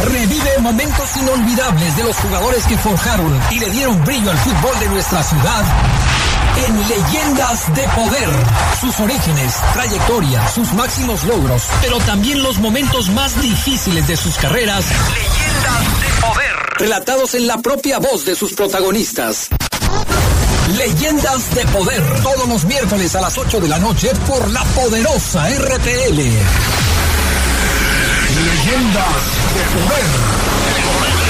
Revive 0.04 0.58
momentos 0.60 1.16
inolvidables 1.16 1.96
de 1.96 2.04
los 2.04 2.16
jugadores 2.16 2.64
que 2.66 2.76
forjaron 2.78 3.40
y 3.50 3.60
le 3.60 3.70
dieron 3.70 4.04
brillo 4.04 4.30
al 4.30 4.38
fútbol 4.38 4.78
de 4.80 4.88
nuestra 4.88 5.22
ciudad. 5.22 5.64
En 6.56 6.88
Leyendas 6.88 7.74
de 7.74 7.82
Poder. 7.88 8.28
Sus 8.80 9.00
orígenes, 9.00 9.54
trayectoria, 9.72 10.48
sus 10.48 10.72
máximos 10.74 11.24
logros, 11.24 11.64
pero 11.80 11.98
también 11.98 12.42
los 12.42 12.58
momentos 12.58 13.08
más 13.10 13.40
difíciles 13.40 14.06
de 14.06 14.16
sus 14.16 14.36
carreras. 14.36 14.84
Leyendas 15.12 16.00
de 16.00 16.26
Poder. 16.26 16.56
Relatados 16.78 17.34
en 17.34 17.46
la 17.46 17.58
propia 17.58 17.98
voz 17.98 18.24
de 18.24 18.34
sus 18.34 18.52
protagonistas. 18.54 19.48
Leyendas 20.76 21.54
de 21.54 21.64
Poder. 21.66 22.02
Todos 22.22 22.48
los 22.48 22.64
miércoles 22.64 23.14
a 23.16 23.20
las 23.20 23.36
8 23.36 23.60
de 23.60 23.68
la 23.68 23.78
noche 23.78 24.10
por 24.26 24.48
la 24.50 24.62
poderosa 24.64 25.48
RTL. 25.48 26.16
Leyendas 28.34 29.24
de 29.54 29.62
Poder. 29.74 31.23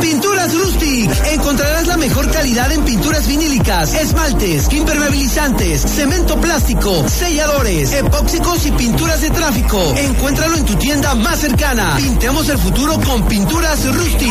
Pinturas 0.00 0.54
Rustic. 0.54 1.10
Encontrarás 1.32 1.86
la 1.86 1.96
mejor 1.96 2.30
calidad 2.30 2.70
en 2.72 2.84
pinturas 2.84 3.26
vinílicas, 3.26 3.94
esmaltes, 3.94 4.72
impermeabilizantes, 4.72 5.80
cemento 5.82 6.40
plástico, 6.40 7.08
selladores, 7.08 7.92
epóxicos 7.92 8.66
y 8.66 8.72
pinturas 8.72 9.20
de 9.20 9.30
tráfico. 9.30 9.80
Encuéntralo 9.96 10.56
en 10.56 10.64
tu 10.64 10.74
tienda 10.76 11.14
más 11.14 11.40
cercana. 11.40 11.94
Pintemos 11.96 12.48
el 12.48 12.58
futuro 12.58 12.98
con 13.00 13.26
Pinturas 13.26 13.84
Rustic. 13.94 14.30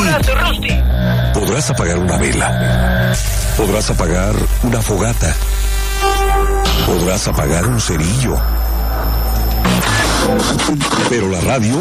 Podrás 1.34 1.70
apagar 1.70 2.00
una 2.00 2.18
vela. 2.18 3.14
Podrás 3.58 3.90
apagar 3.90 4.36
una 4.64 4.82
fogata. 4.82 5.36
Podrás 6.86 7.28
apagar 7.28 7.66
un 7.68 7.80
cerillo. 7.80 8.38
Pero 11.10 11.28
la 11.30 11.42
radio 11.42 11.76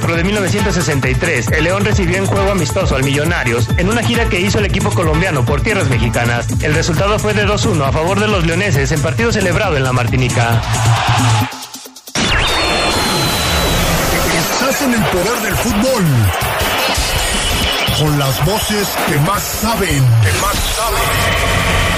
Pero 0.00 0.16
de 0.16 0.24
1963, 0.24 1.52
el 1.52 1.64
León 1.64 1.84
recibió 1.84 2.18
en 2.18 2.26
juego 2.26 2.50
amistoso 2.50 2.96
al 2.96 3.04
Millonarios 3.04 3.68
en 3.76 3.88
una 3.88 4.02
gira 4.02 4.28
que 4.28 4.40
hizo 4.40 4.58
el 4.58 4.66
equipo 4.66 4.90
colombiano 4.90 5.44
por 5.44 5.60
tierras 5.60 5.88
mexicanas. 5.88 6.46
El 6.62 6.74
resultado 6.74 7.18
fue 7.18 7.34
de 7.34 7.46
2-1 7.46 7.86
a 7.86 7.92
favor 7.92 8.18
de 8.20 8.28
los 8.28 8.46
leoneses 8.46 8.92
en 8.92 9.02
partido 9.02 9.32
celebrado 9.32 9.76
en 9.76 9.84
la 9.84 9.92
Martinica. 9.92 10.60
Estás 14.36 14.82
en 14.82 14.94
el 14.94 15.02
poder 15.06 15.38
del 15.42 15.54
fútbol. 15.54 16.04
Con 17.98 18.18
las 18.18 18.44
voces 18.44 18.88
que 19.06 19.16
más 19.20 19.42
saben. 19.42 20.04
Que 20.22 20.32
más 20.40 20.56
saben. 20.76 21.97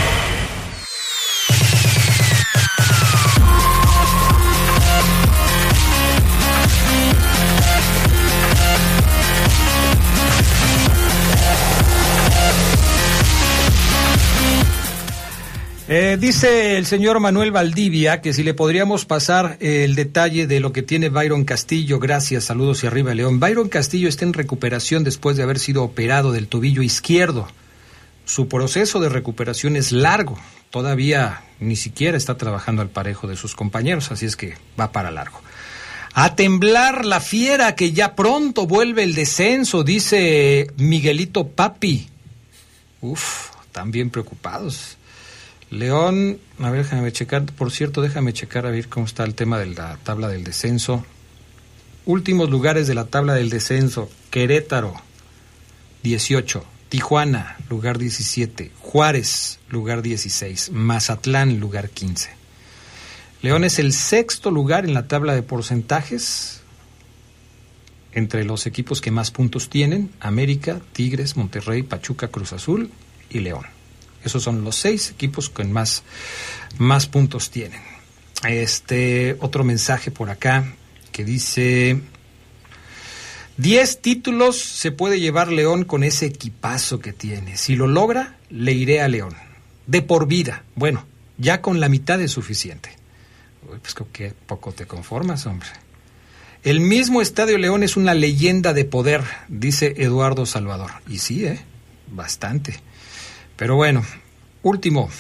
Eh, 15.93 16.19
dice 16.21 16.77
el 16.77 16.87
señor 16.87 17.19
Manuel 17.19 17.51
Valdivia 17.51 18.21
que 18.21 18.33
si 18.33 18.45
le 18.45 18.55
podríamos 18.55 19.07
pasar 19.07 19.57
eh, 19.59 19.83
el 19.83 19.97
detalle 19.97 20.47
de 20.47 20.61
lo 20.61 20.71
que 20.73 20.83
tiene 20.83 21.09
Byron 21.09 21.45
Castillo. 21.45 21.99
Gracias, 21.99 22.45
saludos 22.45 22.85
y 22.85 22.87
arriba 22.87 23.13
León. 23.13 23.41
Byron 23.41 23.69
Castillo 23.69 24.09
está 24.09 24.25
en 24.25 24.33
recuperación 24.33 25.03
después 25.03 25.37
de 25.37 25.43
haber 25.43 25.59
sido 25.59 25.83
operado 25.83 26.31
del 26.31 26.47
tobillo 26.47 26.83
izquierdo. 26.83 27.49
Su 28.25 28.47
proceso 28.47 29.01
de 29.01 29.09
recuperación 29.09 29.75
es 29.75 29.91
largo. 29.91 30.39
Todavía 30.71 31.43
ni 31.59 31.75
siquiera 31.75 32.17
está 32.17 32.37
trabajando 32.37 32.83
al 32.83 32.91
parejo 32.91 33.27
de 33.27 33.35
sus 33.35 33.57
compañeros, 33.57 34.13
así 34.13 34.27
es 34.27 34.37
que 34.37 34.55
va 34.79 34.93
para 34.93 35.11
largo. 35.11 35.41
A 36.15 36.37
temblar 36.37 37.05
la 37.05 37.19
fiera 37.19 37.75
que 37.75 37.91
ya 37.91 38.15
pronto 38.15 38.69
vuelve 38.69 39.03
el 39.03 39.17
descenso, 39.17 39.83
dice 39.83 40.71
Miguelito 40.77 41.49
Papi. 41.49 42.09
Uf, 43.01 43.51
bien 43.87 44.11
preocupados. 44.11 44.97
León, 45.71 46.41
a 46.59 46.71
ver, 46.71 46.83
déjame 46.83 47.13
checar, 47.13 47.47
por 47.47 47.71
cierto, 47.71 48.03
déjame 48.03 48.33
checar 48.33 48.67
a 48.67 48.71
ver 48.71 48.89
cómo 48.89 49.07
está 49.07 49.23
el 49.23 49.37
tema 49.37 49.59
de 49.59 49.67
la 49.67 49.97
tabla 50.03 50.29
del 50.29 50.43
descenso. 50.43 51.05
Últimos 52.07 52.51
lugares 52.51 52.89
de 52.89 52.95
la 52.95 53.07
tabla 53.07 53.35
del 53.35 53.51
descenso, 53.51 54.11
Querétaro, 54.31 54.95
18, 56.03 56.65
Tijuana, 56.89 57.57
lugar 57.69 57.99
17, 57.99 58.73
Juárez, 58.81 59.61
lugar 59.69 60.03
16, 60.03 60.73
Mazatlán, 60.73 61.61
lugar 61.61 61.91
15. 61.91 62.31
León 63.43 63.63
es 63.63 63.79
el 63.79 63.93
sexto 63.93 64.51
lugar 64.51 64.85
en 64.85 64.93
la 64.93 65.07
tabla 65.07 65.37
de 65.37 65.43
porcentajes 65.43 66.63
entre 68.13 68.45
los 68.45 68.67
equipos 68.67 69.01
que 69.01 69.13
más 69.13 69.31
puntos 69.31 69.71
tienen, 69.71 70.11
América, 70.19 70.81
Tigres, 70.93 71.37
Monterrey, 71.37 71.85
Pachuca, 71.85 72.27
Cruz 72.27 72.53
Azul 72.53 72.91
y 73.31 73.39
León. 73.39 73.67
Esos 74.25 74.43
son 74.43 74.65
los 74.65 74.77
seis 74.77 75.11
equipos 75.11 75.51
que 75.51 75.65
más, 75.65 76.03
más 76.79 77.07
puntos 77.07 77.51
tienen. 77.51 77.81
Este 78.45 79.37
otro 79.41 79.65
mensaje 79.65 80.11
por 80.11 80.31
acá 80.31 80.75
que 81.13 81.25
dice 81.25 82.01
10 83.61 84.01
títulos 84.01 84.59
se 84.59 84.91
puede 84.91 85.21
llevar 85.21 85.53
León 85.53 85.85
con 85.85 86.03
ese 86.03 86.27
equipazo 86.27 86.99
que 87.01 87.13
tiene. 87.13 87.59
Si 87.59 87.77
lo 87.77 87.87
logra, 87.87 88.39
le 88.49 88.73
iré 88.73 89.03
a 89.03 89.09
León. 89.09 89.35
De 89.87 90.01
por 90.01 90.27
vida. 90.27 90.65
Bueno, 90.77 91.05
ya 91.37 91.61
con 91.61 91.79
la 91.79 91.91
mitad 91.91 92.21
es 92.23 92.31
suficiente. 92.31 92.91
Uy, 93.71 93.79
pues 93.83 93.95
con 93.95 94.07
qué 94.09 94.33
poco 94.47 94.73
te 94.73 94.87
conformas, 94.87 95.45
hombre. 95.45 95.69
El 96.63 96.81
mismo 96.81 97.21
Estadio 97.21 97.59
León 97.59 97.83
es 97.83 97.97
una 97.99 98.15
leyenda 98.15 98.73
de 98.73 98.85
poder, 98.85 99.25
dice 99.49 99.95
Eduardo 99.99 100.47
Salvador. 100.47 100.91
Y 101.09 101.19
sí, 101.19 101.45
¿eh? 101.45 101.61
Bastante. 102.11 102.81
Pero 103.61 103.77
bueno, 103.77 104.03
último. 104.63 105.11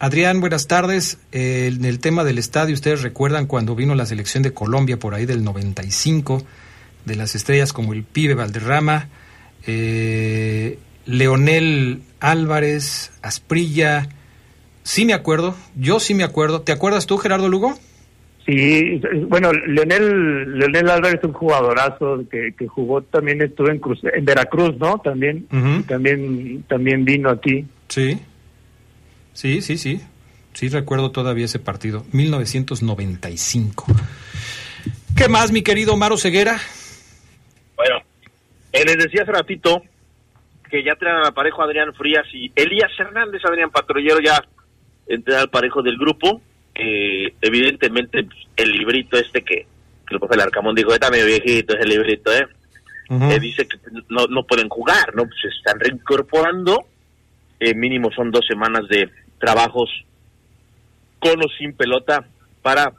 Adrián, 0.00 0.40
buenas 0.40 0.66
tardes. 0.66 1.18
Eh, 1.30 1.70
en 1.72 1.84
el 1.84 2.00
tema 2.00 2.24
del 2.24 2.38
estadio, 2.38 2.74
ustedes 2.74 3.02
recuerdan 3.02 3.46
cuando 3.46 3.76
vino 3.76 3.94
la 3.94 4.06
selección 4.06 4.42
de 4.42 4.52
Colombia 4.52 4.98
por 4.98 5.14
ahí 5.14 5.24
del 5.24 5.44
95, 5.44 6.42
de 7.04 7.14
las 7.14 7.36
estrellas 7.36 7.72
como 7.72 7.92
el 7.92 8.02
Pibe 8.02 8.34
Valderrama, 8.34 9.08
eh, 9.68 10.80
Leonel 11.06 12.02
Álvarez, 12.18 13.12
Asprilla. 13.22 14.08
Sí 14.82 15.04
me 15.04 15.14
acuerdo, 15.14 15.54
yo 15.76 16.00
sí 16.00 16.12
me 16.12 16.24
acuerdo. 16.24 16.62
¿Te 16.62 16.72
acuerdas 16.72 17.06
tú, 17.06 17.18
Gerardo 17.18 17.48
Lugo? 17.48 17.78
Sí, 18.50 19.00
bueno, 19.28 19.52
Leonel, 19.52 20.58
Leonel 20.58 20.90
Álvarez 20.90 21.20
es 21.20 21.24
un 21.24 21.32
jugadorazo 21.32 22.24
que, 22.28 22.52
que 22.58 22.66
jugó 22.66 23.00
también 23.00 23.40
estuvo 23.42 23.68
en 23.70 23.78
Cruz, 23.78 24.00
en 24.02 24.24
Veracruz, 24.24 24.76
¿no? 24.76 24.98
También, 24.98 25.46
también, 25.86 26.64
también 26.64 27.04
vino 27.04 27.30
aquí. 27.30 27.64
Sí, 27.88 28.18
sí, 29.34 29.60
sí, 29.60 29.78
sí. 29.78 30.00
Sí 30.52 30.68
recuerdo 30.68 31.12
todavía 31.12 31.44
ese 31.44 31.60
partido, 31.60 32.04
1995. 32.10 33.86
¿Qué 35.16 35.28
más, 35.28 35.52
mi 35.52 35.62
querido 35.62 35.96
Maro 35.96 36.16
Ceguera? 36.16 36.58
Bueno, 37.76 37.98
eh, 38.72 38.84
les 38.84 38.98
decía 38.98 39.22
hace 39.22 39.30
ratito 39.30 39.82
que 40.68 40.82
ya 40.82 40.96
traen 40.96 41.24
al 41.24 41.34
parejo 41.34 41.62
Adrián 41.62 41.94
Frías 41.94 42.26
y 42.32 42.50
Elías 42.56 42.90
Hernández, 42.98 43.42
Adrián 43.44 43.70
Patrullero 43.70 44.18
ya 44.20 44.42
entra 45.06 45.40
al 45.40 45.50
parejo 45.50 45.82
del 45.82 45.96
grupo. 45.96 46.42
Eh, 46.74 47.34
evidentemente, 47.40 48.26
el 48.56 48.70
librito 48.70 49.16
este 49.16 49.42
que, 49.42 49.66
que 50.06 50.14
el 50.14 50.18
profe 50.18 50.36
Larcamón 50.36 50.74
dijo, 50.74 50.92
está 50.92 51.10
medio 51.10 51.26
viejito 51.26 51.76
ese 51.76 51.88
librito, 51.88 52.32
¿eh? 52.32 52.46
Eh, 53.10 53.40
dice 53.40 53.66
que 53.66 53.76
no, 54.08 54.26
no 54.28 54.44
pueden 54.44 54.68
jugar, 54.68 55.14
¿no? 55.16 55.24
Pues 55.24 55.34
se 55.42 55.48
están 55.48 55.80
reincorporando. 55.80 56.86
Eh, 57.58 57.74
mínimo 57.74 58.12
son 58.12 58.30
dos 58.30 58.46
semanas 58.46 58.86
de 58.88 59.10
trabajos 59.38 59.90
con 61.18 61.42
o 61.42 61.48
sin 61.58 61.74
pelota 61.74 62.24
para 62.62 62.92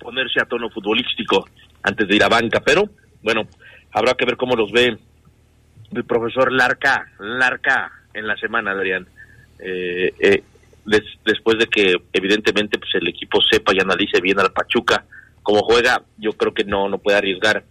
ponerse 0.00 0.40
a 0.40 0.44
tono 0.44 0.68
futbolístico 0.70 1.48
antes 1.82 2.08
de 2.08 2.16
ir 2.16 2.24
a 2.24 2.28
banca. 2.28 2.60
Pero, 2.60 2.90
bueno, 3.22 3.46
habrá 3.92 4.14
que 4.14 4.24
ver 4.24 4.36
cómo 4.36 4.56
los 4.56 4.72
ve 4.72 4.98
el 5.92 6.04
profesor 6.04 6.52
Larca, 6.52 7.06
Larca 7.20 7.92
en 8.14 8.26
la 8.26 8.36
semana, 8.36 8.72
Adrián. 8.72 9.06
Eh, 9.60 10.12
eh, 10.18 10.42
des- 10.88 11.18
después 11.24 11.58
de 11.58 11.66
que 11.66 11.94
evidentemente 12.12 12.78
pues 12.78 12.90
el 12.94 13.08
equipo 13.08 13.40
sepa 13.42 13.72
y 13.74 13.80
analice 13.80 14.20
bien 14.20 14.38
al 14.40 14.52
Pachuca 14.52 15.04
cómo 15.42 15.60
juega, 15.62 16.02
yo 16.18 16.32
creo 16.32 16.52
que 16.52 16.64
no, 16.64 16.88
no 16.88 16.98
puede 16.98 17.18
arriesgar 17.18 17.64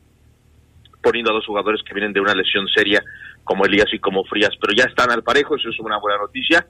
poniendo 1.01 1.31
a 1.31 1.33
dos 1.35 1.45
jugadores 1.45 1.81
que 1.83 1.93
vienen 1.93 2.13
de 2.13 2.19
una 2.21 2.33
lesión 2.33 2.67
seria 2.67 3.03
como 3.43 3.65
Elías 3.65 3.87
y 3.93 3.99
como 3.99 4.23
Frías, 4.25 4.51
pero 4.59 4.73
ya 4.75 4.83
están 4.85 5.11
al 5.11 5.23
parejo, 5.23 5.55
eso 5.55 5.69
es 5.69 5.79
una 5.79 5.99
buena 5.99 6.17
noticia, 6.17 6.65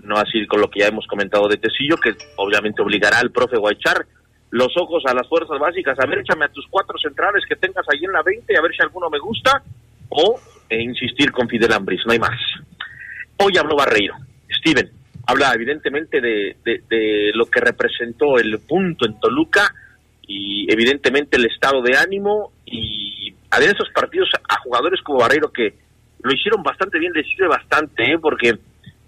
no 0.00 0.16
así 0.16 0.46
con 0.46 0.60
lo 0.60 0.70
que 0.70 0.80
ya 0.80 0.86
hemos 0.88 1.06
comentado 1.06 1.46
de 1.48 1.56
Tecillo, 1.58 1.96
que 1.96 2.14
obviamente 2.36 2.80
obligará 2.80 3.18
al 3.18 3.30
profe 3.30 3.58
Guaychar 3.58 4.06
los 4.50 4.68
ojos 4.76 5.02
a 5.06 5.14
las 5.14 5.28
fuerzas 5.28 5.58
básicas, 5.58 5.98
a 5.98 6.06
ver, 6.06 6.20
échame 6.20 6.44
a 6.44 6.48
tus 6.48 6.66
cuatro 6.68 6.96
centrales 6.98 7.44
que 7.48 7.56
tengas 7.56 7.86
ahí 7.92 8.04
en 8.04 8.12
la 8.12 8.22
20, 8.22 8.56
a 8.56 8.60
ver 8.62 8.72
si 8.74 8.82
alguno 8.82 9.08
me 9.10 9.18
gusta, 9.18 9.62
o 10.10 10.38
e 10.68 10.80
insistir 10.82 11.30
con 11.32 11.48
Fidel 11.48 11.72
Ambris, 11.72 12.00
no 12.06 12.12
hay 12.12 12.18
más. 12.18 12.38
Hoy 13.38 13.56
habló 13.58 13.76
Barreiro, 13.76 14.14
Steven, 14.58 14.90
habla 15.26 15.52
evidentemente 15.54 16.20
de, 16.20 16.56
de, 16.64 17.30
lo 17.34 17.46
que 17.46 17.60
representó 17.60 18.38
el 18.38 18.58
punto 18.60 19.06
en 19.06 19.18
Toluca 19.20 19.72
y 20.26 20.70
evidentemente 20.72 21.36
el 21.36 21.46
estado 21.46 21.82
de 21.82 21.96
ánimo 21.96 22.52
y 22.66 23.34
a 23.50 23.58
ver 23.58 23.70
esos 23.70 23.88
partidos 23.90 24.30
a 24.48 24.60
jugadores 24.60 25.00
como 25.02 25.18
Barreiro 25.18 25.52
que 25.52 25.74
lo 26.22 26.32
hicieron 26.32 26.62
bastante 26.62 26.98
bien, 26.98 27.12
le 27.12 27.24
sirve 27.24 27.48
bastante, 27.48 28.04
¿eh? 28.04 28.18
porque 28.18 28.54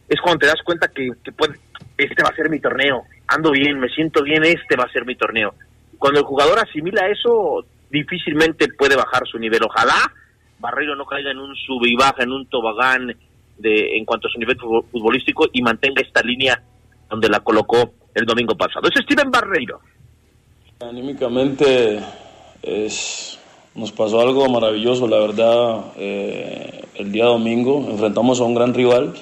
es 0.09 0.21
cuando 0.21 0.41
te 0.41 0.47
das 0.47 0.63
cuenta 0.65 0.89
que, 0.89 1.11
que 1.23 1.33
puede, 1.33 1.59
este 1.97 2.23
va 2.23 2.31
a 2.31 2.37
ser 2.37 2.51
mi 2.51 2.61
torneo, 2.61 3.05
ando 3.29 3.53
bien, 3.53 3.79
me 3.79 3.89
siento 3.89 4.23
bien, 4.23 4.45
este 4.45 4.77
va 4.77 4.85
a 4.85 4.93
ser 4.93 5.05
mi 5.07 5.15
torneo. 5.15 5.55
Cuando 5.99 6.21
el 6.21 6.27
jugador 6.27 6.59
asimila 6.59 7.09
eso, 7.09 7.65
difícilmente 7.91 8.69
puede 8.77 8.97
bajar 8.97 9.23
su 9.27 9.39
nivel. 9.39 9.63
Ojalá 9.65 10.13
Barreiro 10.59 10.97
no 10.97 11.07
caiga 11.07 11.31
en 11.31 11.39
un 11.39 11.55
sub 11.55 11.85
y 11.87 11.95
baja, 11.95 12.23
en 12.23 12.33
un 12.33 12.47
tobogán 12.47 13.15
de, 13.59 13.97
en 13.97 14.05
cuanto 14.05 14.29
a 14.29 14.31
su 14.31 14.39
nivel 14.39 14.57
futbolístico 14.59 15.47
y 15.53 15.63
mantenga 15.63 16.03
esta 16.03 16.23
línea 16.23 16.63
donde 17.09 17.29
la 17.29 17.41
colocó 17.41 17.95
el 18.15 18.25
domingo 18.25 18.57
pasado. 18.57 18.89
Es 18.89 19.03
Steven 19.03 19.31
Barreiro. 19.31 19.81
Anímicamente 20.81 22.01
es, 22.63 23.39
nos 23.75 23.93
pasó 23.93 24.21
algo 24.21 24.49
maravilloso, 24.49 25.07
la 25.07 25.19
verdad, 25.19 25.93
eh, 25.97 26.83
el 26.97 27.13
día 27.13 27.27
domingo 27.27 27.87
enfrentamos 27.89 28.41
a 28.41 28.45
un 28.45 28.55
gran 28.55 28.75
rival 28.75 29.15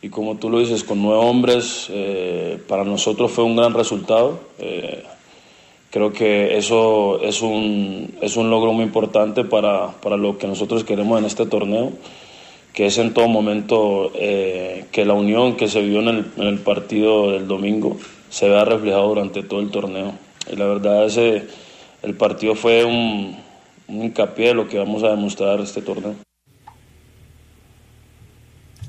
y 0.00 0.10
como 0.10 0.36
tú 0.36 0.48
lo 0.48 0.60
dices, 0.60 0.84
con 0.84 1.02
nueve 1.02 1.20
hombres, 1.24 1.88
eh, 1.90 2.62
para 2.68 2.84
nosotros 2.84 3.32
fue 3.32 3.44
un 3.44 3.56
gran 3.56 3.74
resultado. 3.74 4.40
Eh, 4.58 5.02
creo 5.90 6.12
que 6.12 6.56
eso 6.56 7.20
es 7.20 7.42
un, 7.42 8.14
es 8.20 8.36
un 8.36 8.48
logro 8.48 8.72
muy 8.72 8.84
importante 8.84 9.42
para, 9.44 9.88
para, 10.00 10.16
lo 10.16 10.38
que 10.38 10.46
nosotros 10.46 10.84
queremos 10.84 11.18
en 11.18 11.24
este 11.24 11.46
torneo, 11.46 11.92
que 12.78 12.86
es 12.86 12.96
en 12.98 13.12
todo 13.12 13.26
momento 13.26 14.12
eh, 14.14 14.84
que 14.92 15.04
la 15.04 15.14
unión 15.14 15.56
que 15.56 15.66
se 15.66 15.82
vio 15.82 15.98
en 15.98 16.06
el, 16.06 16.26
en 16.36 16.46
el, 16.46 16.58
partido 16.60 17.32
del 17.32 17.48
domingo 17.48 17.98
se 18.30 18.48
vea 18.48 18.64
reflejado 18.64 19.08
durante 19.08 19.42
todo 19.42 19.58
el 19.58 19.72
torneo. 19.72 20.16
Y 20.48 20.54
la 20.54 20.66
verdad, 20.66 21.04
ese, 21.04 21.42
el 22.04 22.14
partido 22.14 22.54
fue 22.54 22.84
un, 22.84 23.36
un 23.88 24.04
hincapié 24.04 24.46
de 24.46 24.54
lo 24.54 24.68
que 24.68 24.78
vamos 24.78 25.02
a 25.02 25.08
demostrar 25.08 25.58
este 25.58 25.82
torneo. 25.82 26.14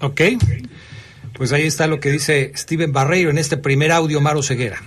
Ok. 0.01 0.21
Pues 1.33 1.51
ahí 1.51 1.65
está 1.65 1.87
lo 1.87 1.99
que 1.99 2.11
dice 2.11 2.51
Steven 2.55 2.93
Barreiro 2.93 3.31
en 3.31 3.39
este 3.39 3.57
primer 3.57 3.91
audio, 3.91 4.21
Maro 4.21 4.43
Ceguera. 4.43 4.77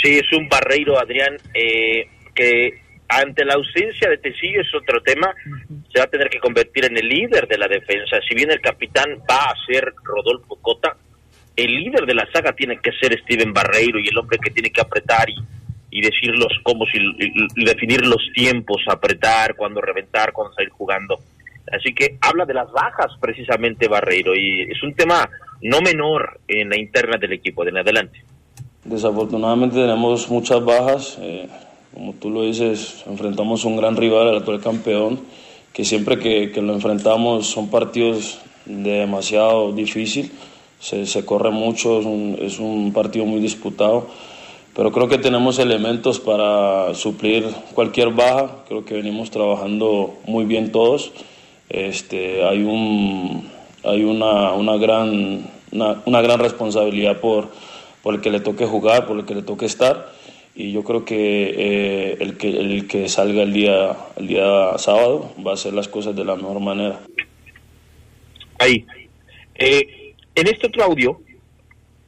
Sí, 0.00 0.18
es 0.18 0.32
un 0.38 0.48
Barreiro, 0.48 1.00
Adrián, 1.00 1.36
eh, 1.52 2.06
que 2.32 2.80
ante 3.10 3.44
la 3.44 3.54
ausencia 3.54 4.08
de 4.08 4.18
Tecillo 4.18 4.60
es 4.60 4.74
otro 4.74 5.02
tema, 5.02 5.34
se 5.92 5.98
va 5.98 6.04
a 6.04 6.10
tener 6.10 6.28
que 6.28 6.38
convertir 6.38 6.84
en 6.84 6.96
el 6.96 7.08
líder 7.08 7.48
de 7.48 7.58
la 7.58 7.66
defensa. 7.66 8.18
Si 8.28 8.34
bien 8.34 8.50
el 8.50 8.60
capitán 8.60 9.18
va 9.28 9.50
a 9.50 9.54
ser 9.66 9.92
Rodolfo 10.04 10.56
Cota, 10.62 10.96
el 11.56 11.74
líder 11.74 12.06
de 12.06 12.14
la 12.14 12.30
saga 12.32 12.52
tiene 12.52 12.78
que 12.78 12.92
ser 12.92 13.18
Steven 13.20 13.52
Barreiro 13.52 13.98
y 13.98 14.08
el 14.08 14.16
hombre 14.16 14.38
que 14.38 14.50
tiene 14.50 14.70
que 14.70 14.80
apretar 14.80 15.28
y, 15.28 15.34
y 15.90 16.00
decir 16.00 16.30
los 16.36 16.52
cómo 16.62 16.84
y, 16.92 17.64
definir 17.64 18.06
los 18.06 18.22
tiempos, 18.34 18.82
apretar, 18.88 19.56
cuándo 19.56 19.80
reventar, 19.80 20.32
cuándo 20.32 20.54
salir 20.54 20.70
jugando. 20.70 21.18
Así 21.72 21.92
que 21.92 22.16
habla 22.20 22.44
de 22.46 22.54
las 22.54 22.70
bajas 22.70 23.12
precisamente 23.20 23.88
Barreiro 23.88 24.34
y 24.34 24.62
es 24.70 24.82
un 24.82 24.94
tema 24.94 25.28
no 25.62 25.80
menor 25.80 26.40
en 26.48 26.70
la 26.70 26.78
interna 26.78 27.16
del 27.18 27.32
equipo. 27.32 27.64
De 27.64 27.70
en 27.70 27.78
adelante. 27.78 28.24
Desafortunadamente 28.84 29.76
tenemos 29.76 30.30
muchas 30.30 30.64
bajas. 30.64 31.18
Eh, 31.20 31.48
como 31.94 32.14
tú 32.14 32.30
lo 32.30 32.42
dices, 32.42 33.04
enfrentamos 33.06 33.64
un 33.64 33.76
gran 33.76 33.96
rival, 33.96 34.28
el 34.28 34.36
actual 34.38 34.60
campeón, 34.60 35.20
que 35.72 35.84
siempre 35.84 36.18
que, 36.18 36.52
que 36.52 36.62
lo 36.62 36.72
enfrentamos 36.74 37.46
son 37.46 37.68
partidos 37.68 38.38
de 38.66 39.00
demasiado 39.00 39.72
difícil. 39.72 40.32
Se, 40.78 41.06
se 41.06 41.24
corre 41.24 41.50
mucho, 41.50 42.00
es 42.00 42.06
un, 42.06 42.38
es 42.40 42.58
un 42.58 42.92
partido 42.92 43.26
muy 43.26 43.40
disputado 43.40 44.08
pero 44.74 44.92
creo 44.92 45.08
que 45.08 45.18
tenemos 45.18 45.58
elementos 45.58 46.20
para 46.20 46.94
suplir 46.94 47.44
cualquier 47.74 48.10
baja. 48.10 48.62
Creo 48.68 48.84
que 48.84 48.94
venimos 48.94 49.30
trabajando 49.30 50.14
muy 50.26 50.44
bien 50.44 50.70
todos. 50.70 51.12
Este, 51.68 52.44
hay 52.44 52.62
un, 52.62 53.50
hay 53.84 54.04
una, 54.04 54.52
una, 54.52 54.76
gran, 54.76 55.50
una, 55.72 56.02
una, 56.06 56.22
gran 56.22 56.38
responsabilidad 56.38 57.18
por, 57.18 57.48
por 58.02 58.14
el 58.14 58.20
que 58.20 58.30
le 58.30 58.40
toque 58.40 58.64
jugar, 58.64 59.06
por 59.06 59.18
el 59.18 59.24
que 59.24 59.34
le 59.34 59.42
toque 59.42 59.66
estar. 59.66 60.12
Y 60.60 60.72
yo 60.72 60.84
creo 60.84 61.06
que, 61.06 61.54
eh, 61.56 62.16
el, 62.20 62.36
que 62.36 62.50
el 62.50 62.86
que 62.86 63.08
salga 63.08 63.42
el 63.44 63.52
día, 63.54 63.96
el 64.16 64.26
día 64.28 64.76
sábado 64.76 65.32
va 65.44 65.52
a 65.52 65.54
hacer 65.54 65.72
las 65.72 65.88
cosas 65.88 66.14
de 66.14 66.22
la 66.22 66.36
mejor 66.36 66.60
manera. 66.60 67.00
Ahí. 68.58 68.84
Eh, 69.54 70.14
en 70.34 70.46
este 70.48 70.66
otro 70.66 70.84
audio, 70.84 71.18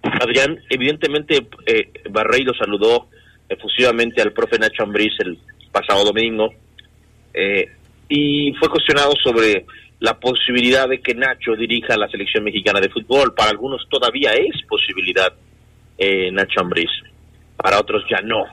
Adrián, 0.02 0.60
evidentemente 0.68 1.46
eh, 1.64 1.92
Barreiro 2.10 2.52
saludó 2.52 3.08
efusivamente 3.48 4.20
al 4.20 4.34
profe 4.34 4.58
Nacho 4.58 4.82
Ambriz 4.82 5.14
el 5.20 5.38
pasado 5.72 6.04
domingo 6.04 6.52
eh, 7.32 7.70
y 8.10 8.52
fue 8.60 8.68
cuestionado 8.68 9.14
sobre 9.24 9.64
la 10.00 10.20
posibilidad 10.20 10.90
de 10.90 11.00
que 11.00 11.14
Nacho 11.14 11.56
dirija 11.56 11.96
la 11.96 12.08
selección 12.08 12.44
mexicana 12.44 12.80
de 12.80 12.90
fútbol. 12.90 13.32
Para 13.34 13.50
algunos 13.50 13.88
todavía 13.88 14.34
es 14.34 14.60
posibilidad 14.68 15.32
eh, 15.96 16.30
Nacho 16.30 16.60
Ambriz, 16.60 16.90
para 17.56 17.80
otros 17.80 18.04
ya 18.10 18.20
no. 18.22 18.44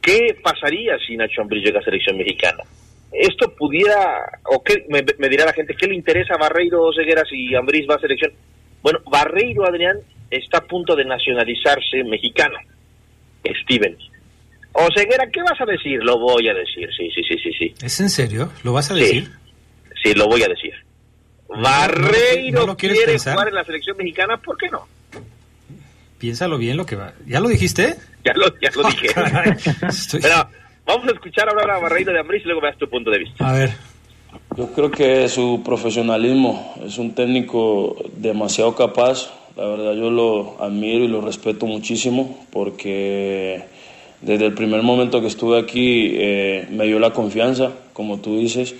¿Qué 0.00 0.36
pasaría 0.42 0.96
si 1.06 1.16
Nacho 1.16 1.42
Ambriz 1.42 1.64
llega 1.64 1.80
a 1.80 1.84
selección 1.84 2.16
mexicana? 2.16 2.62
Esto 3.12 3.54
pudiera, 3.54 4.38
o 4.44 4.62
qué, 4.62 4.86
me, 4.88 5.04
me, 5.18 5.28
dirá 5.28 5.44
la 5.44 5.52
gente, 5.52 5.74
¿qué 5.74 5.86
le 5.86 5.96
interesa 5.96 6.34
a 6.34 6.38
Barreiro 6.38 6.82
o 6.82 6.92
Ceguera 6.92 7.22
si 7.28 7.54
Ambriz 7.54 7.86
va 7.88 7.96
a 7.96 8.00
selección? 8.00 8.32
Bueno, 8.82 9.00
Barreiro, 9.10 9.66
Adrián, 9.66 9.98
está 10.30 10.58
a 10.58 10.64
punto 10.64 10.94
de 10.94 11.04
nacionalizarse 11.04 12.04
mexicano. 12.04 12.56
Steven. 13.62 13.96
O 14.72 14.86
Ceguera, 14.94 15.28
¿qué 15.30 15.42
vas 15.42 15.60
a 15.60 15.64
decir? 15.64 16.02
Lo 16.02 16.18
voy 16.18 16.48
a 16.48 16.54
decir, 16.54 16.88
sí, 16.96 17.10
sí, 17.14 17.22
sí, 17.28 17.36
sí. 17.42 17.52
sí. 17.58 17.74
¿Es 17.84 18.00
en 18.00 18.08
serio? 18.08 18.52
¿Lo 18.62 18.72
vas 18.72 18.90
a 18.90 18.94
decir? 18.94 19.24
Sí. 19.24 19.30
Sí, 20.02 20.14
lo 20.14 20.26
voy 20.26 20.42
a 20.42 20.48
decir. 20.48 20.72
Barreiro 21.48 22.60
¿No, 22.60 22.66
no 22.68 22.76
quiere 22.76 22.94
pensar? 23.04 23.34
jugar 23.34 23.48
en 23.48 23.54
la 23.54 23.64
selección 23.64 23.96
mexicana, 23.96 24.36
¿por 24.36 24.56
qué 24.56 24.68
no? 24.68 24.86
Piénsalo 26.20 26.58
bien 26.58 26.76
lo 26.76 26.84
que 26.84 26.96
va. 26.96 27.14
¿Ya 27.26 27.40
lo 27.40 27.48
dijiste? 27.48 27.96
Ya 28.26 28.34
lo, 28.34 28.46
ya 28.60 28.70
lo 28.76 28.82
oh, 28.82 28.90
dije. 28.90 29.08
Estoy... 29.88 30.20
Pero 30.20 30.46
vamos 30.84 31.08
a 31.08 31.12
escuchar 31.12 31.48
ahora 31.48 31.76
a 31.76 31.78
Barreiro 31.78 32.12
de 32.12 32.20
Ambris 32.20 32.42
y 32.42 32.44
luego 32.44 32.60
veas 32.60 32.76
tu 32.76 32.90
punto 32.90 33.10
de 33.10 33.20
vista. 33.20 33.48
A 33.48 33.54
ver. 33.54 33.70
Yo 34.54 34.70
creo 34.74 34.90
que 34.90 35.26
su 35.30 35.62
profesionalismo 35.64 36.74
es 36.84 36.98
un 36.98 37.14
técnico 37.14 37.96
demasiado 38.16 38.76
capaz. 38.76 39.32
La 39.56 39.64
verdad 39.64 39.94
yo 39.94 40.10
lo 40.10 40.62
admiro 40.62 41.04
y 41.04 41.08
lo 41.08 41.22
respeto 41.22 41.64
muchísimo 41.64 42.46
porque 42.52 43.64
desde 44.20 44.44
el 44.44 44.52
primer 44.52 44.82
momento 44.82 45.22
que 45.22 45.26
estuve 45.26 45.58
aquí 45.58 46.12
eh, 46.16 46.68
me 46.70 46.84
dio 46.84 46.98
la 46.98 47.14
confianza, 47.14 47.72
como 47.94 48.20
tú 48.20 48.36
dices 48.38 48.74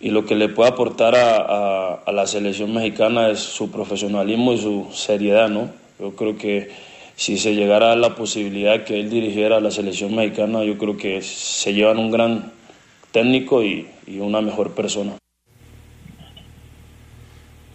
y 0.00 0.10
lo 0.10 0.24
que 0.24 0.34
le 0.34 0.48
puede 0.48 0.70
aportar 0.70 1.14
a, 1.16 1.36
a, 1.36 1.94
a, 2.06 2.12
la 2.12 2.26
selección 2.26 2.72
mexicana 2.74 3.28
es 3.28 3.40
su 3.40 3.70
profesionalismo 3.70 4.52
y 4.52 4.58
su 4.58 4.88
seriedad, 4.92 5.48
¿no? 5.48 5.81
Yo 6.02 6.16
creo 6.16 6.36
que 6.36 6.68
si 7.14 7.38
se 7.38 7.54
llegara 7.54 7.92
a 7.92 7.96
la 7.96 8.16
posibilidad 8.16 8.82
que 8.82 8.98
él 8.98 9.08
dirigiera 9.08 9.58
a 9.58 9.60
la 9.60 9.70
selección 9.70 10.16
mexicana, 10.16 10.64
yo 10.64 10.76
creo 10.76 10.96
que 10.96 11.22
se 11.22 11.74
llevan 11.74 11.98
un 11.98 12.10
gran 12.10 12.52
técnico 13.12 13.62
y, 13.62 13.86
y 14.08 14.18
una 14.18 14.40
mejor 14.40 14.74
persona. 14.74 15.12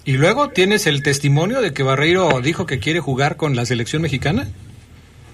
¿Y 0.04 0.18
luego 0.18 0.50
tienes 0.50 0.88
el 0.88 1.04
testimonio 1.04 1.62
de 1.62 1.74
que 1.74 1.84
Barreiro 1.84 2.42
dijo 2.42 2.66
que 2.66 2.80
quiere 2.80 3.00
jugar 3.00 3.38
con 3.38 3.56
la 3.56 3.66
selección 3.66 4.02
mexicana? 4.02 4.50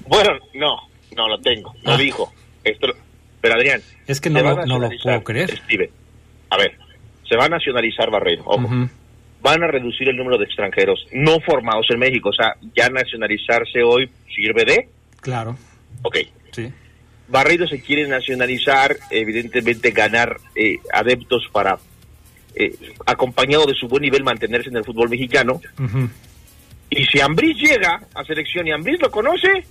Bueno, 0.07 0.37
no, 0.53 0.75
no 1.17 1.27
lo 1.27 1.41
tengo, 1.41 1.73
no 1.83 1.93
ah. 1.93 1.97
dijo. 1.97 2.31
Esto, 2.63 2.89
pero 3.41 3.55
Adrián, 3.55 3.81
es 4.05 4.21
que 4.21 4.29
no, 4.29 4.43
lo, 4.43 4.67
no 4.67 4.77
lo 4.77 4.91
puedo 5.01 5.23
creer. 5.23 5.57
Steven, 5.65 5.89
a 6.51 6.57
ver, 6.57 6.77
se 7.27 7.35
va 7.37 7.45
a 7.45 7.49
nacionalizar 7.49 8.11
Barreiro, 8.11 8.43
ojo. 8.45 8.67
Uh 8.67 8.69
-huh. 8.69 8.89
Van 9.43 9.61
a 9.61 9.67
reducir 9.67 10.07
el 10.07 10.15
número 10.15 10.37
de 10.37 10.45
extranjeros 10.45 11.05
no 11.11 11.39
formados 11.41 11.85
en 11.89 11.99
México, 11.99 12.29
o 12.29 12.33
sea, 12.33 12.55
ya 12.73 12.87
nacionalizarse 12.87 13.83
hoy 13.83 14.09
sirve 14.33 14.63
de... 14.63 14.89
Claro. 15.19 15.57
Ok. 16.01 16.17
Sí. 16.51 16.71
Barreiro 17.27 17.67
se 17.67 17.81
quiere 17.81 18.07
nacionalizar, 18.07 18.95
evidentemente 19.09 19.91
ganar 19.91 20.37
eh, 20.55 20.77
adeptos 20.93 21.43
para, 21.51 21.77
eh, 22.55 22.73
acompañado 23.05 23.65
de 23.65 23.73
su 23.73 23.87
buen 23.87 24.03
nivel, 24.03 24.23
mantenerse 24.23 24.69
en 24.69 24.77
el 24.77 24.85
fútbol 24.85 25.09
mexicano. 25.09 25.59
Uh 25.77 25.83
-huh. 25.83 26.09
Y 26.89 27.05
si 27.05 27.19
Ambriz 27.19 27.57
llega 27.57 28.01
a 28.15 28.23
selección 28.23 28.65
y 28.67 28.71
Ambriz 28.71 29.01
lo 29.01 29.11
conoce... 29.11 29.65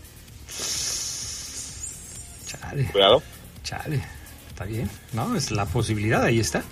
Chale. 2.47 2.85
Cuidado. 2.93 3.23
Chale. 3.63 4.01
Está 4.49 4.65
bien. 4.67 4.91
No, 5.15 5.35
es 5.35 5.51
la 5.51 5.65
posibilidad, 5.65 6.23
ahí 6.25 6.41
está. 6.41 6.63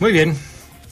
Muy 0.00 0.12
bien. 0.12 0.34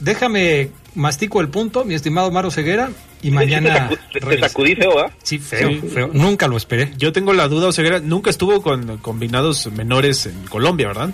Déjame 0.00 0.70
mastico 0.94 1.40
el 1.40 1.48
punto, 1.48 1.84
mi 1.84 1.94
estimado 1.94 2.30
Maro 2.30 2.50
Ceguera, 2.50 2.90
y 3.22 3.30
mañana... 3.30 3.90
Te, 4.12 4.20
te 4.20 4.38
sacudí 4.40 4.74
feo, 4.74 4.98
¿ah? 4.98 5.10
Sí, 5.22 5.38
feo, 5.38 5.68
Sí. 5.68 5.80
feo. 5.92 6.10
Nunca 6.12 6.48
lo 6.48 6.56
esperé. 6.56 6.92
Yo 6.96 7.12
tengo 7.12 7.32
la 7.32 7.48
duda, 7.48 7.68
Oseguera, 7.68 8.00
nunca 8.00 8.30
estuvo 8.30 8.62
con 8.62 8.98
combinados 8.98 9.70
menores 9.72 10.26
en 10.26 10.44
Colombia, 10.46 10.88
¿verdad? 10.88 11.10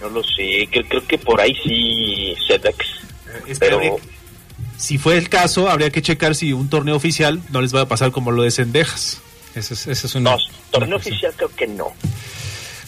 No 0.00 0.08
lo 0.10 0.22
sé, 0.22 0.68
creo, 0.70 0.84
creo 0.88 1.06
que 1.06 1.18
por 1.18 1.40
ahí 1.40 1.54
sí 1.64 2.34
Sedex. 2.46 2.76
Es 3.46 3.58
que 3.58 3.66
Pero 3.66 3.76
habría- 3.76 3.92
si 4.76 4.98
fue 4.98 5.16
el 5.16 5.28
caso, 5.28 5.68
habría 5.70 5.90
que 5.90 6.02
checar 6.02 6.34
si 6.34 6.52
un 6.52 6.68
torneo 6.68 6.96
oficial 6.96 7.40
no 7.50 7.60
les 7.62 7.74
va 7.74 7.82
a 7.82 7.88
pasar 7.88 8.12
como 8.12 8.30
lo 8.30 8.42
de 8.42 8.50
Cendejas. 8.50 9.20
Ese 9.54 9.72
es, 9.74 9.86
ese 9.86 10.06
es 10.06 10.14
una... 10.14 10.32
no, 10.32 10.36
torneo 10.70 10.96
oficial 10.98 11.32
creo 11.34 11.50
que 11.56 11.66
no. 11.66 11.94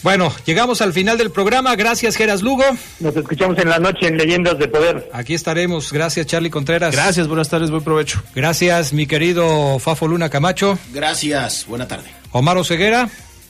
Bueno, 0.03 0.33
llegamos 0.45 0.81
al 0.81 0.93
final 0.93 1.19
del 1.19 1.31
programa. 1.31 1.75
Gracias, 1.77 2.17
Geras 2.17 2.43
Lugo. 2.43 2.65
Nos 3.01 3.17
escuchamos 3.17 3.59
en 3.59 3.69
la 3.69 3.79
noche 3.79 4.07
en 4.07 4.17
Leyendas 4.17 4.59
de 4.59 4.69
Poder. 4.69 5.11
Aquí 5.13 5.35
estaremos. 5.35 5.93
Gracias, 5.93 6.27
Charlie 6.27 6.51
Contreras. 6.51 6.95
Gracias, 6.95 7.27
buenas 7.27 7.49
tardes, 7.49 7.71
buen 7.71 7.83
provecho. 7.83 8.23
Gracias, 8.35 8.93
mi 8.93 9.07
querido 9.07 9.79
Fafo 9.79 10.07
Luna 10.07 10.29
Camacho. 10.29 10.79
Gracias, 10.93 11.67
buena 11.67 11.89
tarde. 11.89 12.11
Omar 12.33 12.65
Ceguera. 12.65 13.09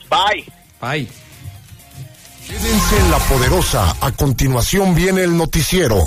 Bye. 0.09 0.45
Bye. 0.81 1.09
Quédense 2.47 2.97
en 2.99 3.11
la 3.11 3.19
poderosa. 3.19 3.97
A 4.01 4.13
continuación 4.13 4.95
viene 4.95 5.23
el 5.23 5.37
noticiero. 5.37 6.07